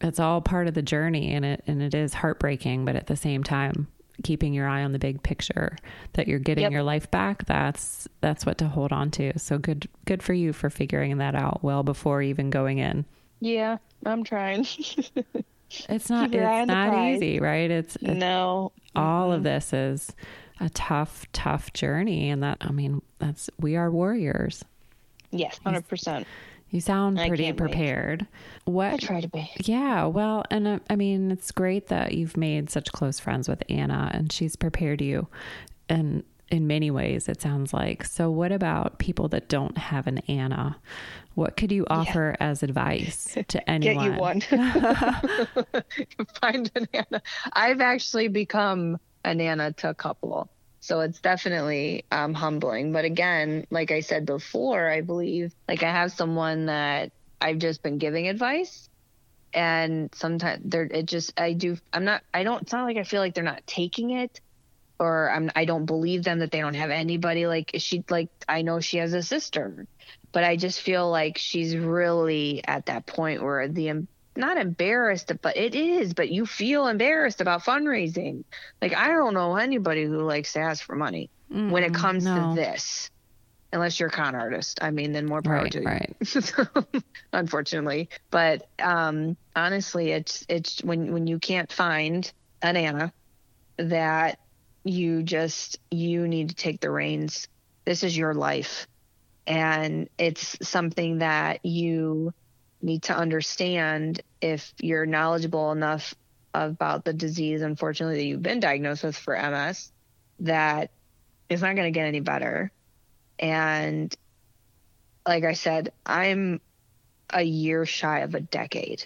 it's 0.01 0.19
all 0.19 0.41
part 0.41 0.67
of 0.67 0.73
the 0.73 0.81
journey 0.81 1.31
and 1.33 1.45
it 1.45 1.63
and 1.67 1.81
it 1.81 1.93
is 1.93 2.13
heartbreaking 2.13 2.85
but 2.85 2.95
at 2.95 3.05
the 3.07 3.15
same 3.15 3.43
time 3.43 3.87
keeping 4.23 4.51
your 4.53 4.67
eye 4.67 4.83
on 4.83 4.91
the 4.93 4.99
big 4.99 5.21
picture 5.23 5.77
that 6.13 6.27
you're 6.27 6.39
getting 6.39 6.63
Yep. 6.63 6.71
your 6.71 6.83
life 6.83 7.09
back 7.11 7.45
that's 7.45 8.07
that's 8.19 8.43
what 8.45 8.57
to 8.59 8.67
hold 8.67 8.91
on 8.91 9.11
to 9.11 9.37
so 9.37 9.57
good 9.59 9.87
good 10.05 10.23
for 10.23 10.33
you 10.33 10.53
for 10.53 10.69
figuring 10.71 11.17
that 11.19 11.35
out 11.35 11.63
well 11.63 11.83
before 11.83 12.21
even 12.23 12.49
going 12.49 12.79
in 12.79 13.05
Yeah, 13.41 13.77
I'm 14.05 14.23
trying. 14.23 14.65
it's 15.89 16.09
not 16.09 16.25
Keep 16.31 16.35
your 16.35 16.47
eye 16.47 16.61
on 16.61 16.63
it's 16.63 16.67
not 16.69 17.07
easy 17.09 17.39
right 17.39 17.71
it's, 17.71 17.95
it's 17.97 18.19
no. 18.19 18.71
all 18.95 19.31
of 19.31 19.43
this 19.43 19.71
is 19.71 20.13
a 20.59 20.69
tough 20.69 21.25
tough 21.31 21.71
journey 21.71 22.29
and 22.29 22.43
that 22.43 22.57
i 22.59 22.71
mean 22.71 23.01
that's 23.19 23.49
we 23.57 23.75
are 23.77 23.89
warriors 23.89 24.65
Yes, 25.31 25.59
100%. 25.65 26.25
you 26.71 26.81
sound 26.81 27.17
pretty 27.17 27.43
can't 27.43 27.59
wait. 27.59 27.69
prepared 27.69 28.27
what 28.65 28.93
I 28.93 28.97
try 28.97 29.21
to 29.21 29.29
be. 29.29 29.49
Yeah, 29.61 30.05
well, 30.07 30.43
and 30.51 30.67
uh, 30.67 30.79
I 30.89 30.97
mean, 30.97 31.31
it's 31.31 31.51
great 31.51 31.87
that 31.87 32.13
you've 32.13 32.35
made 32.35 32.69
such 32.69 32.91
close 32.91 33.17
friends 33.19 33.47
with 33.47 33.63
Anna 33.69 34.11
and 34.13 34.29
she's 34.29 34.57
prepared 34.57 35.01
you. 35.01 35.29
And 35.87 36.23
in 36.49 36.67
many 36.67 36.91
ways, 36.91 37.29
it 37.29 37.41
sounds 37.41 37.73
like. 37.73 38.03
So, 38.03 38.29
what 38.29 38.51
about 38.51 38.99
people 38.99 39.29
that 39.29 39.47
don't 39.47 39.77
have 39.77 40.05
an 40.05 40.17
Anna? 40.27 40.75
What 41.35 41.55
could 41.55 41.71
you 41.71 41.85
offer 41.89 42.35
as 42.39 42.63
advice 42.63 43.37
to 43.47 43.69
anyone? 43.69 44.05
Get 44.05 44.13
you 44.13 44.19
one. 44.19 44.41
Find 46.41 46.71
an 46.75 46.87
Anna. 46.93 47.21
I've 47.53 47.81
actually 47.81 48.27
become 48.27 48.99
a 49.23 49.33
Nana 49.33 49.73
to 49.73 49.89
a 49.89 49.93
couple. 49.93 50.49
So 50.81 51.01
it's 51.01 51.21
definitely 51.21 52.05
um, 52.11 52.33
humbling. 52.33 52.91
But 52.91 53.05
again, 53.05 53.65
like 53.69 53.91
I 53.91 53.99
said 53.99 54.25
before, 54.25 54.89
I 54.89 55.01
believe 55.01 55.53
like 55.67 55.83
I 55.83 55.91
have 55.91 56.11
someone 56.11 56.65
that 56.65 57.11
I've 57.39 57.59
just 57.59 57.83
been 57.83 57.97
giving 57.97 58.27
advice. 58.27 58.89
And 59.53 60.09
sometimes 60.15 60.61
they're, 60.65 60.83
it 60.83 61.05
just, 61.05 61.39
I 61.39 61.53
do, 61.53 61.77
I'm 61.91 62.05
not, 62.05 62.23
I 62.33 62.43
don't, 62.43 62.61
it's 62.61 62.71
not 62.71 62.85
like 62.85 62.97
I 62.97 63.03
feel 63.03 63.19
like 63.19 63.33
they're 63.33 63.43
not 63.43 63.67
taking 63.67 64.11
it 64.11 64.39
or 65.01 65.31
I'm, 65.31 65.49
I 65.55 65.65
don't 65.65 65.87
believe 65.87 66.23
them 66.23 66.39
that 66.39 66.51
they 66.51 66.61
don't 66.61 66.75
have 66.75 66.91
anybody. 66.91 67.47
Like 67.47 67.71
she, 67.79 68.03
like, 68.07 68.29
I 68.47 68.61
know 68.61 68.79
she 68.79 68.97
has 68.97 69.13
a 69.13 69.23
sister, 69.23 69.87
but 70.31 70.43
I 70.43 70.57
just 70.57 70.79
feel 70.79 71.09
like 71.09 71.39
she's 71.39 71.75
really 71.75 72.63
at 72.63 72.85
that 72.85 73.07
point 73.07 73.41
where 73.41 73.67
the, 73.67 74.07
not 74.35 74.57
embarrassed, 74.57 75.31
but 75.41 75.57
it 75.57 75.73
is, 75.73 76.13
but 76.13 76.29
you 76.29 76.45
feel 76.45 76.85
embarrassed 76.85 77.41
about 77.41 77.63
fundraising. 77.63 78.43
Like, 78.79 78.95
I 78.95 79.07
don't 79.07 79.33
know 79.33 79.55
anybody 79.55 80.03
who 80.03 80.21
likes 80.21 80.53
to 80.53 80.59
ask 80.59 80.83
for 80.85 80.95
money 80.95 81.31
when 81.49 81.83
it 81.83 81.95
comes 81.95 82.23
no. 82.23 82.35
to 82.35 82.55
this, 82.55 83.09
unless 83.73 83.99
you're 83.99 84.09
a 84.09 84.11
con 84.11 84.35
artist. 84.35 84.83
I 84.83 84.91
mean, 84.91 85.13
then 85.13 85.25
more 85.25 85.41
power 85.41 85.63
Right, 85.63 85.71
to 85.71 85.79
you 85.79 85.85
right. 85.85 86.15
unfortunately. 87.33 88.09
But 88.29 88.67
um, 88.77 89.35
honestly, 89.55 90.11
it's 90.11 90.45
it's 90.47 90.83
when 90.83 91.11
when 91.11 91.25
you 91.25 91.39
can't 91.39 91.71
find 91.73 92.31
an 92.61 92.77
Anna 92.77 93.11
that 93.77 94.37
you 94.83 95.23
just 95.23 95.79
you 95.89 96.27
need 96.27 96.49
to 96.49 96.55
take 96.55 96.79
the 96.79 96.89
reins. 96.89 97.47
This 97.85 98.03
is 98.03 98.17
your 98.17 98.33
life, 98.33 98.87
and 99.47 100.09
it's 100.17 100.57
something 100.67 101.19
that 101.19 101.65
you 101.65 102.33
need 102.81 103.03
to 103.03 103.15
understand 103.15 104.21
if 104.41 104.73
you're 104.79 105.05
knowledgeable 105.05 105.71
enough 105.71 106.15
about 106.53 107.05
the 107.05 107.13
disease, 107.13 107.61
unfortunately, 107.61 108.17
that 108.17 108.25
you've 108.25 108.41
been 108.41 108.59
diagnosed 108.59 109.03
with 109.03 109.15
for 109.15 109.35
MS, 109.35 109.91
that 110.39 110.91
it's 111.49 111.61
not 111.61 111.75
going 111.75 111.91
to 111.91 111.97
get 111.97 112.07
any 112.07 112.19
better. 112.19 112.71
And 113.39 114.13
like 115.27 115.43
I 115.43 115.53
said, 115.53 115.93
I'm 116.05 116.59
a 117.29 117.41
year 117.41 117.85
shy 117.85 118.19
of 118.19 118.35
a 118.35 118.41
decade 118.41 119.05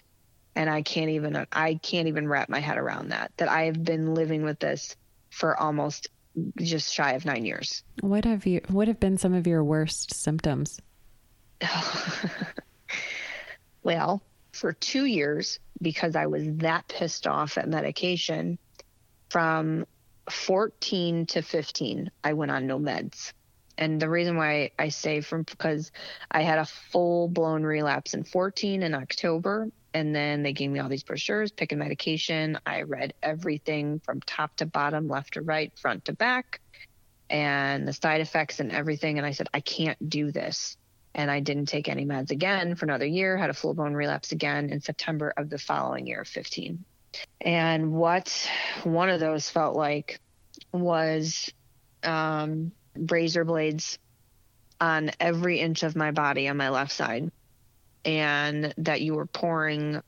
and 0.56 0.70
I 0.70 0.82
can't 0.82 1.12
even 1.12 1.46
I 1.52 1.76
can't 1.76 2.08
even 2.08 2.28
wrap 2.28 2.50
my 2.50 2.60
head 2.60 2.78
around 2.78 3.10
that 3.10 3.32
that 3.38 3.50
I 3.50 3.66
have 3.66 3.84
been 3.84 4.14
living 4.16 4.44
with 4.44 4.60
this 4.60 4.96
for 5.36 5.60
almost 5.60 6.08
just 6.58 6.94
shy 6.94 7.12
of 7.12 7.26
9 7.26 7.46
years. 7.46 7.84
What 8.00 8.24
have 8.24 8.46
you? 8.46 8.62
What 8.70 8.88
have 8.88 9.02
been 9.02 9.18
some 9.18 9.34
of 9.34 9.46
your 9.46 9.64
worst 9.64 10.14
symptoms? 10.14 10.80
well, 13.84 14.24
for 14.54 14.72
2 14.72 15.06
years 15.06 15.60
because 15.82 16.16
I 16.16 16.28
was 16.28 16.44
that 16.58 16.88
pissed 16.88 17.28
off 17.28 17.58
at 17.58 17.68
medication 17.68 18.58
from 19.30 19.86
14 20.30 21.26
to 21.28 21.42
15 21.42 22.12
I 22.24 22.34
went 22.34 22.52
on 22.52 22.66
no 22.66 22.80
meds. 22.80 23.34
And 23.78 24.02
the 24.02 24.10
reason 24.10 24.38
why 24.38 24.72
I 24.80 24.88
say 24.88 25.20
from 25.20 25.44
because 25.44 25.92
I 26.32 26.44
had 26.44 26.60
a 26.60 26.66
full 26.66 27.28
blown 27.28 27.64
relapse 27.64 28.14
in 28.14 28.24
14 28.24 28.84
in 28.84 28.96
October. 28.96 29.70
And 29.96 30.14
then 30.14 30.44
they 30.44 30.52
gave 30.52 30.70
me 30.70 30.80
all 30.80 30.90
these 30.90 31.04
brochures, 31.04 31.54
pick 31.54 31.72
a 31.72 31.78
medication. 31.78 32.60
I 32.66 32.82
read 32.82 33.14
everything 33.24 34.02
from 34.04 34.20
top 34.20 34.58
to 34.58 34.66
bottom, 34.66 35.08
left 35.08 35.36
to 35.36 35.42
right, 35.42 35.72
front 35.80 36.04
to 36.06 36.14
back, 36.14 36.60
and 37.30 37.88
the 37.88 37.94
side 37.94 38.20
effects 38.20 38.60
and 38.60 38.74
everything. 38.74 39.18
And 39.18 39.26
I 39.26 39.32
said, 39.32 39.48
I 39.54 39.62
can't 39.62 40.10
do 40.10 40.34
this. 40.34 40.76
And 41.14 41.32
I 41.32 41.40
didn't 41.40 41.68
take 41.68 41.88
any 41.88 42.06
meds 42.06 42.32
again 42.32 42.76
for 42.76 42.84
another 42.84 43.06
year, 43.06 43.38
had 43.38 43.50
a 43.50 43.54
full 43.54 43.74
blown 43.74 43.94
relapse 43.94 44.34
again 44.34 44.70
in 44.70 44.82
September 44.82 45.34
of 45.38 45.50
the 45.50 45.58
following 45.58 46.08
year, 46.08 46.26
15. 46.26 46.84
And 47.40 47.94
what 47.94 48.50
one 48.84 49.08
of 49.08 49.22
those 49.22 49.50
felt 49.50 49.78
like 49.78 50.20
was 50.74 51.50
um, 52.04 52.74
razor 52.98 53.46
blades 53.46 53.98
on 54.82 55.12
every 55.22 55.62
inch 55.62 55.84
of 55.84 55.96
my 55.96 56.12
body 56.12 56.50
on 56.50 56.58
my 56.58 56.68
left 56.68 56.92
side, 56.92 57.32
and 58.06 58.74
that 58.78 59.02
you 59.02 59.16
were 59.16 59.26
pouring 59.26 60.02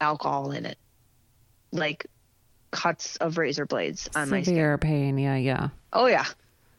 alcohol 0.00 0.50
in 0.50 0.66
it, 0.66 0.78
like 1.72 2.06
cuts 2.70 3.16
of 3.16 3.38
razor 3.38 3.64
blades 3.64 4.10
on 4.14 4.28
my 4.28 4.42
skin. 4.42 4.54
Severe 4.54 4.78
pain. 4.78 5.16
Yeah, 5.16 5.36
yeah. 5.36 5.68
Oh 5.92 6.06
yeah. 6.06 6.26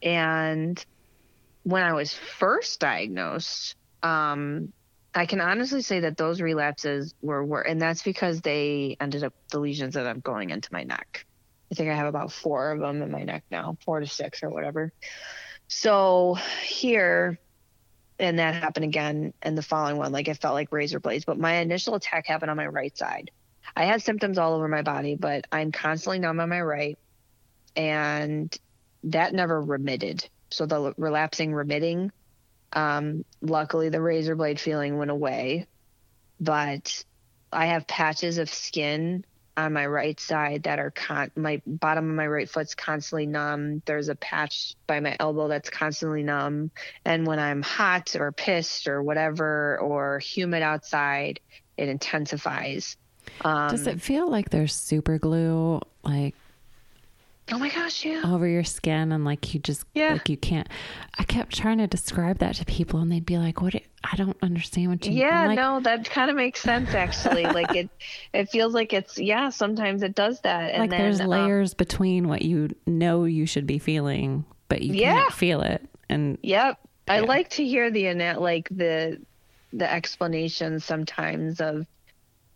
And 0.04 0.84
when 1.64 1.82
I 1.82 1.94
was 1.94 2.14
first 2.14 2.80
diagnosed, 2.80 3.76
um, 4.04 4.74
I 5.16 5.26
can 5.26 5.40
honestly 5.40 5.82
say 5.82 6.02
that 6.02 6.18
those 6.18 6.42
relapses 6.42 7.14
were 7.22 7.44
were, 7.44 7.62
and 7.62 7.82
that's 7.82 8.04
because 8.04 8.42
they 8.42 8.98
ended 9.00 9.24
up 9.24 9.34
the 9.52 9.60
lesions 9.60 9.94
that 9.94 10.06
I'm 10.06 10.20
going 10.20 10.50
into 10.50 10.70
my 10.74 10.84
neck. 10.84 11.26
I 11.72 11.76
think 11.76 11.90
I 11.90 11.96
have 11.96 12.08
about 12.08 12.32
four 12.32 12.72
of 12.72 12.80
them 12.80 13.02
in 13.02 13.10
my 13.10 13.24
neck 13.24 13.44
now, 13.50 13.78
four 13.84 14.02
to 14.02 14.08
six 14.08 14.44
or 14.44 14.50
whatever. 14.50 14.92
So 15.68 16.38
here, 16.64 17.40
and 18.20 18.40
that 18.40 18.56
happened 18.56 18.86
again 18.86 19.34
in 19.44 19.56
the 19.56 19.62
following 19.62 19.98
one. 19.98 20.12
Like 20.12 20.28
it 20.28 20.42
felt 20.42 20.54
like 20.54 20.72
razor 20.72 21.00
blades, 21.00 21.26
but 21.26 21.38
my 21.38 21.56
initial 21.56 21.96
attack 21.96 22.28
happened 22.28 22.52
on 22.52 22.58
my 22.58 22.68
right 22.68 22.96
side. 22.98 23.32
I 23.76 23.86
had 23.86 24.02
symptoms 24.02 24.38
all 24.38 24.54
over 24.54 24.68
my 24.68 24.84
body, 24.84 25.16
but 25.16 25.46
I'm 25.52 25.72
constantly 25.72 26.20
numb 26.20 26.40
on 26.40 26.50
my 26.50 26.62
right, 26.62 26.98
and 27.76 28.56
that 29.06 29.34
never 29.34 29.62
remitted. 29.62 30.28
So 30.52 30.66
the 30.66 30.94
relapsing 30.98 31.54
remitting, 31.54 32.12
um, 32.74 33.26
luckily 33.42 33.90
the 33.90 34.02
razor 34.02 34.36
blade 34.36 34.60
feeling 34.60 34.98
went 34.98 35.12
away, 35.12 35.68
but 36.40 37.04
I 37.52 37.68
have 37.68 37.88
patches 37.88 38.38
of 38.38 38.50
skin 38.50 39.26
on 39.58 39.74
my 39.74 39.86
right 39.86 40.20
side 40.20 40.64
that 40.64 40.80
are 40.80 40.92
con 40.92 41.32
my 41.36 41.62
bottom 41.66 42.10
of 42.10 42.16
my 42.16 42.28
right 42.28 42.50
foot's 42.50 42.76
constantly 42.76 43.26
numb. 43.26 43.82
There's 43.86 44.10
a 44.10 44.16
patch 44.16 44.76
by 44.88 45.00
my 45.00 45.16
elbow 45.20 45.48
that's 45.48 45.70
constantly 45.70 46.24
numb. 46.24 46.72
And 47.06 47.26
when 47.26 47.40
I'm 47.40 47.62
hot 47.62 48.16
or 48.16 48.32
pissed 48.32 48.88
or 48.88 49.02
whatever 49.02 49.80
or 49.80 50.20
humid 50.20 50.62
outside, 50.62 51.40
it 51.78 51.90
intensifies. 51.90 52.98
Um, 53.42 53.70
Does 53.70 53.88
it 53.88 54.02
feel 54.02 54.30
like 54.30 54.50
there's 54.50 54.74
super 54.74 55.18
glue 55.18 55.82
like 56.04 56.36
Oh 57.52 57.60
my 57.60 57.70
gosh, 57.70 58.04
yeah. 58.04 58.24
Over 58.26 58.48
your 58.48 58.64
skin 58.64 59.12
and 59.12 59.24
like 59.24 59.54
you 59.54 59.60
just 59.60 59.86
yeah. 59.94 60.14
like 60.14 60.30
you 60.30 60.38
can't 60.38 60.68
I 61.20 61.24
kept 61.24 61.56
trying 61.56 61.78
to 61.78 61.86
describe 61.86 62.40
that 62.40 62.56
to 62.56 62.66
people 62.66 63.02
and 63.02 63.12
they'd 63.12 63.26
be 63.26 63.38
like, 63.38 63.62
What 63.62 63.76
I 63.76 64.16
don't 64.16 64.38
understand 64.42 64.90
what 64.90 65.06
you 65.06 65.14
Yeah, 65.14 65.48
like, 65.48 65.56
no, 65.56 65.80
that 65.82 66.10
kind 66.10 66.32
of 66.32 66.36
makes 66.36 66.62
sense 66.62 66.90
actually. 66.96 67.44
like 67.44 67.76
it 67.76 67.90
it 68.34 68.50
feels 68.50 68.74
like 68.74 68.94
it's 68.94 69.20
yeah, 69.20 69.50
sometimes 69.50 70.02
it 70.02 70.16
does 70.16 70.42
that. 70.42 70.72
And 70.72 70.82
like 70.82 70.90
then, 70.90 71.02
there's 71.02 71.22
um, 71.22 71.28
layers 71.28 71.74
um, 71.74 71.78
between 71.78 72.28
what 72.28 72.42
you 72.42 72.70
know 72.88 73.26
you 73.26 73.46
should 73.46 73.68
be 73.68 73.78
feeling, 73.78 74.44
but 74.68 74.82
you 74.82 74.96
yeah. 74.96 75.14
can't 75.14 75.34
feel 75.34 75.62
it. 75.62 75.88
And 76.10 76.40
Yep. 76.42 76.80
Yeah. 77.08 77.14
I 77.14 77.20
like 77.20 77.52
to 77.52 77.64
hear 77.64 77.92
the 77.92 78.12
like 78.40 78.70
the 78.70 79.22
the 79.72 79.92
explanations 79.92 80.84
sometimes 80.84 81.62
of 81.62 81.86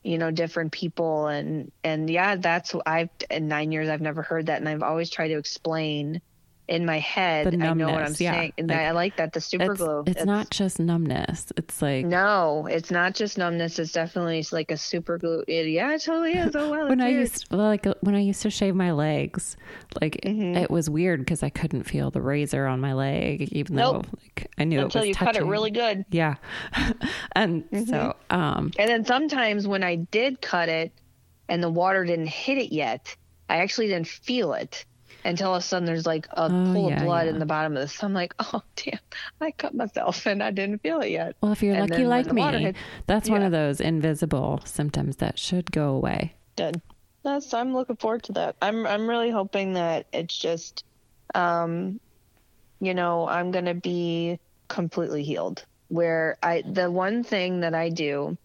you 0.10 0.18
know 0.18 0.32
different 0.32 0.72
people. 0.72 1.28
And 1.28 1.72
and 1.84 2.10
yeah 2.10 2.36
that's 2.36 2.74
i've 2.86 3.10
in 3.30 3.48
nine 3.48 3.72
years 3.72 3.90
i've 3.90 4.02
never 4.02 4.24
heard 4.24 4.48
that. 4.48 4.60
And 4.60 4.68
i've 4.68 4.84
always 4.84 5.10
tried 5.10 5.30
to 5.30 5.38
explain 5.38 6.22
in 6.70 6.86
my 6.86 7.00
head 7.00 7.46
numbness, 7.46 7.68
i 7.68 7.74
know 7.74 7.92
what 7.92 8.04
i'm 8.04 8.16
yeah. 8.20 8.32
saying 8.32 8.54
and 8.60 8.70
like, 8.70 8.78
i 8.78 8.92
like 8.92 9.16
that 9.16 9.34
the 9.34 9.42
super 9.42 9.72
it's, 9.72 9.82
glue 9.82 10.04
it's, 10.06 10.18
it's, 10.18 10.26
not 10.26 10.52
just 10.52 10.80
numbness 10.80 11.52
it's 11.58 11.82
like 11.82 12.06
no 12.06 12.68
it's 12.70 12.92
not 12.92 13.16
just 13.16 13.40
numbness 13.40 13.80
it's 13.80 13.92
definitely 13.92 14.46
like 14.52 14.70
a 14.70 14.78
super 14.78 15.18
glue 15.18 15.44
it, 15.48 15.68
yeah 15.68 15.96
it 15.96 16.02
totally 16.04 16.34
is 16.34 16.56
oh 16.56 16.70
well 16.72 16.88
when 16.88 17.02
i 17.02 17.10
used 17.10 17.52
like 17.52 17.88
when 18.02 18.14
i 18.14 18.20
used 18.20 18.44
to 18.44 18.52
shave 18.52 18.76
my 18.76 18.92
legs 18.92 19.58
like 20.00 20.20
mm-hmm. 20.24 20.56
it, 20.56 20.64
it, 20.64 20.72
was 20.72 20.92
weird 20.92 21.20
because 21.20 21.42
i 21.42 21.50
couldn't 21.50 21.84
feel 21.84 22.12
the 22.12 22.22
razor 22.22 22.68
on 22.68 22.80
my 22.80 22.94
leg 22.94 23.50
even 23.52 23.76
nope. 23.76 24.06
though 24.06 24.20
like 24.22 24.52
i 24.60 24.64
knew 24.64 24.80
until 24.80 25.02
it 25.02 25.06
was 25.06 25.08
you 25.08 25.14
touching. 25.16 25.34
cut 25.34 25.42
it 25.42 25.50
really 25.50 25.72
good 25.72 26.06
yeah 26.12 26.36
and 27.32 27.64
mm-hmm. 27.72 27.84
so 27.86 28.16
um 28.30 28.72
and 28.78 28.90
then 28.90 29.04
sometimes 29.04 29.68
when 29.68 29.84
i 29.84 29.96
did 29.96 30.40
cut 30.40 30.70
it 30.70 30.92
and 31.48 31.64
the 31.64 31.70
water 31.70 32.06
didn't 32.06 32.28
hit 32.28 32.60
it 32.60 32.72
yet 32.72 33.16
i 33.50 33.58
actually 33.58 33.88
didn't 33.88 34.08
feel 34.08 34.54
it 34.54 34.86
until 35.26 35.50
all 35.50 35.56
of 35.56 35.64
a 35.64 35.66
sudden 35.66 35.86
there's 35.86 36.06
like 36.06 36.28
a 36.28 36.46
oh, 36.46 36.50
pool 36.50 36.90
yeah, 36.90 36.98
of 36.98 37.04
blood 37.04 37.26
yeah. 37.26 37.34
in 37.34 37.40
the 37.40 37.46
bottom 37.46 37.76
of 37.76 37.82
this. 37.82 38.04
I'm 38.04 38.14
like, 38.14 38.34
oh 38.40 38.62
damn, 38.76 39.00
I 39.42 39.52
cut 39.52 39.74
myself 39.74 40.26
and 40.26 40.42
I 40.42 40.52
didn't 40.52 40.82
feel 40.82 41.02
it 41.02 41.12
yet. 41.12 41.36
Well, 41.42 41.52
if 41.52 41.62
you're 41.62 41.76
and 41.76 41.90
lucky 41.90 42.06
like 42.06 42.32
me, 42.32 42.42
hit, 42.42 42.76
that's 43.08 43.28
yeah. 43.28 43.34
one 43.34 43.44
of 43.44 43.52
those 43.52 43.82
invisible 43.82 44.62
symptoms 44.66 45.18
that 45.18 45.38
should 45.40 45.72
go 45.72 45.90
away. 45.90 46.36
Good. 46.56 46.82
That's 47.24 47.54
I'm 47.54 47.74
looking 47.74 47.98
forward 47.98 48.24
to 48.24 48.34
that. 48.34 48.56
I'm 48.62 48.88
I'm 48.88 49.10
really 49.10 49.30
hoping 49.30 49.74
that 49.74 50.08
it's 50.14 50.38
just, 50.38 50.86
um, 51.36 52.00
you 52.80 52.94
know, 52.94 53.28
I'm 53.28 53.52
gonna 53.52 53.74
be 53.74 54.40
completely 54.68 55.24
healed. 55.24 55.66
Where 55.90 56.38
I 56.42 56.64
the 56.66 56.90
one 56.90 57.24
thing 57.24 57.62
that 57.62 57.74
I 57.74 57.90
do, 57.90 58.38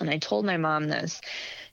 and 0.00 0.08
I 0.08 0.18
told 0.18 0.46
my 0.46 0.56
mom 0.56 0.88
this, 0.88 1.20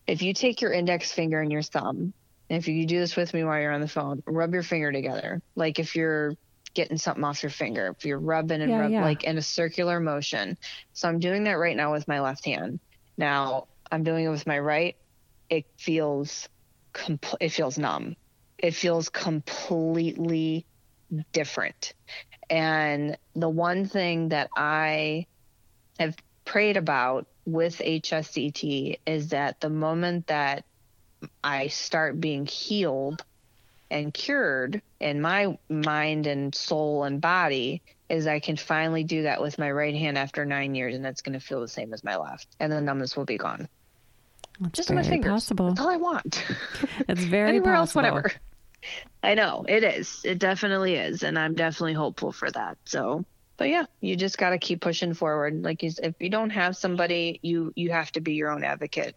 if 0.06 0.22
you 0.22 0.34
take 0.34 0.62
your 0.62 0.74
index 0.74 1.12
finger 1.12 1.40
and 1.40 1.52
your 1.52 1.62
thumb 1.62 2.14
if 2.50 2.68
you 2.68 2.86
do 2.86 3.00
this 3.00 3.16
with 3.16 3.34
me 3.34 3.44
while 3.44 3.60
you're 3.60 3.72
on 3.72 3.82
the 3.82 3.88
phone, 3.88 4.24
rub 4.26 4.54
your 4.54 4.64
finger 4.64 4.92
together. 4.92 5.42
Like 5.56 5.80
if 5.80 5.96
you're 5.96 6.36
getting 6.74 6.98
something 6.98 7.24
off 7.24 7.44
your 7.44 7.50
finger, 7.50 7.94
if 7.98 8.06
you're 8.06 8.20
rubbing 8.20 8.62
and 8.62 8.72
yeah, 8.72 8.80
rub, 8.80 8.92
yeah. 8.92 9.04
like 9.04 9.24
in 9.24 9.38
a 9.38 9.42
circular 9.42 10.00
motion. 10.00 10.58
So 10.94 11.10
I'm 11.10 11.20
doing 11.20 11.44
that 11.46 11.54
right 11.54 11.76
now 11.76 11.92
with 11.92 12.08
my 12.08 12.22
left 12.22 12.46
hand. 12.46 12.80
Now 13.18 13.68
I'm 13.92 14.04
doing 14.04 14.26
it 14.26 14.30
with 14.30 14.48
my 14.48 14.60
right. 14.60 14.96
It 15.50 15.66
feels, 15.78 16.48
compl- 16.94 17.38
it 17.42 17.50
feels 17.50 17.78
numb. 17.78 18.16
It 18.58 18.76
feels 18.76 19.10
completely 19.10 20.66
different. 21.32 21.94
And 22.50 23.18
the 23.36 23.50
one 23.50 23.86
thing 23.86 24.30
that 24.30 24.50
I 24.56 25.26
have 26.00 26.16
prayed 26.46 26.78
about 26.78 27.28
with 27.46 27.80
HSCT 27.80 29.00
is 29.06 29.30
that 29.30 29.60
the 29.60 29.70
moment 29.70 30.28
that 30.28 30.66
I 31.44 31.68
start 31.68 32.20
being 32.20 32.46
healed 32.46 33.24
and 33.90 34.14
cured 34.14 34.82
in 35.00 35.22
my 35.22 35.58
mind 35.70 36.28
and 36.28 36.54
soul 36.54 37.04
and 37.06 37.22
body 37.22 37.82
is 38.10 38.28
I 38.28 38.40
can 38.40 38.58
finally 38.58 39.04
do 39.04 39.24
that 39.24 39.42
with 39.42 39.58
my 39.58 39.72
right 39.72 39.96
hand 39.96 40.18
after 40.18 40.46
nine 40.46 40.76
years 40.76 40.96
and 40.96 41.06
it's 41.06 41.22
going 41.22 41.40
to 41.40 41.46
feel 41.46 41.62
the 41.62 41.68
same 41.68 41.94
as 41.94 42.04
my 42.04 42.16
left 42.18 42.48
and 42.60 42.72
the 42.72 42.82
numbness 42.82 43.16
will 43.16 43.26
be 43.26 43.38
gone. 43.38 43.68
That's 44.60 44.74
Just 44.78 44.92
my 44.92 45.04
fingers. 45.04 45.32
Possible. 45.32 45.70
That's 45.70 45.82
all 45.82 45.90
I 45.90 45.98
want. 45.98 46.44
It's 47.08 47.24
very 47.24 47.50
Anywhere 47.50 47.76
possible. 47.76 48.06
else, 48.06 48.16
whatever. 48.16 48.32
I 49.24 49.36
know 49.36 49.66
it 49.68 49.84
is. 49.84 50.22
It 50.24 50.40
definitely 50.40 50.96
is, 50.96 51.24
and 51.24 51.38
I'm 51.38 51.54
definitely 51.56 51.94
hopeful 51.94 52.32
for 52.32 52.50
that. 52.52 52.78
So, 52.86 53.24
but 53.58 53.70
yeah, 53.70 53.86
you 54.02 54.16
just 54.16 54.38
got 54.38 54.52
to 54.52 54.58
keep 54.58 54.82
pushing 54.82 55.14
forward. 55.14 55.64
Like, 55.64 55.84
you, 55.84 55.92
if 56.02 56.16
you 56.20 56.30
don't 56.30 56.50
have 56.52 56.76
somebody, 56.76 57.40
you 57.44 57.72
you 57.76 57.92
have 57.92 58.12
to 58.14 58.22
be 58.22 58.34
your 58.34 58.50
own 58.52 58.64
advocate 58.64 59.16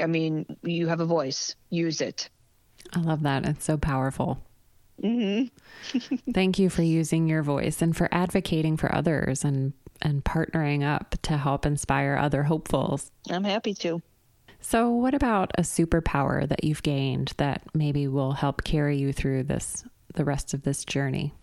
I 0.00 0.06
mean, 0.06 0.56
you 0.62 0.86
have 0.88 1.00
a 1.00 1.06
voice, 1.06 1.54
use 1.70 2.00
it. 2.00 2.28
I 2.92 3.00
love 3.00 3.22
that. 3.22 3.46
It's 3.46 3.64
so 3.64 3.76
powerful. 3.76 4.38
Mm-hmm. 5.02 6.16
Thank 6.32 6.58
you 6.58 6.70
for 6.70 6.82
using 6.82 7.28
your 7.28 7.42
voice 7.42 7.82
and 7.82 7.96
for 7.96 8.08
advocating 8.12 8.76
for 8.76 8.94
others 8.94 9.44
and 9.44 9.72
and 10.02 10.24
partnering 10.24 10.82
up 10.82 11.14
to 11.22 11.36
help 11.36 11.66
inspire 11.66 12.16
other 12.16 12.44
hopefuls. 12.44 13.10
I'm 13.28 13.44
happy 13.44 13.74
to. 13.74 14.00
So, 14.62 14.90
what 14.90 15.14
about 15.14 15.52
a 15.56 15.62
superpower 15.62 16.48
that 16.48 16.64
you've 16.64 16.82
gained 16.82 17.32
that 17.38 17.62
maybe 17.74 18.08
will 18.08 18.32
help 18.32 18.64
carry 18.64 18.98
you 18.98 19.12
through 19.12 19.44
this 19.44 19.84
the 20.14 20.24
rest 20.24 20.54
of 20.54 20.62
this 20.62 20.84
journey? 20.84 21.34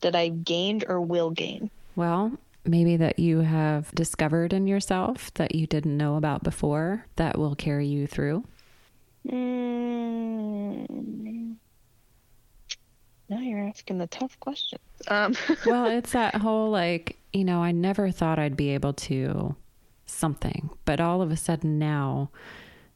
That 0.00 0.14
I've 0.14 0.44
gained 0.44 0.84
or 0.88 1.00
will 1.00 1.30
gain? 1.30 1.70
Well, 1.96 2.32
maybe 2.68 2.96
that 2.96 3.18
you 3.18 3.40
have 3.40 3.90
discovered 3.92 4.52
in 4.52 4.66
yourself 4.66 5.32
that 5.34 5.54
you 5.54 5.66
didn't 5.66 5.96
know 5.96 6.16
about 6.16 6.42
before 6.42 7.06
that 7.16 7.38
will 7.38 7.54
carry 7.54 7.86
you 7.86 8.06
through? 8.06 8.44
Mm. 9.28 10.86
Now 13.28 13.40
you're 13.40 13.66
asking 13.66 13.98
the 13.98 14.06
tough 14.06 14.38
questions. 14.40 14.82
Um. 15.08 15.34
well, 15.66 15.86
it's 15.86 16.12
that 16.12 16.36
whole 16.36 16.70
like, 16.70 17.18
you 17.32 17.44
know, 17.44 17.62
I 17.62 17.72
never 17.72 18.10
thought 18.10 18.38
I'd 18.38 18.56
be 18.56 18.70
able 18.70 18.94
to 18.94 19.54
something, 20.06 20.70
but 20.84 21.00
all 21.00 21.20
of 21.20 21.30
a 21.30 21.36
sudden 21.36 21.78
now 21.78 22.30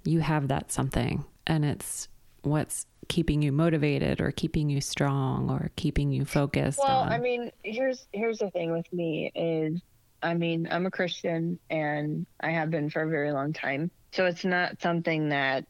you 0.04 0.20
have 0.20 0.48
that 0.48 0.72
something 0.72 1.24
and 1.46 1.64
it's 1.64 2.08
what's 2.42 2.86
keeping 3.12 3.42
you 3.42 3.52
motivated 3.52 4.22
or 4.22 4.30
keeping 4.30 4.70
you 4.70 4.80
strong 4.80 5.50
or 5.50 5.70
keeping 5.76 6.10
you 6.10 6.24
focused 6.24 6.78
well 6.78 7.00
on? 7.00 7.12
i 7.12 7.18
mean 7.18 7.52
here's 7.62 8.06
here's 8.14 8.38
the 8.38 8.50
thing 8.52 8.72
with 8.72 8.90
me 8.90 9.30
is 9.34 9.82
i 10.22 10.32
mean 10.32 10.66
i'm 10.70 10.86
a 10.86 10.90
christian 10.90 11.58
and 11.68 12.24
i 12.40 12.48
have 12.48 12.70
been 12.70 12.88
for 12.88 13.02
a 13.02 13.10
very 13.10 13.30
long 13.30 13.52
time. 13.52 13.90
So 14.12 14.24
it's 14.24 14.46
not 14.46 14.80
something 14.80 15.28
that 15.28 15.66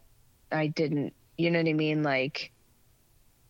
i 0.52 0.68
didn't 0.68 1.14
you 1.36 1.50
know 1.50 1.58
what 1.58 1.68
i 1.68 1.72
mean? 1.72 2.04
Like 2.04 2.52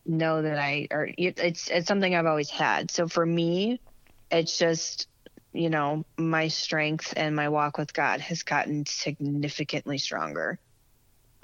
know 0.07 0.41
that 0.41 0.57
i 0.57 0.87
or 0.89 1.07
it's 1.15 1.69
it's 1.69 1.87
something 1.87 2.15
i've 2.15 2.25
always 2.25 2.49
had. 2.49 2.89
So 2.89 3.07
for 3.07 3.23
me 3.23 3.79
it's 4.31 4.57
just 4.57 5.07
you 5.51 5.69
know 5.69 6.03
my 6.17 6.47
strength 6.47 7.13
and 7.15 7.35
my 7.35 7.49
walk 7.49 7.77
with 7.77 7.93
god 7.93 8.21
has 8.21 8.41
gotten 8.41 8.87
significantly 8.87 9.99
stronger 9.99 10.59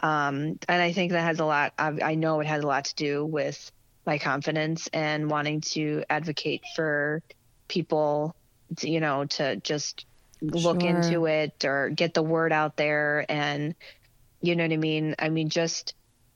um, 0.01 0.59
and 0.67 0.81
I 0.81 0.93
think 0.93 1.11
that 1.11 1.21
has 1.21 1.39
a 1.39 1.45
lot, 1.45 1.73
I, 1.77 1.93
I 2.01 2.15
know 2.15 2.39
it 2.39 2.47
has 2.47 2.63
a 2.63 2.67
lot 2.67 2.85
to 2.85 2.95
do 2.95 3.25
with 3.25 3.71
my 4.05 4.17
confidence 4.17 4.87
and 4.93 5.29
wanting 5.29 5.61
to 5.61 6.03
advocate 6.09 6.63
for 6.75 7.21
people, 7.67 8.35
to, 8.77 8.89
you 8.89 9.01
know, 9.01 9.25
to 9.25 9.57
just 9.57 10.05
look 10.41 10.81
sure. 10.81 10.89
into 10.89 11.25
it 11.25 11.65
or 11.65 11.89
get 11.89 12.13
the 12.13 12.23
word 12.23 12.53
out 12.53 12.77
there. 12.77 13.25
And, 13.27 13.75
you 14.41 14.55
know 14.55 14.63
what 14.63 14.71
I 14.71 14.77
mean? 14.77 15.15
I 15.19 15.29
mean, 15.29 15.49
just 15.49 15.95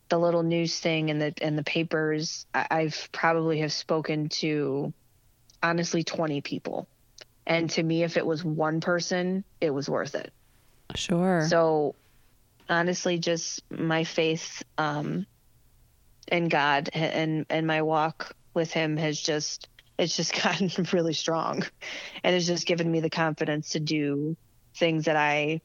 the 0.10 0.20
little 0.20 0.44
news 0.44 0.78
thing 0.80 1.10
and 1.10 1.22
the, 1.22 1.34
and 1.42 1.58
the 1.58 1.64
papers, 1.64 2.46
I, 2.54 2.68
I've 2.70 3.10
probably 3.14 3.60
have 3.60 3.72
spoken 3.72 4.28
to 4.30 4.94
honestly 5.62 6.04
20 6.04 6.42
people. 6.42 6.90
And 7.48 7.70
to 7.72 7.84
me, 7.84 8.04
if 8.04 8.18
it 8.18 8.26
was 8.26 8.44
one 8.44 8.82
person, 8.82 9.46
it 9.62 9.70
was 9.70 9.90
worth 9.90 10.16
it. 10.16 10.34
Sure. 10.96 11.48
So 11.48 11.96
honestly 12.70 13.18
just 13.18 13.64
my 13.72 14.04
faith 14.04 14.64
um, 14.78 15.26
in 16.28 16.50
God 16.50 16.90
and 16.94 17.46
and 17.50 17.68
my 17.68 17.82
walk 17.82 18.36
with 18.54 18.72
Him 18.72 18.98
has 18.98 19.20
just 19.20 19.68
it's 19.98 20.16
just 20.16 20.34
gotten 20.44 20.72
really 20.92 21.14
strong 21.14 21.64
and 22.24 22.36
it's 22.36 22.48
just 22.48 22.66
given 22.66 22.92
me 22.92 23.00
the 23.00 23.10
confidence 23.10 23.72
to 23.72 23.80
do 23.80 24.36
things 24.76 25.06
that 25.06 25.16
I 25.16 25.62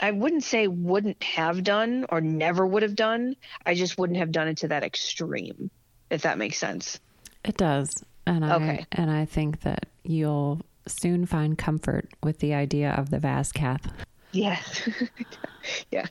I 0.00 0.12
wouldn't 0.12 0.44
say 0.44 0.66
wouldn't 0.66 1.22
have 1.22 1.62
done 1.62 2.06
or 2.08 2.20
never 2.20 2.66
would 2.66 2.82
have 2.82 2.96
done. 2.96 3.36
I 3.66 3.74
just 3.74 3.98
wouldn't 3.98 4.18
have 4.18 4.32
done 4.32 4.48
it 4.48 4.58
to 4.58 4.68
that 4.68 4.82
extreme, 4.82 5.70
if 6.08 6.22
that 6.22 6.38
makes 6.38 6.56
sense. 6.56 6.98
It 7.44 7.56
does. 7.58 7.90
And 8.26 8.44
I 8.44 8.54
okay. 8.56 8.86
and 8.92 9.10
I 9.10 9.26
think 9.26 9.60
that 9.60 9.86
you'll 10.02 10.60
soon 10.86 11.26
find 11.26 11.58
comfort 11.58 12.08
with 12.22 12.38
the 12.38 12.54
idea 12.54 12.92
of 12.92 13.10
the 13.10 13.18
Vascath. 13.18 13.90
Yes. 14.32 14.88
yeah. 15.90 16.06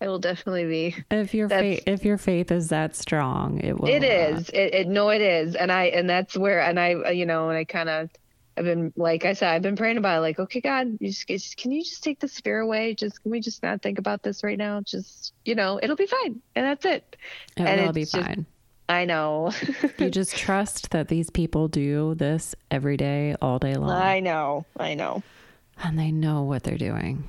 I 0.00 0.08
will 0.08 0.18
definitely 0.18 0.66
be. 0.66 1.04
If 1.10 1.32
your 1.32 1.48
faith 1.48 1.84
if 1.86 2.04
your 2.04 2.18
faith 2.18 2.50
is 2.50 2.68
that 2.68 2.96
strong, 2.96 3.60
it 3.60 3.78
will 3.78 3.88
It 3.88 4.02
is. 4.02 4.48
It, 4.50 4.74
it 4.74 4.88
no 4.88 5.10
it 5.10 5.20
is. 5.20 5.54
And 5.54 5.70
I 5.70 5.84
and 5.84 6.10
that's 6.10 6.36
where 6.36 6.60
and 6.60 6.78
I 6.78 6.94
uh, 6.94 7.10
you 7.10 7.24
know, 7.24 7.48
and 7.48 7.56
I 7.56 7.64
kind 7.64 7.88
of 7.88 8.10
I've 8.56 8.64
been 8.64 8.92
like 8.96 9.24
I 9.24 9.32
said, 9.32 9.50
I've 9.50 9.62
been 9.62 9.76
praying 9.76 9.96
about 9.96 10.18
it, 10.18 10.20
like, 10.20 10.38
okay, 10.38 10.60
God, 10.60 10.98
you 11.00 11.10
just, 11.10 11.56
can 11.56 11.72
you 11.72 11.82
just 11.82 12.02
take 12.02 12.20
this 12.20 12.38
fear 12.40 12.60
away? 12.60 12.94
Just 12.94 13.22
can 13.22 13.30
we 13.30 13.40
just 13.40 13.62
not 13.62 13.80
think 13.80 13.98
about 13.98 14.22
this 14.22 14.42
right 14.42 14.58
now? 14.58 14.80
Just 14.80 15.32
you 15.44 15.54
know, 15.54 15.78
it'll 15.82 15.96
be 15.96 16.06
fine, 16.06 16.42
and 16.54 16.66
that's 16.66 16.84
it. 16.84 17.16
It 17.56 17.62
and 17.62 17.86
will 17.86 17.92
be 17.92 18.02
just, 18.02 18.16
fine. 18.16 18.44
I 18.88 19.04
know. 19.04 19.52
you 19.98 20.10
just 20.10 20.36
trust 20.36 20.90
that 20.90 21.08
these 21.08 21.30
people 21.30 21.68
do 21.68 22.14
this 22.14 22.54
every 22.70 22.96
day, 22.96 23.36
all 23.40 23.58
day 23.58 23.74
long. 23.74 23.90
I 23.90 24.20
know. 24.20 24.66
I 24.76 24.94
know. 24.94 25.22
And 25.82 25.98
they 25.98 26.10
know 26.10 26.42
what 26.42 26.62
they're 26.62 26.76
doing. 26.76 27.24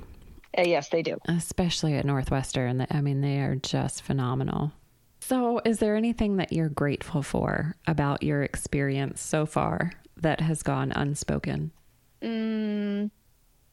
Uh, 0.56 0.62
yes, 0.62 0.88
they 0.88 1.02
do. 1.02 1.18
Especially 1.26 1.94
at 1.94 2.04
Northwestern. 2.04 2.86
I 2.90 3.00
mean, 3.00 3.20
they 3.20 3.40
are 3.40 3.56
just 3.56 4.02
phenomenal. 4.02 4.72
So, 5.20 5.60
is 5.64 5.78
there 5.78 5.96
anything 5.96 6.36
that 6.36 6.52
you're 6.52 6.68
grateful 6.68 7.22
for 7.22 7.76
about 7.86 8.22
your 8.22 8.42
experience 8.42 9.22
so 9.22 9.46
far 9.46 9.92
that 10.18 10.40
has 10.40 10.62
gone 10.62 10.92
unspoken? 10.92 11.72
Mm, 12.22 13.10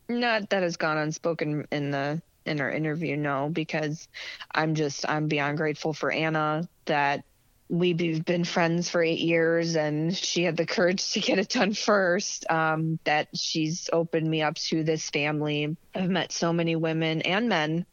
not 0.08 0.50
that 0.50 0.64
has 0.64 0.78
gone 0.78 0.98
unspoken 0.98 1.68
in 1.72 1.92
the 1.92 2.22
in 2.46 2.60
our 2.60 2.72
interview, 2.72 3.16
no, 3.18 3.50
because 3.52 4.08
I'm 4.56 4.76
just 4.76 5.08
I'm 5.08 5.28
beyond 5.28 5.58
grateful 5.58 5.94
for 5.94 6.12
Anna 6.12 6.68
that 6.86 7.24
we've 7.72 8.26
been 8.26 8.44
friends 8.44 8.90
for 8.90 9.02
eight 9.02 9.20
years 9.20 9.78
and 9.78 10.16
she 10.16 10.44
had 10.44 10.58
the 10.58 10.66
courage 10.66 11.14
to 11.14 11.22
get 11.22 11.40
it 11.40 11.48
done 11.48 11.74
first 11.74 12.46
um, 12.52 13.00
that 13.06 13.30
she's 13.34 13.90
opened 13.94 14.30
me 14.30 14.42
up 14.42 14.56
to 14.56 14.84
this 14.84 15.10
family. 15.10 15.78
I've 15.96 16.10
met 16.10 16.34
so 16.34 16.52
many 16.52 16.76
women 16.76 17.22
and 17.22 17.48
men. 17.48 17.86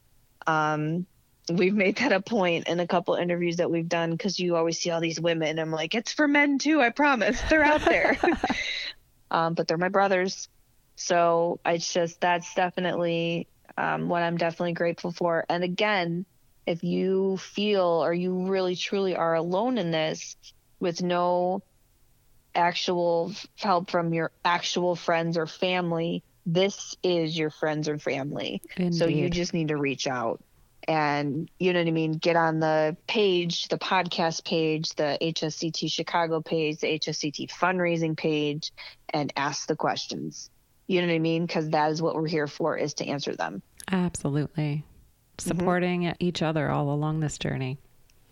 Um, 0.49 1.07
we've 1.49 1.74
made 1.74 1.99
that 1.99 2.11
a 2.11 2.20
point 2.20 2.66
in 2.66 2.81
a 2.81 2.89
couple 2.89 3.14
interviews 3.14 3.59
that 3.59 3.70
we've 3.70 3.89
done 3.89 4.11
because 4.11 4.41
you 4.41 4.57
always 4.57 4.81
see 4.81 4.91
all 4.91 5.01
these 5.01 5.18
women 5.18 5.59
i'm 5.59 5.70
like 5.70 5.95
it's 5.95 6.12
for 6.12 6.29
men 6.29 6.59
too 6.59 6.81
i 6.81 6.91
promise. 6.91 7.41
They're 7.49 7.64
out 7.64 7.85
there. 7.85 8.18
Um, 9.31 9.53
but 9.53 9.68
they're 9.68 9.76
my 9.76 9.91
brothers. 9.91 10.49
So 10.97 11.61
it's 11.66 11.93
just 11.93 12.18
that's 12.18 12.55
definitely 12.55 13.47
um, 13.76 14.09
what 14.09 14.22
i'm 14.22 14.39
definitely 14.39 14.72
grateful 14.72 15.12
for. 15.12 15.45
And 15.49 15.62
again 15.62 16.24
if 16.68 16.84
you 16.84 17.38
feel 17.38 18.04
or 18.04 18.12
you 18.12 18.46
really 18.46 18.76
truly 18.76 19.16
are 19.16 19.34
alone 19.34 19.78
in 19.78 19.90
this 19.90 20.36
with 20.80 21.02
no 21.02 21.62
actual 22.54 23.32
help 23.56 23.90
from 23.90 24.12
your 24.12 24.30
actual 24.44 24.94
friends 24.94 25.38
or 25.38 25.46
family, 25.46 26.22
this 26.44 26.94
is 27.02 27.38
your 27.38 27.48
friends 27.48 27.88
or 27.88 27.98
family. 27.98 28.60
Indeed. 28.76 28.98
So 28.98 29.06
you 29.06 29.30
just 29.30 29.54
need 29.54 29.68
to 29.68 29.78
reach 29.78 30.06
out 30.06 30.42
and 30.86 31.50
you 31.58 31.72
know 31.72 31.80
what 31.80 31.88
I 31.88 31.90
mean, 31.90 32.12
get 32.12 32.36
on 32.36 32.60
the 32.60 32.96
page, 33.06 33.68
the 33.68 33.78
podcast 33.78 34.44
page, 34.44 34.90
the 34.94 35.16
HSCT 35.20 35.90
Chicago 35.90 36.42
page, 36.42 36.80
the 36.80 36.98
HSCT 36.98 37.50
fundraising 37.50 38.16
page, 38.16 38.72
and 39.08 39.32
ask 39.36 39.68
the 39.68 39.76
questions. 39.76 40.50
You 40.86 41.00
know 41.00 41.08
what 41.08 41.14
I 41.14 41.18
mean? 41.18 41.46
Because 41.46 41.70
that 41.70 41.90
is 41.92 42.00
what 42.00 42.14
we're 42.14 42.26
here 42.26 42.46
for, 42.46 42.76
is 42.76 42.94
to 42.94 43.06
answer 43.06 43.36
them. 43.36 43.62
Absolutely. 43.90 44.84
Mm-hmm. 45.39 45.59
supporting 45.59 46.01
mm-hmm. 46.03 46.16
each 46.20 46.43
other 46.43 46.70
all 46.70 46.91
along 46.91 47.20
this 47.20 47.39
journey. 47.39 47.78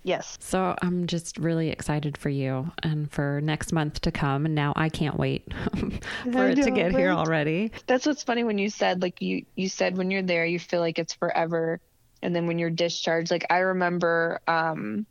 Yes. 0.02 0.38
So 0.40 0.76
I'm 0.80 1.08
just 1.08 1.36
really 1.36 1.70
excited 1.70 2.16
for 2.16 2.28
you 2.28 2.70
and 2.80 3.10
for 3.10 3.40
next 3.42 3.72
month 3.72 4.02
to 4.02 4.12
come. 4.12 4.46
And 4.46 4.54
now 4.54 4.72
I 4.76 4.88
can't 4.88 5.18
wait 5.18 5.52
for 6.32 6.48
it 6.48 6.62
to 6.62 6.70
get 6.70 6.92
right? 6.92 6.96
here 6.96 7.10
already. 7.10 7.72
That's 7.88 8.06
what's 8.06 8.22
funny 8.22 8.44
when 8.44 8.56
you 8.56 8.70
said, 8.70 9.02
like, 9.02 9.20
you, 9.20 9.46
you 9.56 9.68
said 9.68 9.96
when 9.96 10.12
you're 10.12 10.22
there, 10.22 10.46
you 10.46 10.60
feel 10.60 10.78
like 10.78 11.00
it's 11.00 11.14
forever. 11.14 11.80
And 12.22 12.36
then 12.36 12.46
when 12.46 12.60
you're 12.60 12.70
discharged, 12.70 13.32
like, 13.32 13.46
I 13.50 13.58
remember 13.58 14.40
um, 14.46 15.06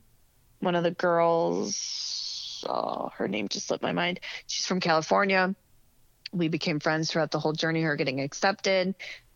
one 0.59 0.75
of 0.75 0.83
the 0.85 0.91
girls, 0.91 2.63
oh, 2.69 3.11
her 3.15 3.27
name 3.27 3.49
just 3.49 3.67
slipped 3.67 3.83
my 3.83 3.91
mind. 3.91 4.21
She's 4.47 4.65
from 4.65 4.79
California. 4.79 5.55
We 6.31 6.47
became 6.47 6.79
friends 6.79 7.11
throughout 7.11 7.31
the 7.31 7.39
whole 7.39 7.53
journey, 7.53 7.81
her 7.81 7.97
getting 7.97 8.21
accepted. 8.21 8.95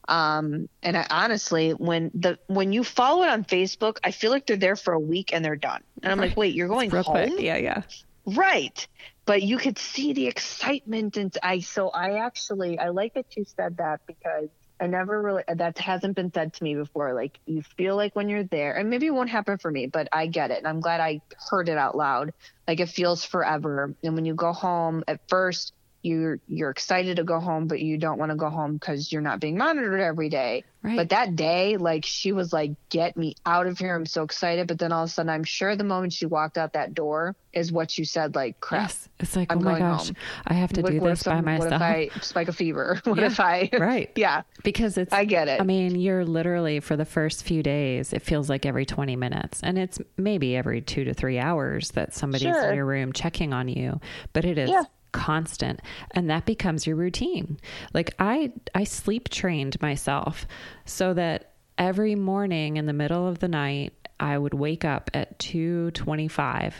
Um, 0.09 0.67
and 0.81 0.97
I, 0.97 1.05
honestly, 1.09 1.71
when 1.71 2.09
the 2.15 2.39
when 2.47 2.73
you 2.73 2.83
follow 2.83 3.23
it 3.23 3.29
on 3.29 3.45
Facebook, 3.45 3.97
I 4.03 4.11
feel 4.11 4.31
like 4.31 4.47
they're 4.47 4.57
there 4.57 4.75
for 4.75 4.93
a 4.93 4.99
week 4.99 5.33
and 5.33 5.45
they're 5.45 5.55
done. 5.55 5.83
And 6.01 6.11
I'm 6.11 6.19
like, 6.19 6.35
wait, 6.35 6.55
you're 6.55 6.67
going 6.67 6.89
home? 6.89 7.03
Quick. 7.03 7.33
Yeah, 7.37 7.57
yeah. 7.57 7.83
Right. 8.25 8.87
But 9.25 9.43
you 9.43 9.57
could 9.57 9.77
see 9.77 10.13
the 10.13 10.25
excitement, 10.25 11.15
and 11.15 11.35
I 11.43 11.59
so 11.59 11.89
I 11.89 12.25
actually 12.25 12.79
I 12.79 12.89
like 12.89 13.13
that 13.13 13.37
you 13.37 13.45
said 13.45 13.77
that 13.77 14.01
because 14.07 14.49
I 14.79 14.87
never 14.87 15.21
really 15.21 15.43
that 15.47 15.77
hasn't 15.77 16.15
been 16.15 16.33
said 16.33 16.53
to 16.53 16.63
me 16.63 16.73
before. 16.73 17.13
Like 17.13 17.39
you 17.45 17.61
feel 17.61 17.95
like 17.95 18.15
when 18.15 18.29
you're 18.29 18.45
there, 18.45 18.73
and 18.73 18.89
maybe 18.89 19.05
it 19.05 19.13
won't 19.13 19.29
happen 19.29 19.59
for 19.59 19.69
me, 19.69 19.85
but 19.85 20.07
I 20.11 20.25
get 20.25 20.49
it, 20.49 20.57
and 20.57 20.67
I'm 20.67 20.79
glad 20.79 21.01
I 21.01 21.21
heard 21.51 21.69
it 21.69 21.77
out 21.77 21.95
loud. 21.95 22.33
Like 22.67 22.79
it 22.79 22.89
feels 22.89 23.23
forever, 23.23 23.93
and 24.03 24.15
when 24.15 24.25
you 24.25 24.33
go 24.33 24.53
home, 24.53 25.03
at 25.07 25.19
first 25.29 25.73
you're 26.01 26.39
you're 26.47 26.69
excited 26.69 27.17
to 27.17 27.23
go 27.23 27.39
home 27.39 27.67
but 27.67 27.79
you 27.79 27.97
don't 27.97 28.17
want 28.17 28.31
to 28.31 28.35
go 28.35 28.49
home 28.49 28.73
because 28.73 29.11
you're 29.11 29.21
not 29.21 29.39
being 29.39 29.57
monitored 29.57 29.99
every 29.99 30.29
day 30.29 30.63
right. 30.81 30.95
but 30.95 31.09
that 31.09 31.35
day 31.35 31.75
like 31.75 32.05
she 32.05 32.31
was 32.31 32.53
like 32.53 32.71
get 32.89 33.17
me 33.17 33.35
out 33.45 33.67
of 33.67 33.77
here 33.77 33.95
i'm 33.95 34.05
so 34.05 34.23
excited 34.23 34.65
but 34.65 34.79
then 34.79 34.93
all 34.93 35.03
of 35.03 35.09
a 35.09 35.11
sudden 35.11 35.29
i'm 35.29 35.43
sure 35.43 35.75
the 35.75 35.83
moment 35.83 36.13
she 36.13 36.25
walked 36.25 36.57
out 36.57 36.73
that 36.73 36.93
door 36.93 37.35
is 37.51 37.71
what 37.71 37.97
you 37.97 38.05
said 38.05 38.33
like 38.33 38.59
crap 38.61 38.87
yes. 38.87 39.09
it's 39.19 39.35
like 39.35 39.51
I'm 39.51 39.57
oh 39.59 39.61
my 39.61 39.79
gosh 39.79 40.07
home. 40.07 40.15
i 40.47 40.53
have 40.53 40.71
to 40.73 40.81
what, 40.81 40.91
do 40.91 40.99
this 41.01 41.23
by 41.23 41.41
myself 41.41 41.71
what 41.71 41.73
if 41.73 41.81
i 41.81 42.09
spike 42.21 42.47
a 42.47 42.53
fever 42.53 43.01
what 43.03 43.17
yeah. 43.17 43.25
if 43.25 43.39
i 43.41 43.69
right 43.77 44.09
yeah 44.15 44.43
because 44.63 44.97
it's 44.97 45.11
i 45.11 45.25
get 45.25 45.49
it 45.49 45.59
i 45.59 45.65
mean 45.65 45.99
you're 45.99 46.23
literally 46.23 46.79
for 46.79 46.95
the 46.95 47.05
first 47.05 47.43
few 47.43 47.61
days 47.61 48.13
it 48.13 48.21
feels 48.21 48.49
like 48.49 48.65
every 48.65 48.85
20 48.85 49.17
minutes 49.17 49.59
and 49.63 49.77
it's 49.77 49.99
maybe 50.15 50.55
every 50.55 50.79
two 50.81 51.03
to 51.03 51.13
three 51.13 51.39
hours 51.39 51.89
that 51.91 52.13
somebody's 52.13 52.53
sure. 52.53 52.69
in 52.69 52.75
your 52.75 52.85
room 52.85 53.11
checking 53.11 53.51
on 53.51 53.67
you 53.67 53.99
but 54.31 54.45
it 54.45 54.57
is 54.57 54.69
yeah 54.69 54.83
constant 55.11 55.79
and 56.11 56.29
that 56.29 56.45
becomes 56.45 56.85
your 56.85 56.95
routine 56.95 57.57
like 57.93 58.13
i 58.19 58.51
i 58.75 58.83
sleep 58.83 59.29
trained 59.29 59.81
myself 59.81 60.47
so 60.85 61.13
that 61.13 61.51
every 61.77 62.15
morning 62.15 62.77
in 62.77 62.85
the 62.85 62.93
middle 62.93 63.27
of 63.27 63.39
the 63.39 63.47
night 63.47 63.93
i 64.19 64.37
would 64.37 64.53
wake 64.53 64.85
up 64.85 65.09
at 65.13 65.37
2.25 65.39 66.73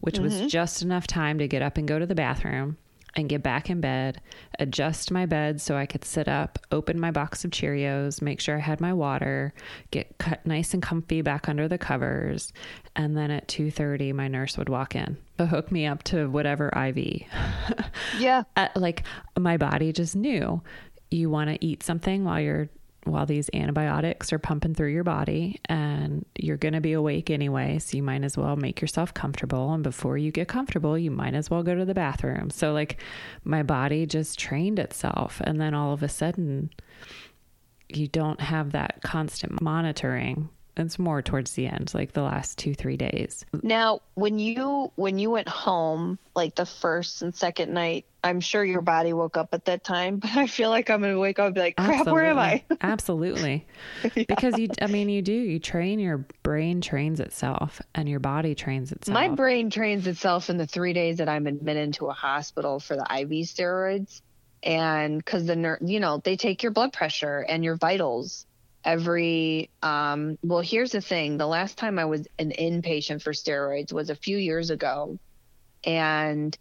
which 0.00 0.16
mm-hmm. 0.16 0.24
was 0.24 0.50
just 0.50 0.82
enough 0.82 1.06
time 1.06 1.38
to 1.38 1.48
get 1.48 1.62
up 1.62 1.76
and 1.76 1.88
go 1.88 1.98
to 1.98 2.06
the 2.06 2.14
bathroom 2.14 2.76
and 3.16 3.28
get 3.28 3.42
back 3.42 3.70
in 3.70 3.80
bed, 3.80 4.20
adjust 4.58 5.10
my 5.10 5.26
bed 5.26 5.60
so 5.60 5.74
I 5.74 5.86
could 5.86 6.04
sit 6.04 6.28
up, 6.28 6.58
open 6.70 7.00
my 7.00 7.10
box 7.10 7.44
of 7.44 7.50
Cheerios, 7.50 8.20
make 8.20 8.40
sure 8.40 8.56
I 8.56 8.60
had 8.60 8.80
my 8.80 8.92
water, 8.92 9.54
get 9.90 10.18
cut 10.18 10.44
nice 10.46 10.74
and 10.74 10.82
comfy 10.82 11.22
back 11.22 11.48
under 11.48 11.66
the 11.66 11.78
covers, 11.78 12.52
and 12.94 13.16
then 13.16 13.30
at 13.30 13.48
2:30 13.48 14.12
my 14.12 14.28
nurse 14.28 14.58
would 14.58 14.68
walk 14.68 14.94
in 14.94 15.16
to 15.38 15.46
hook 15.46 15.72
me 15.72 15.86
up 15.86 16.02
to 16.04 16.28
whatever 16.28 16.68
IV. 16.68 17.22
yeah. 18.18 18.44
Uh, 18.56 18.68
like 18.74 19.02
my 19.38 19.56
body 19.56 19.92
just 19.92 20.16
knew 20.16 20.62
you 21.10 21.28
want 21.28 21.50
to 21.50 21.64
eat 21.64 21.82
something 21.82 22.24
while 22.24 22.40
you're 22.40 22.68
while 23.06 23.26
these 23.26 23.48
antibiotics 23.54 24.32
are 24.32 24.38
pumping 24.38 24.74
through 24.74 24.92
your 24.92 25.04
body 25.04 25.60
and 25.66 26.26
you're 26.36 26.56
going 26.56 26.74
to 26.74 26.80
be 26.80 26.92
awake 26.92 27.30
anyway. 27.30 27.78
So 27.78 27.96
you 27.96 28.02
might 28.02 28.24
as 28.24 28.36
well 28.36 28.56
make 28.56 28.80
yourself 28.80 29.14
comfortable. 29.14 29.72
And 29.72 29.82
before 29.82 30.18
you 30.18 30.30
get 30.32 30.48
comfortable, 30.48 30.98
you 30.98 31.10
might 31.10 31.34
as 31.34 31.50
well 31.50 31.62
go 31.62 31.74
to 31.74 31.84
the 31.84 31.94
bathroom. 31.94 32.50
So, 32.50 32.72
like, 32.72 32.98
my 33.44 33.62
body 33.62 34.06
just 34.06 34.38
trained 34.38 34.78
itself. 34.78 35.40
And 35.44 35.60
then 35.60 35.74
all 35.74 35.92
of 35.92 36.02
a 36.02 36.08
sudden, 36.08 36.70
you 37.88 38.08
don't 38.08 38.40
have 38.40 38.72
that 38.72 39.00
constant 39.02 39.62
monitoring 39.62 40.48
it's 40.76 40.98
more 40.98 41.22
towards 41.22 41.52
the 41.52 41.66
end 41.66 41.92
like 41.94 42.12
the 42.12 42.22
last 42.22 42.58
two 42.58 42.74
three 42.74 42.96
days. 42.96 43.44
Now 43.62 44.00
when 44.14 44.38
you 44.38 44.92
when 44.96 45.18
you 45.18 45.30
went 45.30 45.48
home 45.48 46.18
like 46.34 46.54
the 46.54 46.66
first 46.66 47.22
and 47.22 47.34
second 47.34 47.72
night 47.72 48.06
i'm 48.22 48.40
sure 48.40 48.64
your 48.64 48.82
body 48.82 49.12
woke 49.12 49.36
up 49.36 49.48
at 49.52 49.64
that 49.66 49.84
time 49.84 50.16
but 50.20 50.36
i 50.36 50.46
feel 50.46 50.70
like 50.70 50.90
i'm 50.90 51.00
gonna 51.00 51.18
wake 51.18 51.38
up 51.38 51.46
and 51.46 51.54
be 51.54 51.60
like 51.60 51.76
crap 51.76 51.88
absolutely. 51.88 52.12
where 52.12 52.26
am 52.26 52.38
i? 52.38 52.64
Absolutely. 52.80 53.66
Yeah. 54.02 54.24
because 54.28 54.58
you 54.58 54.68
i 54.80 54.86
mean 54.86 55.08
you 55.08 55.22
do. 55.22 55.32
You 55.32 55.58
train 55.58 55.98
your 55.98 56.18
brain 56.42 56.80
trains 56.80 57.20
itself 57.20 57.80
and 57.94 58.08
your 58.08 58.20
body 58.20 58.54
trains 58.54 58.92
itself. 58.92 59.14
My 59.14 59.28
brain 59.28 59.70
trains 59.70 60.06
itself 60.06 60.50
in 60.50 60.56
the 60.56 60.66
three 60.66 60.92
days 60.92 61.18
that 61.18 61.28
i'm 61.28 61.46
admitted 61.46 61.94
to 61.94 62.06
a 62.06 62.12
hospital 62.12 62.80
for 62.80 62.96
the 62.96 63.06
iv 63.20 63.30
steroids 63.30 64.20
and 64.62 65.18
because 65.18 65.46
the 65.46 65.56
ner- 65.56 65.78
you 65.80 66.00
know 66.00 66.20
they 66.22 66.36
take 66.36 66.62
your 66.62 66.72
blood 66.72 66.92
pressure 66.92 67.40
and 67.40 67.64
your 67.64 67.76
vitals 67.76 68.46
every 68.86 69.68
um, 69.82 70.38
well 70.42 70.60
here's 70.60 70.92
the 70.92 71.00
thing 71.00 71.36
the 71.36 71.46
last 71.46 71.76
time 71.76 71.98
i 71.98 72.04
was 72.04 72.26
an 72.38 72.52
inpatient 72.58 73.20
for 73.20 73.32
steroids 73.32 73.92
was 73.92 74.08
a 74.08 74.14
few 74.14 74.38
years 74.38 74.70
ago 74.70 75.18
and 75.84 76.56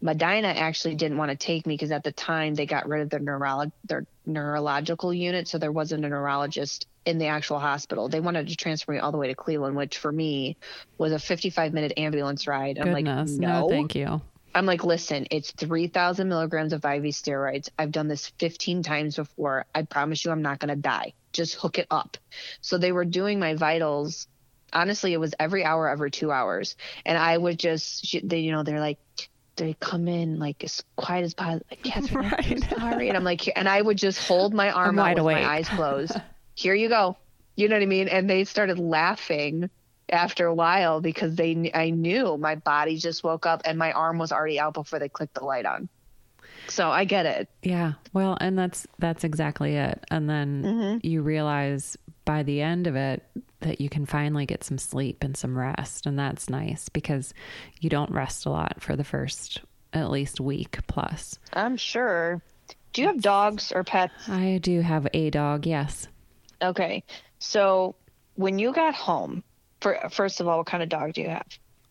Medina 0.00 0.48
actually 0.48 0.94
didn't 0.94 1.16
want 1.16 1.30
to 1.30 1.36
take 1.36 1.66
me 1.66 1.74
because 1.74 1.90
at 1.90 2.04
the 2.04 2.12
time 2.12 2.54
they 2.54 2.66
got 2.66 2.86
rid 2.86 3.00
of 3.02 3.10
their 3.10 3.20
neurolog- 3.20 3.72
their 3.84 4.04
neurological 4.26 5.12
unit, 5.12 5.48
so 5.48 5.58
there 5.58 5.72
wasn't 5.72 6.04
a 6.04 6.08
neurologist 6.08 6.86
in 7.06 7.18
the 7.18 7.26
actual 7.26 7.58
hospital. 7.58 8.08
They 8.08 8.20
wanted 8.20 8.48
to 8.48 8.56
transfer 8.56 8.92
me 8.92 8.98
all 8.98 9.10
the 9.10 9.18
way 9.18 9.28
to 9.28 9.34
Cleveland, 9.34 9.74
which 9.74 9.96
for 9.96 10.12
me 10.12 10.58
was 10.98 11.12
a 11.12 11.18
55 11.18 11.72
minute 11.72 11.94
ambulance 11.96 12.46
ride. 12.46 12.78
I'm 12.78 12.92
Goodness, 12.92 13.32
like, 13.32 13.40
no, 13.40 13.62
no, 13.62 13.68
thank 13.68 13.94
you. 13.94 14.20
I'm 14.56 14.64
like, 14.64 14.84
listen, 14.84 15.26
it's 15.30 15.50
3,000 15.52 16.28
milligrams 16.28 16.72
of 16.72 16.82
IV 16.82 17.02
steroids. 17.12 17.68
I've 17.78 17.92
done 17.92 18.08
this 18.08 18.32
15 18.38 18.82
times 18.82 19.16
before. 19.16 19.66
I 19.74 19.82
promise 19.82 20.24
you, 20.24 20.30
I'm 20.30 20.40
not 20.40 20.58
going 20.60 20.70
to 20.74 20.80
die. 20.80 21.12
Just 21.34 21.56
hook 21.56 21.78
it 21.78 21.86
up. 21.90 22.16
So 22.62 22.78
they 22.78 22.90
were 22.90 23.04
doing 23.04 23.38
my 23.38 23.54
vitals. 23.54 24.28
Honestly, 24.72 25.12
it 25.12 25.20
was 25.20 25.34
every 25.38 25.62
hour, 25.62 25.90
every 25.90 26.10
two 26.10 26.32
hours. 26.32 26.74
And 27.04 27.18
I 27.18 27.36
would 27.36 27.58
just, 27.58 28.16
they, 28.24 28.38
you 28.38 28.50
know, 28.50 28.62
they're 28.62 28.80
like, 28.80 28.98
they 29.56 29.74
come 29.78 30.08
in 30.08 30.38
like 30.38 30.64
as 30.64 30.82
quiet 30.96 31.24
as 31.24 31.34
possible. 31.34 31.66
Like, 31.70 31.82
Catherine, 31.82 32.32
I'm 32.38 32.58
sorry. 32.62 33.08
And 33.08 33.16
I'm 33.18 33.24
like, 33.24 33.50
and 33.54 33.68
I 33.68 33.82
would 33.82 33.98
just 33.98 34.26
hold 34.26 34.54
my 34.54 34.70
arm 34.70 34.98
I'm 34.98 35.06
out 35.06 35.14
with 35.16 35.18
awake. 35.18 35.42
my 35.44 35.56
eyes 35.56 35.68
closed. 35.68 36.16
Here 36.54 36.74
you 36.74 36.88
go. 36.88 37.18
You 37.56 37.68
know 37.68 37.76
what 37.76 37.82
I 37.82 37.86
mean? 37.86 38.08
And 38.08 38.28
they 38.28 38.44
started 38.44 38.78
laughing 38.78 39.68
after 40.08 40.46
a 40.46 40.54
while 40.54 41.00
because 41.00 41.34
they 41.34 41.70
I 41.74 41.90
knew 41.90 42.36
my 42.36 42.54
body 42.54 42.96
just 42.96 43.24
woke 43.24 43.46
up 43.46 43.62
and 43.64 43.78
my 43.78 43.92
arm 43.92 44.18
was 44.18 44.32
already 44.32 44.60
out 44.60 44.74
before 44.74 44.98
they 44.98 45.08
clicked 45.08 45.34
the 45.34 45.44
light 45.44 45.66
on. 45.66 45.88
So 46.68 46.90
I 46.90 47.04
get 47.04 47.26
it. 47.26 47.48
Yeah. 47.62 47.92
Well, 48.12 48.36
and 48.40 48.58
that's 48.58 48.86
that's 48.98 49.24
exactly 49.24 49.76
it. 49.76 50.04
And 50.10 50.28
then 50.28 50.62
Mm-hmm. 50.62 51.06
you 51.06 51.22
realize 51.22 51.96
by 52.24 52.42
the 52.42 52.60
end 52.60 52.86
of 52.88 52.96
it 52.96 53.22
that 53.60 53.80
you 53.80 53.88
can 53.88 54.04
finally 54.04 54.46
get 54.46 54.64
some 54.64 54.78
sleep 54.78 55.22
and 55.22 55.36
some 55.36 55.56
rest, 55.56 56.06
and 56.06 56.18
that's 56.18 56.48
nice 56.50 56.88
because 56.88 57.32
you 57.80 57.88
don't 57.88 58.10
rest 58.10 58.46
a 58.46 58.50
lot 58.50 58.82
for 58.82 58.96
the 58.96 59.04
first 59.04 59.60
at 59.92 60.10
least 60.10 60.40
week 60.40 60.78
plus. 60.88 61.38
I'm 61.52 61.76
sure. 61.76 62.42
Do 62.92 63.02
you 63.02 63.08
have 63.08 63.20
dogs 63.22 63.72
or 63.72 63.84
pets? 63.84 64.28
I 64.28 64.58
do 64.62 64.80
have 64.80 65.06
a 65.14 65.30
dog, 65.30 65.66
yes. 65.66 66.08
Okay. 66.60 67.04
So 67.38 67.94
when 68.34 68.58
you 68.58 68.72
got 68.72 68.94
home, 68.94 69.42
for, 69.80 69.98
first 70.10 70.40
of 70.40 70.48
all, 70.48 70.58
what 70.58 70.66
kind 70.66 70.82
of 70.82 70.88
dog 70.88 71.12
do 71.14 71.22
you 71.22 71.28
have? 71.28 71.46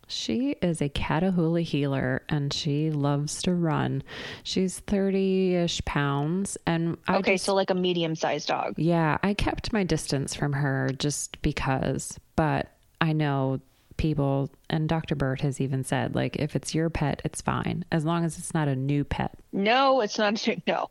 She 0.08 0.52
is 0.62 0.82
a 0.82 0.90
Catahoula 0.90 1.64
heeler 1.64 2.22
and 2.30 2.54
she 2.54 2.92
loves 2.92 3.42
to 3.44 3.54
run. 3.56 4.04
She's 4.44 4.80
30 4.82 5.56
ish 5.56 5.84
pounds. 5.86 6.58
And 6.68 6.98
I 7.08 7.18
Okay, 7.18 7.34
just- 7.36 7.46
so 7.46 7.56
like 7.56 7.72
a 7.72 7.76
medium 7.76 8.16
sized 8.16 8.48
dog. 8.48 8.76
Yeah, 8.78 9.18
I 9.24 9.34
kept 9.34 9.74
my 9.74 9.84
distance 9.84 10.36
from 10.36 10.54
her 10.54 10.92
just 11.00 11.42
because, 11.42 12.20
but 12.36 12.72
I 13.02 13.14
know 13.14 13.62
people, 13.98 14.52
and 14.70 14.88
Dr. 14.88 15.16
Burt 15.16 15.42
has 15.42 15.60
even 15.60 15.84
said, 15.84 16.14
like, 16.14 16.36
if 16.36 16.56
it's 16.56 16.76
your 16.76 16.90
pet, 16.92 17.22
it's 17.26 17.42
fine, 17.42 17.84
as 17.92 18.06
long 18.06 18.26
as 18.26 18.38
it's 18.38 18.54
not 18.54 18.68
a 18.68 18.76
new 18.76 19.04
pet. 19.06 19.34
No, 19.54 20.02
it's 20.02 20.20
not. 20.20 20.46
No. 20.68 20.90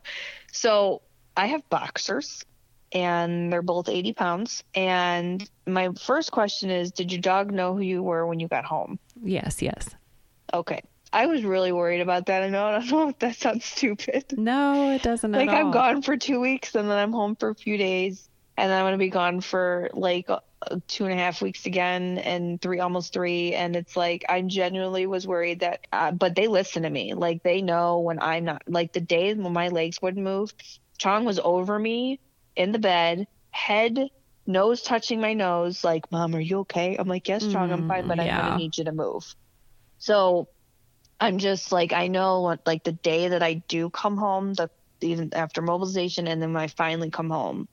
So 0.51 1.01
I 1.37 1.45
have 1.47 1.69
boxers 1.69 2.43
and 2.95 3.51
they're 3.51 3.61
both 3.61 3.89
80 3.89 4.13
pounds. 4.13 4.63
And 4.73 5.47
my 5.67 5.89
first 5.99 6.31
question 6.31 6.71
is 6.71 6.91
Did 6.91 7.11
your 7.11 7.21
dog 7.21 7.51
know 7.51 7.75
who 7.75 7.81
you 7.81 8.01
were 8.01 8.25
when 8.25 8.39
you 8.39 8.47
got 8.47 8.65
home? 8.65 8.97
Yes, 9.21 9.61
yes. 9.61 9.89
Okay. 10.53 10.81
I 11.11 11.27
was 11.27 11.43
really 11.43 11.71
worried 11.71 12.01
about 12.01 12.25
that. 12.27 12.41
I 12.41 12.49
know, 12.49 12.65
I 12.65 12.79
don't 12.79 12.89
know 12.91 13.09
if 13.09 13.19
that 13.19 13.35
sounds 13.35 13.65
stupid. 13.65 14.37
No, 14.37 14.91
it 14.91 15.03
doesn't 15.03 15.31
Like. 15.31 15.49
I'm 15.49 15.71
gone 15.71 16.01
for 16.01 16.17
two 16.17 16.39
weeks 16.39 16.73
and 16.73 16.89
then 16.89 16.97
I'm 16.97 17.11
home 17.11 17.35
for 17.35 17.49
a 17.49 17.55
few 17.55 17.77
days. 17.77 18.27
And 18.57 18.71
then 18.71 18.77
I'm 18.77 18.85
going 18.85 18.93
to 18.93 18.97
be 18.97 19.09
gone 19.09 19.41
for 19.41 19.89
like 19.93 20.29
uh, 20.29 20.39
two 20.87 21.03
and 21.03 21.13
a 21.13 21.17
half 21.17 21.41
weeks 21.41 21.65
again 21.65 22.17
and 22.19 22.61
three, 22.61 22.79
almost 22.79 23.11
three. 23.11 23.53
And 23.53 23.75
it's 23.75 23.97
like, 23.97 24.23
I 24.29 24.41
genuinely 24.43 25.07
was 25.07 25.27
worried 25.27 25.59
that, 25.59 25.85
uh, 25.91 26.11
but 26.11 26.35
they 26.35 26.47
listen 26.47 26.83
to 26.83 26.89
me. 26.89 27.13
Like, 27.13 27.43
they 27.43 27.61
know 27.61 27.99
when 27.99 28.21
I'm 28.21 28.45
not, 28.45 28.61
like, 28.65 28.93
the 28.93 29.01
days 29.01 29.35
when 29.35 29.51
my 29.51 29.67
legs 29.67 30.01
wouldn't 30.01 30.23
move, 30.23 30.53
Chong 30.97 31.25
was 31.25 31.37
over 31.43 31.77
me 31.77 32.21
in 32.55 32.71
the 32.71 32.79
bed, 32.79 33.27
head, 33.51 34.09
nose 34.47 34.81
touching 34.81 35.19
my 35.19 35.33
nose, 35.33 35.83
like, 35.83 36.11
Mom, 36.11 36.35
are 36.35 36.39
you 36.39 36.59
okay? 36.59 36.95
I'm 36.97 37.07
like, 37.07 37.27
Yes, 37.27 37.45
Chong, 37.47 37.71
I'm 37.71 37.87
fine, 37.87 38.07
but 38.07 38.19
I'm 38.19 38.27
yeah. 38.27 38.41
going 38.41 38.51
to 38.51 38.57
need 38.57 38.77
you 38.77 38.83
to 38.85 38.91
move. 38.91 39.35
So 39.97 40.47
I'm 41.19 41.37
just 41.37 41.71
like, 41.71 41.93
I 41.93 42.07
know 42.07 42.41
what, 42.41 42.61
like, 42.65 42.83
the 42.83 42.91
day 42.91 43.29
that 43.29 43.41
I 43.41 43.55
do 43.67 43.89
come 43.89 44.17
home, 44.17 44.53
the 44.53 44.69
even 45.01 45.33
after 45.33 45.61
mobilization, 45.61 46.27
and 46.27 46.41
then 46.41 46.53
when 46.53 46.63
I 46.63 46.67
finally 46.67 47.09
come 47.09 47.29
home, 47.29 47.67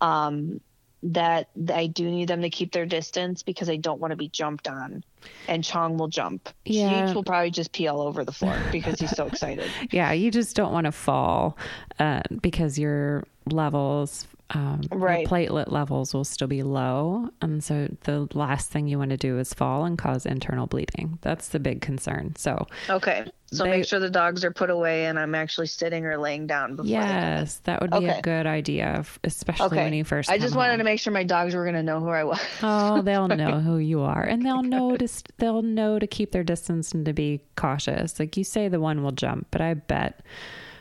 um, 0.00 0.60
that 1.02 1.48
I 1.72 1.86
do 1.86 2.10
need 2.10 2.28
them 2.28 2.42
to 2.42 2.50
keep 2.50 2.72
their 2.72 2.86
distance 2.86 3.42
because 3.42 3.70
I 3.70 3.76
don't 3.76 4.00
want 4.00 4.10
to 4.10 4.16
be 4.16 4.28
jumped 4.28 4.66
on. 4.66 5.04
And 5.46 5.62
Chong 5.62 5.96
will 5.96 6.08
jump. 6.08 6.48
Yeah. 6.64 6.88
Cheech 6.88 7.14
will 7.14 7.24
probably 7.24 7.50
just 7.50 7.72
pee 7.72 7.86
all 7.86 8.00
over 8.00 8.24
the 8.24 8.32
floor 8.32 8.56
because 8.72 8.98
he's 8.98 9.14
so 9.14 9.26
excited. 9.26 9.70
Yeah, 9.90 10.12
you 10.12 10.30
just 10.30 10.56
don't 10.56 10.72
want 10.72 10.86
to 10.86 10.92
fall 10.92 11.56
uh, 11.98 12.22
because 12.42 12.78
your 12.78 13.24
levels, 13.52 14.26
um, 14.50 14.80
Right. 14.90 15.26
platelet 15.26 15.70
levels 15.70 16.14
will 16.14 16.24
still 16.24 16.48
be 16.48 16.62
low. 16.62 17.28
And 17.42 17.62
so 17.62 17.88
the 18.04 18.26
last 18.32 18.70
thing 18.70 18.88
you 18.88 18.96
want 18.98 19.10
to 19.10 19.18
do 19.18 19.38
is 19.38 19.52
fall 19.52 19.84
and 19.84 19.98
cause 19.98 20.24
internal 20.24 20.66
bleeding. 20.66 21.18
That's 21.20 21.48
the 21.48 21.58
big 21.60 21.82
concern. 21.82 22.34
So, 22.36 22.66
Okay. 22.88 23.26
So 23.50 23.64
They- 23.64 23.70
make 23.70 23.86
sure 23.86 23.98
the 23.98 24.10
dogs 24.10 24.44
are 24.44 24.50
put 24.50 24.68
away 24.68 25.06
and 25.06 25.18
I'm 25.18 25.34
actually 25.34 25.68
sitting 25.68 26.04
or 26.04 26.18
laying 26.18 26.46
down 26.46 26.76
before. 26.76 26.86
they 26.86 26.92
come 26.96 27.08
yes, 27.08 27.56
that 27.64 27.80
would 27.80 27.90
be 27.92 28.04
a 28.06 28.20
good 28.22 28.46
idea, 28.46 29.04
especially 29.24 29.66
Okay. 29.66 29.84
when 29.84 29.92
you 29.94 30.04
first 30.04 30.30
I 30.30 30.36
just 30.38 30.54
wanted 30.54 30.72
home. 30.72 30.78
to 30.78 30.84
make 30.84 31.00
sure 31.00 31.14
my 31.14 31.24
dogs 31.24 31.54
were 31.54 31.64
going 31.64 31.74
to 31.74 31.82
know 31.82 31.98
who 32.00 32.08
I 32.10 32.24
was. 32.24 32.40
Oh, 32.62 33.00
they'll 33.02 33.28
know 33.28 33.60
who 33.60 33.78
you 33.78 34.00
are, 34.02 34.22
and 34.22 34.44
they'll 34.44 34.62
know 34.62 34.96
to 34.98 35.08
they'll 35.38 35.62
know 35.62 35.98
to 35.98 36.06
keep 36.06 36.32
their 36.32 36.44
distance 36.44 36.92
and 36.92 37.06
to 37.06 37.14
be 37.14 37.40
cautious. 37.56 38.18
Like 38.20 38.36
you 38.36 38.44
say, 38.44 38.68
the 38.68 38.80
one 38.80 39.02
will 39.02 39.12
jump, 39.12 39.46
but 39.50 39.62
I 39.62 39.72
bet, 39.74 40.20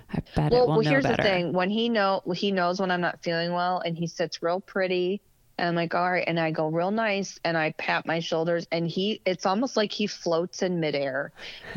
I 0.09 0.21
bet 0.35 0.51
it 0.51 0.55
well, 0.55 0.67
will 0.67 0.75
well 0.75 0.83
know 0.83 0.89
here's 0.89 1.03
better. 1.03 1.17
the 1.17 1.23
thing. 1.23 1.53
When 1.53 1.69
he 1.69 1.89
know 1.89 2.21
he 2.33 2.51
knows 2.51 2.79
when 2.79 2.91
I'm 2.91 3.01
not 3.01 3.21
feeling 3.23 3.51
well 3.53 3.79
and 3.79 3.97
he 3.97 4.07
sits 4.07 4.41
real 4.41 4.61
pretty 4.61 5.21
and 5.57 5.69
I'm 5.69 5.75
like, 5.75 5.95
all 5.95 6.11
right, 6.11 6.23
and 6.25 6.39
I 6.39 6.51
go 6.51 6.67
real 6.67 6.91
nice 6.91 7.39
and 7.43 7.57
I 7.57 7.71
pat 7.71 8.05
my 8.05 8.19
shoulders 8.19 8.67
and 8.71 8.87
he 8.87 9.21
it's 9.25 9.45
almost 9.45 9.75
like 9.75 9.91
he 9.91 10.07
floats 10.07 10.61
in 10.61 10.79
midair. 10.79 11.31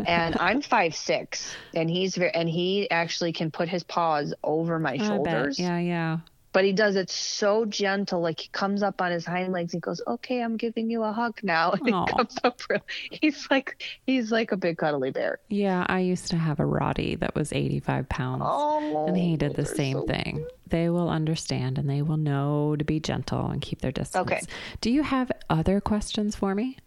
And 0.05 0.37
I'm 0.41 0.62
five 0.62 0.95
six 0.95 1.55
and 1.74 1.91
he's 1.91 2.16
very 2.16 2.35
and 2.35 2.49
he 2.49 2.91
actually 2.91 3.33
can 3.33 3.51
put 3.51 3.68
his 3.68 3.83
paws 3.83 4.35
over 4.45 4.78
my 4.78 4.97
shoulders. 4.99 5.59
Yeah, 5.59 5.78
yeah. 5.78 6.18
But 6.53 6.64
he 6.64 6.72
does 6.72 6.96
it 6.96 7.11
so 7.11 7.64
gentle, 7.64 8.20
like 8.20 8.40
he 8.40 8.48
comes 8.48 8.82
up 8.82 9.01
on 9.01 9.12
his 9.12 9.24
hind 9.24 9.53
legs 9.53 9.72
and 9.72 9.82
goes, 9.82 10.03
Okay, 10.07 10.42
I'm 10.42 10.57
giving 10.57 10.90
you 10.90 11.05
a 11.05 11.12
hug 11.12 11.40
now. 11.42 11.70
And 11.80 11.86
he 11.86 11.92
comes 11.92 12.36
up 12.42 12.61
real 12.68 12.80
he's 13.11 13.46
like 13.51 13.82
he's 14.05 14.32
like 14.32 14.51
a 14.53 14.57
big 14.57 14.76
cuddly 14.78 15.11
bear. 15.11 15.38
Yeah, 15.48 15.86
I 15.88 16.01
used 16.01 16.28
to 16.30 16.36
have 16.36 16.59
a 16.59 16.64
Rottie 16.64 17.18
that 17.20 17.34
was 17.34 17.53
85 17.53 18.09
pounds. 18.09 18.42
Oh 18.44 19.07
and 19.07 19.16
he 19.16 19.36
did 19.36 19.55
the 19.55 19.66
same 19.66 20.01
so 20.01 20.07
thing. 20.07 20.44
They 20.66 20.88
will 20.88 21.09
understand 21.09 21.78
and 21.78 21.88
they 21.88 22.03
will 22.03 22.16
know 22.16 22.74
to 22.76 22.84
be 22.84 22.98
gentle 23.01 23.46
and 23.46 23.61
keep 23.61 23.80
their 23.80 23.92
distance. 23.92 24.26
Okay. 24.26 24.40
Do 24.80 24.90
you 24.90 25.03
have 25.03 25.30
other 25.48 25.80
questions 25.80 26.34
for 26.34 26.55
me? 26.55 26.78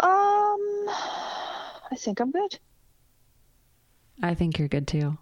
Um 0.00 0.88
I 1.90 1.96
think 1.96 2.20
I'm 2.20 2.30
good. 2.30 2.58
I 4.22 4.34
think 4.34 4.58
you're 4.58 4.68
good 4.68 4.88
too. 4.88 5.18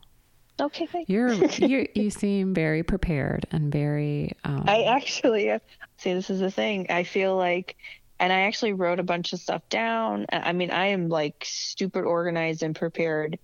Okay, 0.60 0.86
thank 0.86 1.08
You're 1.10 1.32
you 1.32 1.86
you 1.94 2.10
seem 2.10 2.54
very 2.54 2.82
prepared 2.82 3.46
and 3.52 3.70
very 3.70 4.32
um 4.44 4.64
I 4.66 4.84
actually 4.84 5.58
see 5.98 6.14
this 6.14 6.30
is 6.30 6.40
the 6.40 6.50
thing. 6.50 6.86
I 6.90 7.04
feel 7.04 7.36
like 7.36 7.76
and 8.18 8.32
I 8.32 8.40
actually 8.42 8.72
wrote 8.72 8.98
a 8.98 9.02
bunch 9.02 9.32
of 9.32 9.40
stuff 9.40 9.68
down. 9.68 10.26
I 10.32 10.52
mean, 10.52 10.70
I 10.70 10.86
am 10.86 11.08
like 11.08 11.44
stupid 11.46 12.04
organized 12.04 12.62
and 12.62 12.74
prepared 12.74 13.38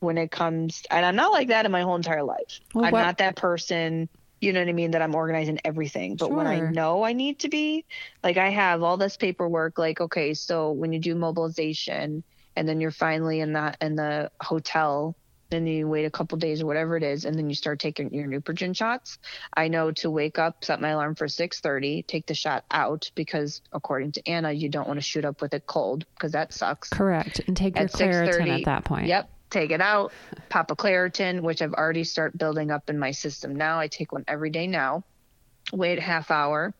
when 0.00 0.18
it 0.18 0.30
comes 0.30 0.82
and 0.90 1.04
I'm 1.04 1.16
not 1.16 1.32
like 1.32 1.48
that 1.48 1.64
in 1.64 1.72
my 1.72 1.82
whole 1.82 1.96
entire 1.96 2.22
life. 2.22 2.60
Well, 2.74 2.84
I'm 2.84 2.92
what- 2.92 3.00
not 3.00 3.18
that 3.18 3.36
person, 3.36 4.08
you 4.40 4.52
know 4.52 4.60
what 4.60 4.68
I 4.68 4.72
mean, 4.72 4.90
that 4.90 5.02
I'm 5.02 5.14
organizing 5.14 5.58
everything. 5.64 6.16
But 6.16 6.32
when 6.32 6.46
I 6.46 6.60
know 6.60 7.02
I 7.02 7.14
need 7.14 7.40
to 7.40 7.48
be, 7.48 7.86
like 8.22 8.36
I 8.36 8.50
have 8.50 8.82
all 8.82 8.98
this 8.98 9.16
paperwork 9.16 9.78
like 9.78 10.02
okay, 10.02 10.34
so 10.34 10.72
when 10.72 10.92
you 10.92 10.98
do 10.98 11.14
mobilization 11.14 12.22
and 12.54 12.68
then 12.68 12.80
you're 12.80 12.90
finally 12.90 13.40
in 13.40 13.54
that 13.54 13.78
in 13.80 13.96
the 13.96 14.30
hotel 14.42 15.16
then 15.50 15.66
you 15.66 15.88
wait 15.88 16.04
a 16.04 16.10
couple 16.10 16.38
days 16.38 16.62
or 16.62 16.66
whatever 16.66 16.96
it 16.96 17.02
is 17.02 17.24
and 17.24 17.36
then 17.36 17.48
you 17.48 17.54
start 17.54 17.78
taking 17.78 18.12
your 18.12 18.26
Neupogen 18.26 18.76
shots. 18.76 19.18
I 19.54 19.68
know 19.68 19.90
to 19.92 20.10
wake 20.10 20.38
up, 20.38 20.64
set 20.64 20.80
my 20.80 20.90
alarm 20.90 21.14
for 21.14 21.26
6:30, 21.26 22.06
take 22.06 22.26
the 22.26 22.34
shot 22.34 22.64
out 22.70 23.10
because 23.14 23.62
according 23.72 24.12
to 24.12 24.28
Anna, 24.28 24.52
you 24.52 24.68
don't 24.68 24.86
want 24.86 24.98
to 24.98 25.04
shoot 25.04 25.24
up 25.24 25.40
with 25.40 25.54
it 25.54 25.66
cold 25.66 26.04
because 26.14 26.32
that 26.32 26.52
sucks. 26.52 26.88
correct 26.90 27.40
and 27.46 27.56
take 27.56 27.76
your 27.76 27.84
At 27.84 27.92
Claritin 27.92 28.28
6:30, 28.28 28.50
at 28.50 28.64
that 28.66 28.84
point. 28.84 29.06
Yep, 29.06 29.30
take 29.50 29.70
it 29.70 29.80
out, 29.80 30.12
pop 30.48 30.70
a 30.70 30.76
Claritin, 30.76 31.40
which 31.40 31.62
I've 31.62 31.74
already 31.74 32.04
start 32.04 32.36
building 32.36 32.70
up 32.70 32.90
in 32.90 32.98
my 32.98 33.12
system 33.12 33.56
now. 33.56 33.78
I 33.78 33.88
take 33.88 34.12
one 34.12 34.24
every 34.28 34.50
day 34.50 34.66
now. 34.66 35.04
Wait 35.72 35.98
a 35.98 36.02
half 36.02 36.30
hour. 36.30 36.74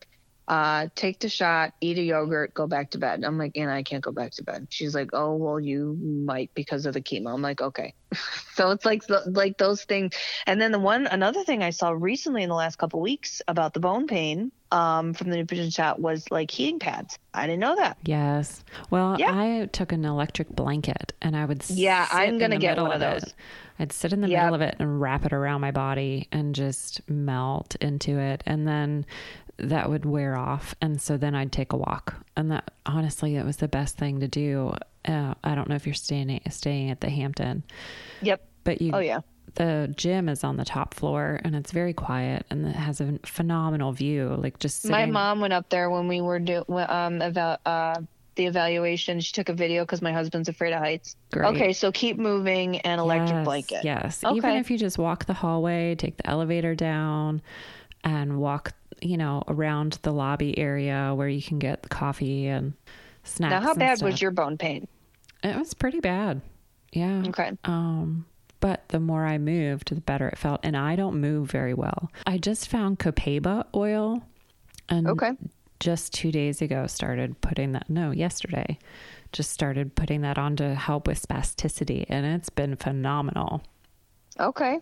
Uh, 0.49 0.87
take 0.95 1.19
the 1.19 1.29
shot, 1.29 1.73
eat 1.79 1.99
a 1.99 2.01
yogurt, 2.01 2.55
go 2.55 2.65
back 2.65 2.89
to 2.91 2.97
bed. 2.97 3.23
I'm 3.23 3.37
like, 3.37 3.55
and 3.55 3.69
I 3.69 3.83
can't 3.83 4.03
go 4.03 4.11
back 4.11 4.31
to 4.31 4.43
bed. 4.43 4.65
She's 4.71 4.95
like, 4.95 5.11
oh, 5.13 5.35
well, 5.35 5.59
you 5.59 5.95
might 6.01 6.49
because 6.55 6.87
of 6.87 6.95
the 6.95 7.01
chemo. 7.01 7.31
I'm 7.31 7.43
like, 7.43 7.61
okay. 7.61 7.93
so 8.55 8.71
it's 8.71 8.83
like, 8.83 9.03
like 9.27 9.59
those 9.59 9.83
things. 9.83 10.15
And 10.47 10.59
then 10.59 10.71
the 10.71 10.79
one, 10.79 11.05
another 11.05 11.43
thing 11.43 11.61
I 11.61 11.69
saw 11.69 11.91
recently 11.91 12.41
in 12.41 12.49
the 12.49 12.55
last 12.55 12.77
couple 12.77 12.99
weeks 12.99 13.43
about 13.47 13.75
the 13.75 13.79
bone 13.79 14.07
pain 14.07 14.51
um, 14.71 15.13
from 15.13 15.29
the 15.29 15.37
nutrition 15.37 15.69
chat 15.69 15.99
was 15.99 16.31
like 16.31 16.49
heating 16.49 16.79
pads. 16.79 17.19
I 17.31 17.45
didn't 17.45 17.59
know 17.59 17.75
that. 17.75 17.97
Yes. 18.03 18.63
Well, 18.89 19.19
yeah. 19.19 19.31
I 19.31 19.67
took 19.67 19.91
an 19.91 20.03
electric 20.03 20.49
blanket 20.49 21.13
and 21.21 21.35
I 21.35 21.45
would 21.45 21.63
Yeah, 21.69 22.07
I'm 22.11 22.39
to 22.39 22.57
get 22.57 22.81
one 22.81 22.91
of 22.91 22.99
those. 22.99 23.21
It. 23.21 23.33
I'd 23.77 23.93
sit 23.93 24.13
in 24.13 24.21
the 24.21 24.27
yep. 24.27 24.43
middle 24.43 24.55
of 24.55 24.61
it 24.61 24.75
and 24.79 24.99
wrap 24.99 25.25
it 25.25 25.31
around 25.31 25.61
my 25.61 25.71
body 25.71 26.27
and 26.31 26.55
just 26.55 27.07
melt 27.07 27.75
into 27.75 28.17
it. 28.19 28.43
And 28.45 28.67
then 28.67 29.05
that 29.61 29.89
would 29.89 30.05
wear 30.05 30.37
off. 30.37 30.75
And 30.81 31.01
so 31.01 31.17
then 31.17 31.35
I'd 31.35 31.51
take 31.51 31.73
a 31.73 31.77
walk. 31.77 32.15
And 32.35 32.51
that 32.51 32.71
honestly, 32.85 33.35
it 33.35 33.45
was 33.45 33.57
the 33.57 33.67
best 33.67 33.97
thing 33.97 34.19
to 34.19 34.27
do. 34.27 34.73
Uh, 35.05 35.33
I 35.43 35.55
don't 35.55 35.69
know 35.69 35.75
if 35.75 35.85
you're 35.85 35.93
staying, 35.93 36.41
staying 36.49 36.91
at 36.91 37.01
the 37.01 37.09
Hampton. 37.09 37.63
Yep. 38.21 38.45
But 38.63 38.81
you, 38.81 38.91
oh, 38.93 38.99
yeah. 38.99 39.21
The 39.55 39.93
gym 39.97 40.29
is 40.29 40.43
on 40.43 40.57
the 40.57 40.65
top 40.65 40.93
floor 40.93 41.39
and 41.43 41.55
it's 41.55 41.71
very 41.71 41.93
quiet 41.93 42.45
and 42.51 42.67
it 42.67 42.75
has 42.75 43.01
a 43.01 43.19
phenomenal 43.25 43.91
view. 43.91 44.35
Like 44.37 44.59
just 44.59 44.81
sitting. 44.81 44.91
my 44.91 45.05
mom 45.05 45.39
went 45.39 45.53
up 45.53 45.69
there 45.69 45.89
when 45.89 46.07
we 46.07 46.21
were 46.21 46.37
doing 46.37 46.65
um 46.69 47.21
about 47.21 47.59
uh 47.65 47.95
the 48.35 48.45
evaluation. 48.45 49.19
She 49.19 49.33
took 49.33 49.49
a 49.49 49.53
video 49.53 49.83
because 49.83 50.01
my 50.01 50.13
husband's 50.13 50.49
afraid 50.49 50.71
of 50.71 50.79
heights. 50.79 51.15
Great. 51.31 51.47
Okay, 51.47 51.73
so 51.73 51.91
keep 51.91 52.17
moving 52.17 52.77
and 52.79 53.01
electric 53.01 53.37
yes, 53.37 53.45
blanket. 53.45 53.83
Yes. 53.83 54.23
Okay. 54.23 54.37
Even 54.37 54.51
if 54.51 54.71
you 54.71 54.77
just 54.77 54.97
walk 54.97 55.25
the 55.25 55.33
hallway, 55.33 55.95
take 55.95 56.15
the 56.17 56.29
elevator 56.29 56.73
down, 56.73 57.41
and 58.03 58.39
walk 58.39 58.71
you 59.01 59.17
know, 59.17 59.43
around 59.47 59.99
the 60.01 60.11
lobby 60.11 60.57
area 60.57 61.13
where 61.15 61.27
you 61.27 61.41
can 61.41 61.59
get 61.59 61.83
the 61.83 61.89
coffee 61.89 62.47
and 62.47 62.73
snacks. 63.23 63.51
Now, 63.51 63.61
how 63.61 63.73
bad 63.73 63.97
stuff. 63.97 64.11
was 64.11 64.21
your 64.21 64.31
bone 64.31 64.57
pain? 64.57 64.87
It 65.43 65.55
was 65.55 65.73
pretty 65.73 65.99
bad. 65.99 66.41
Yeah. 66.91 67.23
Okay. 67.27 67.51
Um, 67.63 68.25
but 68.59 68.87
the 68.89 68.99
more 68.99 69.25
I 69.25 69.37
moved, 69.37 69.93
the 69.93 70.01
better 70.01 70.27
it 70.27 70.37
felt. 70.37 70.59
And 70.63 70.75
I 70.75 70.95
don't 70.95 71.21
move 71.21 71.49
very 71.49 71.73
well. 71.73 72.11
I 72.25 72.37
just 72.37 72.67
found 72.67 72.99
copaiba 72.99 73.65
oil. 73.73 74.21
And 74.89 75.07
okay. 75.07 75.31
just 75.79 76.13
two 76.13 76.31
days 76.31 76.61
ago 76.61 76.87
started 76.87 77.39
putting 77.41 77.73
that. 77.73 77.89
No, 77.89 78.11
yesterday, 78.11 78.79
just 79.31 79.51
started 79.51 79.95
putting 79.95 80.21
that 80.21 80.37
on 80.37 80.55
to 80.57 80.73
help 80.73 81.07
with 81.07 81.21
spasticity, 81.21 82.05
and 82.09 82.25
it's 82.25 82.49
been 82.49 82.75
phenomenal. 82.75 83.61
Okay. 84.39 84.79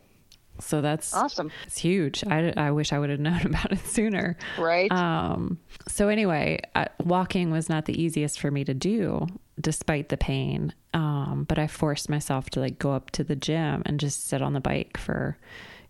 So 0.59 0.81
that's 0.81 1.13
awesome. 1.13 1.51
It's 1.65 1.77
huge. 1.77 2.23
I, 2.27 2.53
I 2.57 2.71
wish 2.71 2.93
I 2.93 2.99
would 2.99 3.09
have 3.09 3.19
known 3.27 3.45
about 3.45 3.71
it 3.71 3.85
sooner. 3.85 4.37
Right. 4.57 4.91
Um, 4.91 5.59
so, 5.87 6.09
anyway, 6.09 6.59
uh, 6.75 6.85
walking 7.03 7.51
was 7.51 7.69
not 7.69 7.85
the 7.85 8.01
easiest 8.01 8.39
for 8.39 8.51
me 8.51 8.63
to 8.65 8.73
do 8.73 9.27
despite 9.59 10.09
the 10.09 10.17
pain. 10.17 10.73
Um, 10.93 11.45
but 11.47 11.59
I 11.59 11.67
forced 11.67 12.09
myself 12.09 12.49
to 12.51 12.59
like 12.59 12.79
go 12.79 12.93
up 12.93 13.11
to 13.11 13.23
the 13.23 13.35
gym 13.35 13.83
and 13.85 13.99
just 13.99 14.27
sit 14.27 14.41
on 14.41 14.53
the 14.53 14.59
bike 14.59 14.97
for 14.97 15.37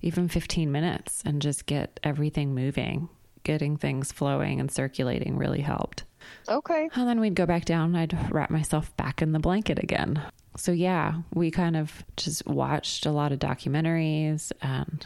even 0.01 0.27
15 0.27 0.71
minutes 0.71 1.21
and 1.25 1.41
just 1.41 1.65
get 1.65 1.99
everything 2.03 2.53
moving. 2.53 3.09
Getting 3.43 3.77
things 3.77 4.11
flowing 4.11 4.59
and 4.59 4.69
circulating 4.69 5.37
really 5.37 5.61
helped. 5.61 6.03
Okay. 6.49 6.89
And 6.95 7.07
then 7.07 7.21
we'd 7.21 7.35
go 7.35 7.45
back 7.45 7.63
down. 7.63 7.95
I'd 7.95 8.31
wrap 8.31 8.49
myself 8.49 8.95
back 8.97 9.21
in 9.21 9.31
the 9.31 9.39
blanket 9.39 9.79
again 9.81 10.21
so 10.57 10.71
yeah, 10.71 11.13
we 11.33 11.51
kind 11.51 11.77
of 11.77 12.03
just 12.17 12.45
watched 12.47 13.05
a 13.05 13.11
lot 13.11 13.31
of 13.31 13.39
documentaries 13.39 14.51
and. 14.61 15.05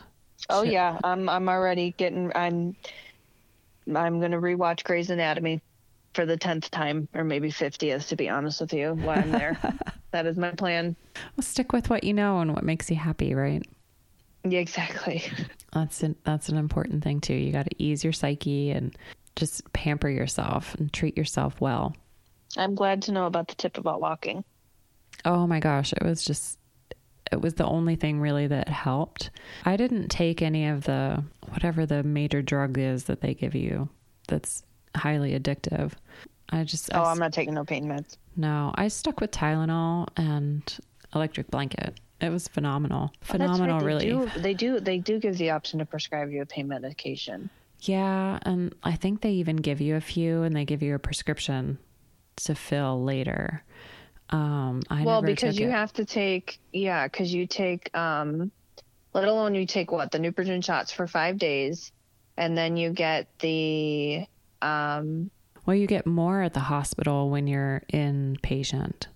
Oh 0.50 0.64
shit. 0.64 0.74
yeah, 0.74 0.98
I'm 1.04 1.30
I'm 1.30 1.50
already 1.50 1.94
getting 1.98 2.32
I'm 2.34 2.76
I'm 3.94 4.20
gonna 4.20 4.40
rewatch 4.40 4.84
Grey's 4.84 5.10
Anatomy 5.10 5.62
for 6.14 6.26
the 6.26 6.38
tenth 6.38 6.72
time 6.72 7.08
or 7.14 7.24
maybe 7.24 7.52
fiftieth 7.52 8.08
to 8.08 8.16
be 8.16 8.30
honest 8.30 8.62
with 8.62 8.74
you 8.74 8.94
while 8.94 9.20
I'm 9.20 9.32
there. 9.32 9.58
that 10.12 10.26
is 10.26 10.38
my 10.38 10.52
plan. 10.52 10.96
Well, 11.36 11.44
stick 11.44 11.74
with 11.74 11.90
what 11.90 12.04
you 12.04 12.14
know 12.14 12.40
and 12.40 12.54
what 12.54 12.64
makes 12.64 12.90
you 12.90 12.96
happy, 12.96 13.36
right? 13.36 13.66
Yeah, 14.44 14.60
exactly. 14.60 15.24
That's 15.74 16.04
an, 16.04 16.18
that's 16.26 16.50
an 16.50 16.58
important 16.58 17.02
thing 17.02 17.22
too. 17.22 17.34
You 17.34 17.54
got 17.54 17.64
to 17.70 17.82
ease 17.82 18.04
your 18.04 18.12
psyche 18.12 18.72
and 18.72 18.94
just 19.38 19.72
pamper 19.72 20.10
yourself 20.10 20.76
and 20.76 20.92
treat 20.92 21.16
yourself 21.16 21.62
well. 21.62 21.96
I'm 22.58 22.76
glad 22.76 23.04
to 23.04 23.14
know 23.14 23.26
about 23.26 23.48
the 23.48 23.56
tip 23.56 23.78
about 23.78 24.02
walking. 24.02 24.44
Oh 25.26 25.48
my 25.48 25.60
gosh, 25.60 25.94
it 25.94 26.04
was 26.04 26.24
just 26.24 26.58
it 27.32 27.42
was 27.42 27.54
the 27.54 27.66
only 27.66 27.96
thing 27.96 28.20
really 28.20 28.48
that 28.48 28.68
helped. 28.68 29.30
I 29.66 29.78
didn't 29.78 30.10
take 30.10 30.42
any 30.42 30.68
of 30.68 30.84
the 30.84 31.24
whatever 31.50 31.86
the 31.86 32.04
major 32.04 32.42
drug 32.42 32.78
is 32.78 33.06
that 33.06 33.22
they 33.22 33.34
give 33.34 33.56
you 33.56 33.90
that's 34.28 34.64
highly 34.96 35.38
addictive. 35.40 35.94
I 36.50 36.64
just 36.64 36.90
Oh, 36.94 37.02
I, 37.02 37.12
I'm 37.12 37.20
not 37.20 37.34
taking 37.34 37.54
no 37.54 37.64
pain 37.64 37.86
meds. 37.86 38.18
No, 38.36 38.72
I 38.76 38.88
stuck 38.88 39.22
with 39.22 39.32
Tylenol 39.32 40.08
and 40.18 40.80
electric 41.14 41.50
blanket. 41.50 42.00
It 42.20 42.30
was 42.30 42.48
phenomenal. 42.48 43.12
Oh, 43.14 43.18
phenomenal 43.22 43.76
oh, 43.76 43.80
right. 43.80 43.86
really. 43.86 44.06
Do, 44.06 44.30
they 44.38 44.54
do 44.54 44.80
they 44.80 44.98
do 44.98 45.20
give 45.20 45.38
the 45.38 45.52
option 45.52 45.80
to 45.80 45.86
prescribe 45.86 46.32
you 46.32 46.42
a 46.42 46.46
pain 46.46 46.68
medication. 46.68 47.50
Yeah, 47.80 48.40
and 48.44 48.76
I 48.84 48.96
think 48.96 49.22
they 49.22 49.32
even 49.32 49.56
give 49.56 49.82
you 49.82 49.96
a 49.96 50.02
few 50.02 50.44
and 50.44 50.56
they 50.56 50.66
give 50.66 50.84
you 50.84 50.94
a 50.94 51.00
prescription 51.00 51.80
to 52.38 52.54
fill 52.54 53.04
later. 53.04 53.64
Um, 54.32 54.82
I 54.90 55.04
well, 55.04 55.22
because 55.22 55.60
you 55.60 55.68
it. 55.68 55.72
have 55.72 55.92
to 55.94 56.06
take, 56.06 56.60
yeah, 56.72 57.06
because 57.08 57.34
you 57.34 57.48
take, 57.48 57.96
um, 57.96 58.52
let 59.14 59.28
alone 59.28 59.56
you 59.56 59.66
take 59.66 59.92
what 59.92 60.12
the 60.12 60.20
Neupogen 60.20 60.64
shots 60.64 60.92
for 60.92 61.06
five 61.08 61.38
days, 61.38 61.92
and 62.38 62.58
then 62.58 62.78
you 62.78 62.92
get 62.92 63.28
the. 63.40 64.26
Um, 64.62 65.32
well, 65.66 65.76
you 65.76 65.88
get 65.88 66.06
more 66.06 66.42
at 66.42 66.54
the 66.54 66.62
hospital 66.62 67.30
when 67.30 67.48
you're 67.48 67.84
inpatient. 67.94 69.08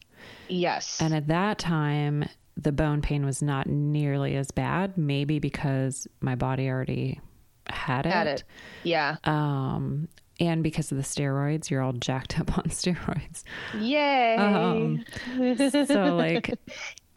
Yes. 0.48 1.02
And 1.02 1.14
at 1.14 1.28
that 1.28 1.60
time, 1.60 2.26
the 2.58 2.72
bone 2.72 3.02
pain 3.02 3.26
was 3.26 3.42
not 3.42 3.68
nearly 3.68 4.36
as 4.36 4.52
bad, 4.52 4.98
maybe 4.98 5.40
because 5.40 6.08
my 6.22 6.36
body 6.36 6.70
already 6.70 7.20
had 7.68 8.06
it. 8.06 8.12
Had 8.12 8.28
it. 8.28 8.44
Yeah. 8.84 9.16
Um, 9.24 10.08
and 10.40 10.64
because 10.64 10.92
of 10.92 10.98
the 10.98 11.04
steroids, 11.04 11.70
you're 11.70 11.82
all 11.82 11.94
jacked 11.94 12.40
up 12.40 12.58
on 12.58 12.64
steroids. 12.70 13.44
Yay! 13.80 14.36
Um, 14.36 15.06
so, 15.88 16.16
like, 16.16 16.58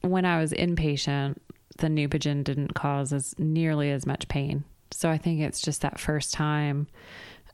when 0.02 0.24
I 0.24 0.40
was 0.40 0.52
inpatient, 0.52 1.36
the 1.78 1.88
Neupogen 1.88 2.44
didn't 2.44 2.74
cause 2.74 3.12
as 3.12 3.34
nearly 3.38 3.90
as 3.90 4.06
much 4.06 4.28
pain. 4.28 4.64
So 4.90 5.10
I 5.10 5.18
think 5.18 5.40
it's 5.40 5.60
just 5.60 5.82
that 5.82 6.00
first 6.00 6.32
time, 6.32 6.86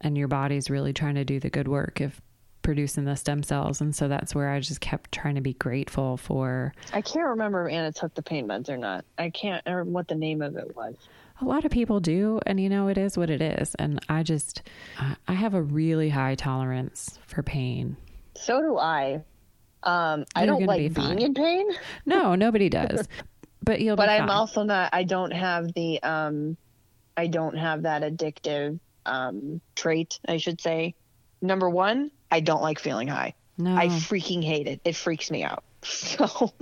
and 0.01 0.17
your 0.17 0.29
body's 0.29 0.71
really 0.71 0.93
trying 0.93 1.17
to 1.17 1.25
do 1.25 1.41
the 1.41 1.51
good 1.51 1.69
work 1.69 2.01
of 2.01 2.21
producing 2.62 3.05
the 3.05 3.17
stem 3.17 3.43
cells, 3.43 3.81
and 3.81 3.95
so 3.95 4.09
that's 4.09 4.35
where 4.35 4.51
I 4.51 4.61
just 4.61 4.81
kept 4.81 5.12
trying 5.12 5.35
to 5.35 5.41
be 5.41 5.55
grateful 5.55 6.17
for. 6.17 6.73
I 6.93 7.03
can't 7.03 7.27
remember 7.27 7.69
if 7.69 7.75
Anna 7.75 7.93
took 7.93 8.15
the 8.15 8.23
pain 8.23 8.49
meds 8.49 8.69
or 8.69 8.77
not. 8.77 9.05
I 9.19 9.31
can't 9.31 9.62
remember 9.67 9.91
what 9.91 10.09
the 10.09 10.15
name 10.15 10.43
of 10.43 10.57
it 10.57 10.75
was 10.77 10.95
a 11.41 11.45
lot 11.45 11.64
of 11.64 11.70
people 11.70 12.01
do 12.01 12.41
and 12.47 12.61
you 12.61 12.68
know 12.68 12.89
it 12.89 12.99
is 12.99 13.16
what 13.18 13.30
it 13.30 13.43
is. 13.43 13.74
And 13.76 14.01
i 14.09 14.22
just 14.22 14.62
i 15.26 15.32
have 15.32 15.55
a 15.55 15.62
really 15.62 16.09
high 16.09 16.35
tolerance 16.35 17.18
for 17.26 17.43
pain. 17.43 17.97
So 18.37 18.61
do 18.61 18.78
i. 18.78 19.22
Um 19.82 20.24
i 20.35 20.47
don't 20.47 20.64
like 20.64 20.78
be 20.78 20.89
being 20.89 21.20
in 21.20 21.35
pain. 21.35 21.68
No 22.07 22.35
nobody 22.47 22.68
does. 22.68 23.09
But 23.62 23.80
you'll 23.80 23.97
but 23.97 24.09
i'm 24.09 24.30
also 24.30 24.62
not 24.62 24.91
i 24.93 25.05
don't 25.05 25.32
have 25.32 25.72
the 25.74 26.03
um 26.03 26.57
i 27.16 27.26
don't 27.26 27.57
have 27.57 27.82
that 27.82 28.03
addictive 28.03 28.78
um 29.07 29.61
trait 29.74 30.18
i 30.28 30.37
should 30.37 30.61
say. 30.61 30.95
Number 31.43 31.68
one 31.68 32.11
i 32.30 32.41
don't 32.41 32.62
like 32.62 32.78
feeling 32.78 33.09
high. 33.09 33.35
No. 33.59 33.74
i 33.74 33.89
freaking 33.89 34.43
hate 34.43 34.66
it. 34.66 34.80
It 34.85 34.97
freaks 34.97 35.30
me 35.30 35.43
out. 35.43 35.64
So 35.85 36.53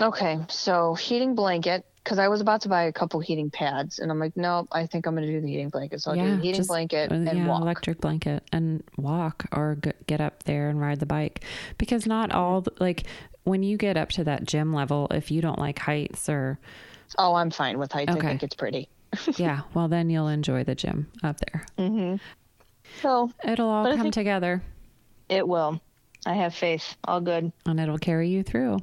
okay 0.00 0.40
so 0.48 0.94
heating 0.94 1.34
blanket 1.34 1.86
because 2.02 2.18
I 2.18 2.28
was 2.28 2.40
about 2.40 2.62
to 2.62 2.68
buy 2.68 2.84
a 2.84 2.92
couple 2.92 3.20
heating 3.20 3.50
pads, 3.50 3.98
and 3.98 4.10
I'm 4.10 4.18
like, 4.18 4.36
nope, 4.36 4.68
I 4.72 4.86
think 4.86 5.06
I'm 5.06 5.14
going 5.14 5.26
to 5.26 5.32
do 5.32 5.40
the 5.40 5.48
heating 5.48 5.68
blanket. 5.68 6.00
So 6.00 6.10
I'll 6.10 6.16
yeah, 6.16 6.24
do 6.24 6.36
the 6.36 6.42
heating 6.42 6.54
just, 6.56 6.68
blanket 6.68 7.12
and 7.12 7.24
yeah, 7.26 7.46
walk. 7.46 7.62
electric 7.62 8.00
blanket 8.00 8.42
and 8.52 8.82
walk, 8.96 9.44
or 9.52 9.76
get 10.06 10.20
up 10.20 10.42
there 10.44 10.68
and 10.68 10.80
ride 10.80 11.00
the 11.00 11.06
bike. 11.06 11.44
Because 11.78 12.06
not 12.06 12.32
all 12.32 12.64
like 12.80 13.04
when 13.44 13.62
you 13.62 13.76
get 13.76 13.96
up 13.96 14.10
to 14.10 14.24
that 14.24 14.44
gym 14.44 14.72
level, 14.72 15.06
if 15.10 15.30
you 15.30 15.40
don't 15.40 15.58
like 15.58 15.78
heights 15.78 16.28
or 16.28 16.58
oh, 17.18 17.34
I'm 17.34 17.50
fine 17.50 17.78
with 17.78 17.92
heights. 17.92 18.14
Okay. 18.14 18.26
I 18.26 18.30
think 18.30 18.42
it's 18.42 18.56
pretty. 18.56 18.88
yeah, 19.36 19.60
well 19.74 19.88
then 19.88 20.10
you'll 20.10 20.28
enjoy 20.28 20.64
the 20.64 20.74
gym 20.74 21.10
up 21.22 21.38
there. 21.40 21.66
Mm-hmm. 21.78 22.16
So 23.00 23.30
it'll 23.44 23.70
all 23.70 23.96
come 23.96 24.10
together. 24.10 24.62
It 25.28 25.46
will. 25.46 25.80
I 26.26 26.34
have 26.34 26.54
faith. 26.54 26.96
All 27.04 27.20
good, 27.20 27.52
and 27.66 27.80
it'll 27.80 27.98
carry 27.98 28.28
you 28.28 28.42
through. 28.42 28.78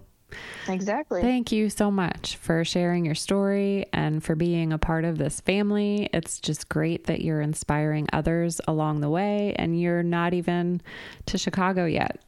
Exactly. 0.67 1.21
Thank 1.21 1.51
you 1.51 1.69
so 1.69 1.89
much 1.89 2.35
for 2.37 2.63
sharing 2.63 3.05
your 3.05 3.15
story 3.15 3.85
and 3.93 4.23
for 4.23 4.35
being 4.35 4.73
a 4.73 4.77
part 4.77 5.05
of 5.05 5.17
this 5.17 5.41
family. 5.41 6.09
It's 6.13 6.39
just 6.39 6.69
great 6.69 7.05
that 7.05 7.21
you're 7.21 7.41
inspiring 7.41 8.07
others 8.13 8.61
along 8.67 9.01
the 9.01 9.09
way 9.09 9.55
and 9.57 9.79
you're 9.79 10.03
not 10.03 10.33
even 10.33 10.81
to 11.27 11.37
Chicago 11.37 11.85
yet. 11.85 12.19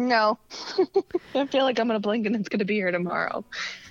No. 0.00 0.38
I 1.34 1.46
feel 1.46 1.64
like 1.64 1.78
I'm 1.78 1.86
going 1.86 2.00
to 2.00 2.02
blink 2.02 2.26
and 2.26 2.34
it's 2.34 2.48
going 2.48 2.60
to 2.60 2.64
be 2.64 2.76
here 2.76 2.90
tomorrow. 2.90 3.44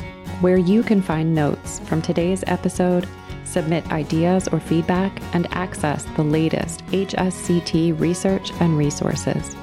where 0.43 0.59
you 0.59 0.83
can 0.83 1.01
find 1.01 1.35
notes 1.35 1.79
from 1.87 2.03
today's 2.03 2.45
episode, 2.47 3.09
submit 3.55 3.91
ideas 3.93 4.49
or 4.49 4.59
feedback, 4.59 5.23
and 5.33 5.47
access 5.53 6.05
the 6.17 6.25
latest 6.25 6.85
HSCT 6.87 7.99
research 8.01 8.51
and 8.61 8.77
resources. 8.77 9.57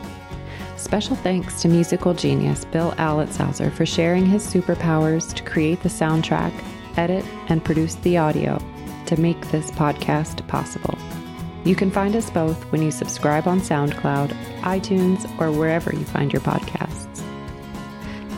Special 0.77 1.15
thanks 1.17 1.61
to 1.61 1.67
musical 1.67 2.13
genius 2.13 2.63
Bill 2.65 2.93
Alitzhauser 2.93 3.71
for 3.71 3.85
sharing 3.85 4.25
his 4.25 4.47
superpowers 4.47 5.33
to 5.33 5.43
create 5.43 5.83
the 5.83 5.89
soundtrack, 5.89 6.53
edit, 6.95 7.25
and 7.49 7.63
produce 7.63 7.95
the 7.95 8.17
audio 8.17 8.57
to 9.05 9.19
make 9.19 9.41
this 9.51 9.69
podcast 9.71 10.47
possible. 10.47 10.97
You 11.65 11.75
can 11.75 11.91
find 11.91 12.15
us 12.15 12.29
both 12.29 12.63
when 12.71 12.81
you 12.81 12.91
subscribe 12.91 13.45
on 13.45 13.59
SoundCloud, 13.59 14.29
iTunes, 14.61 15.29
or 15.39 15.51
wherever 15.51 15.93
you 15.93 16.05
find 16.05 16.31
your 16.31 16.41
podcasts. 16.41 17.21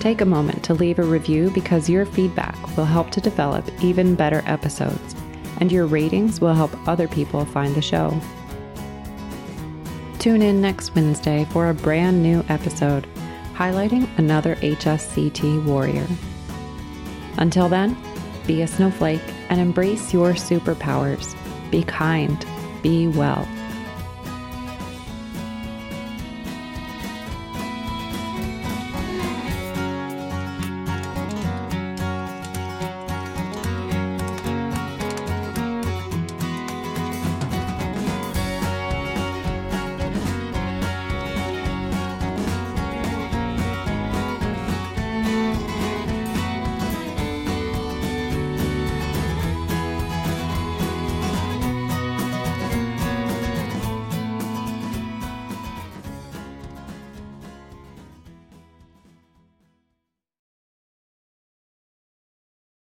Take 0.01 0.19
a 0.19 0.25
moment 0.25 0.63
to 0.65 0.73
leave 0.73 0.99
a 0.99 1.03
review 1.03 1.49
because 1.51 1.89
your 1.89 2.05
feedback 2.05 2.57
will 2.75 2.85
help 2.85 3.11
to 3.11 3.21
develop 3.21 3.65
even 3.81 4.15
better 4.15 4.43
episodes, 4.45 5.15
and 5.63 5.71
your 5.71 5.85
ratings 5.85 6.41
will 6.41 6.53
help 6.53 6.75
other 6.89 7.07
people 7.07 7.45
find 7.45 7.73
the 7.73 7.81
show. 7.81 8.19
Tune 10.19 10.41
in 10.41 10.59
next 10.59 10.93
Wednesday 10.93 11.47
for 11.51 11.69
a 11.69 11.73
brand 11.73 12.21
new 12.21 12.43
episode 12.49 13.07
highlighting 13.53 14.05
another 14.17 14.57
HSCT 14.57 15.63
warrior. 15.63 16.05
Until 17.37 17.69
then, 17.69 17.95
be 18.45 18.61
a 18.61 18.67
snowflake 18.67 19.21
and 19.47 19.61
embrace 19.61 20.13
your 20.13 20.33
superpowers. 20.33 21.33
Be 21.71 21.81
kind 21.83 22.45
be 22.81 23.07
well. 23.07 23.47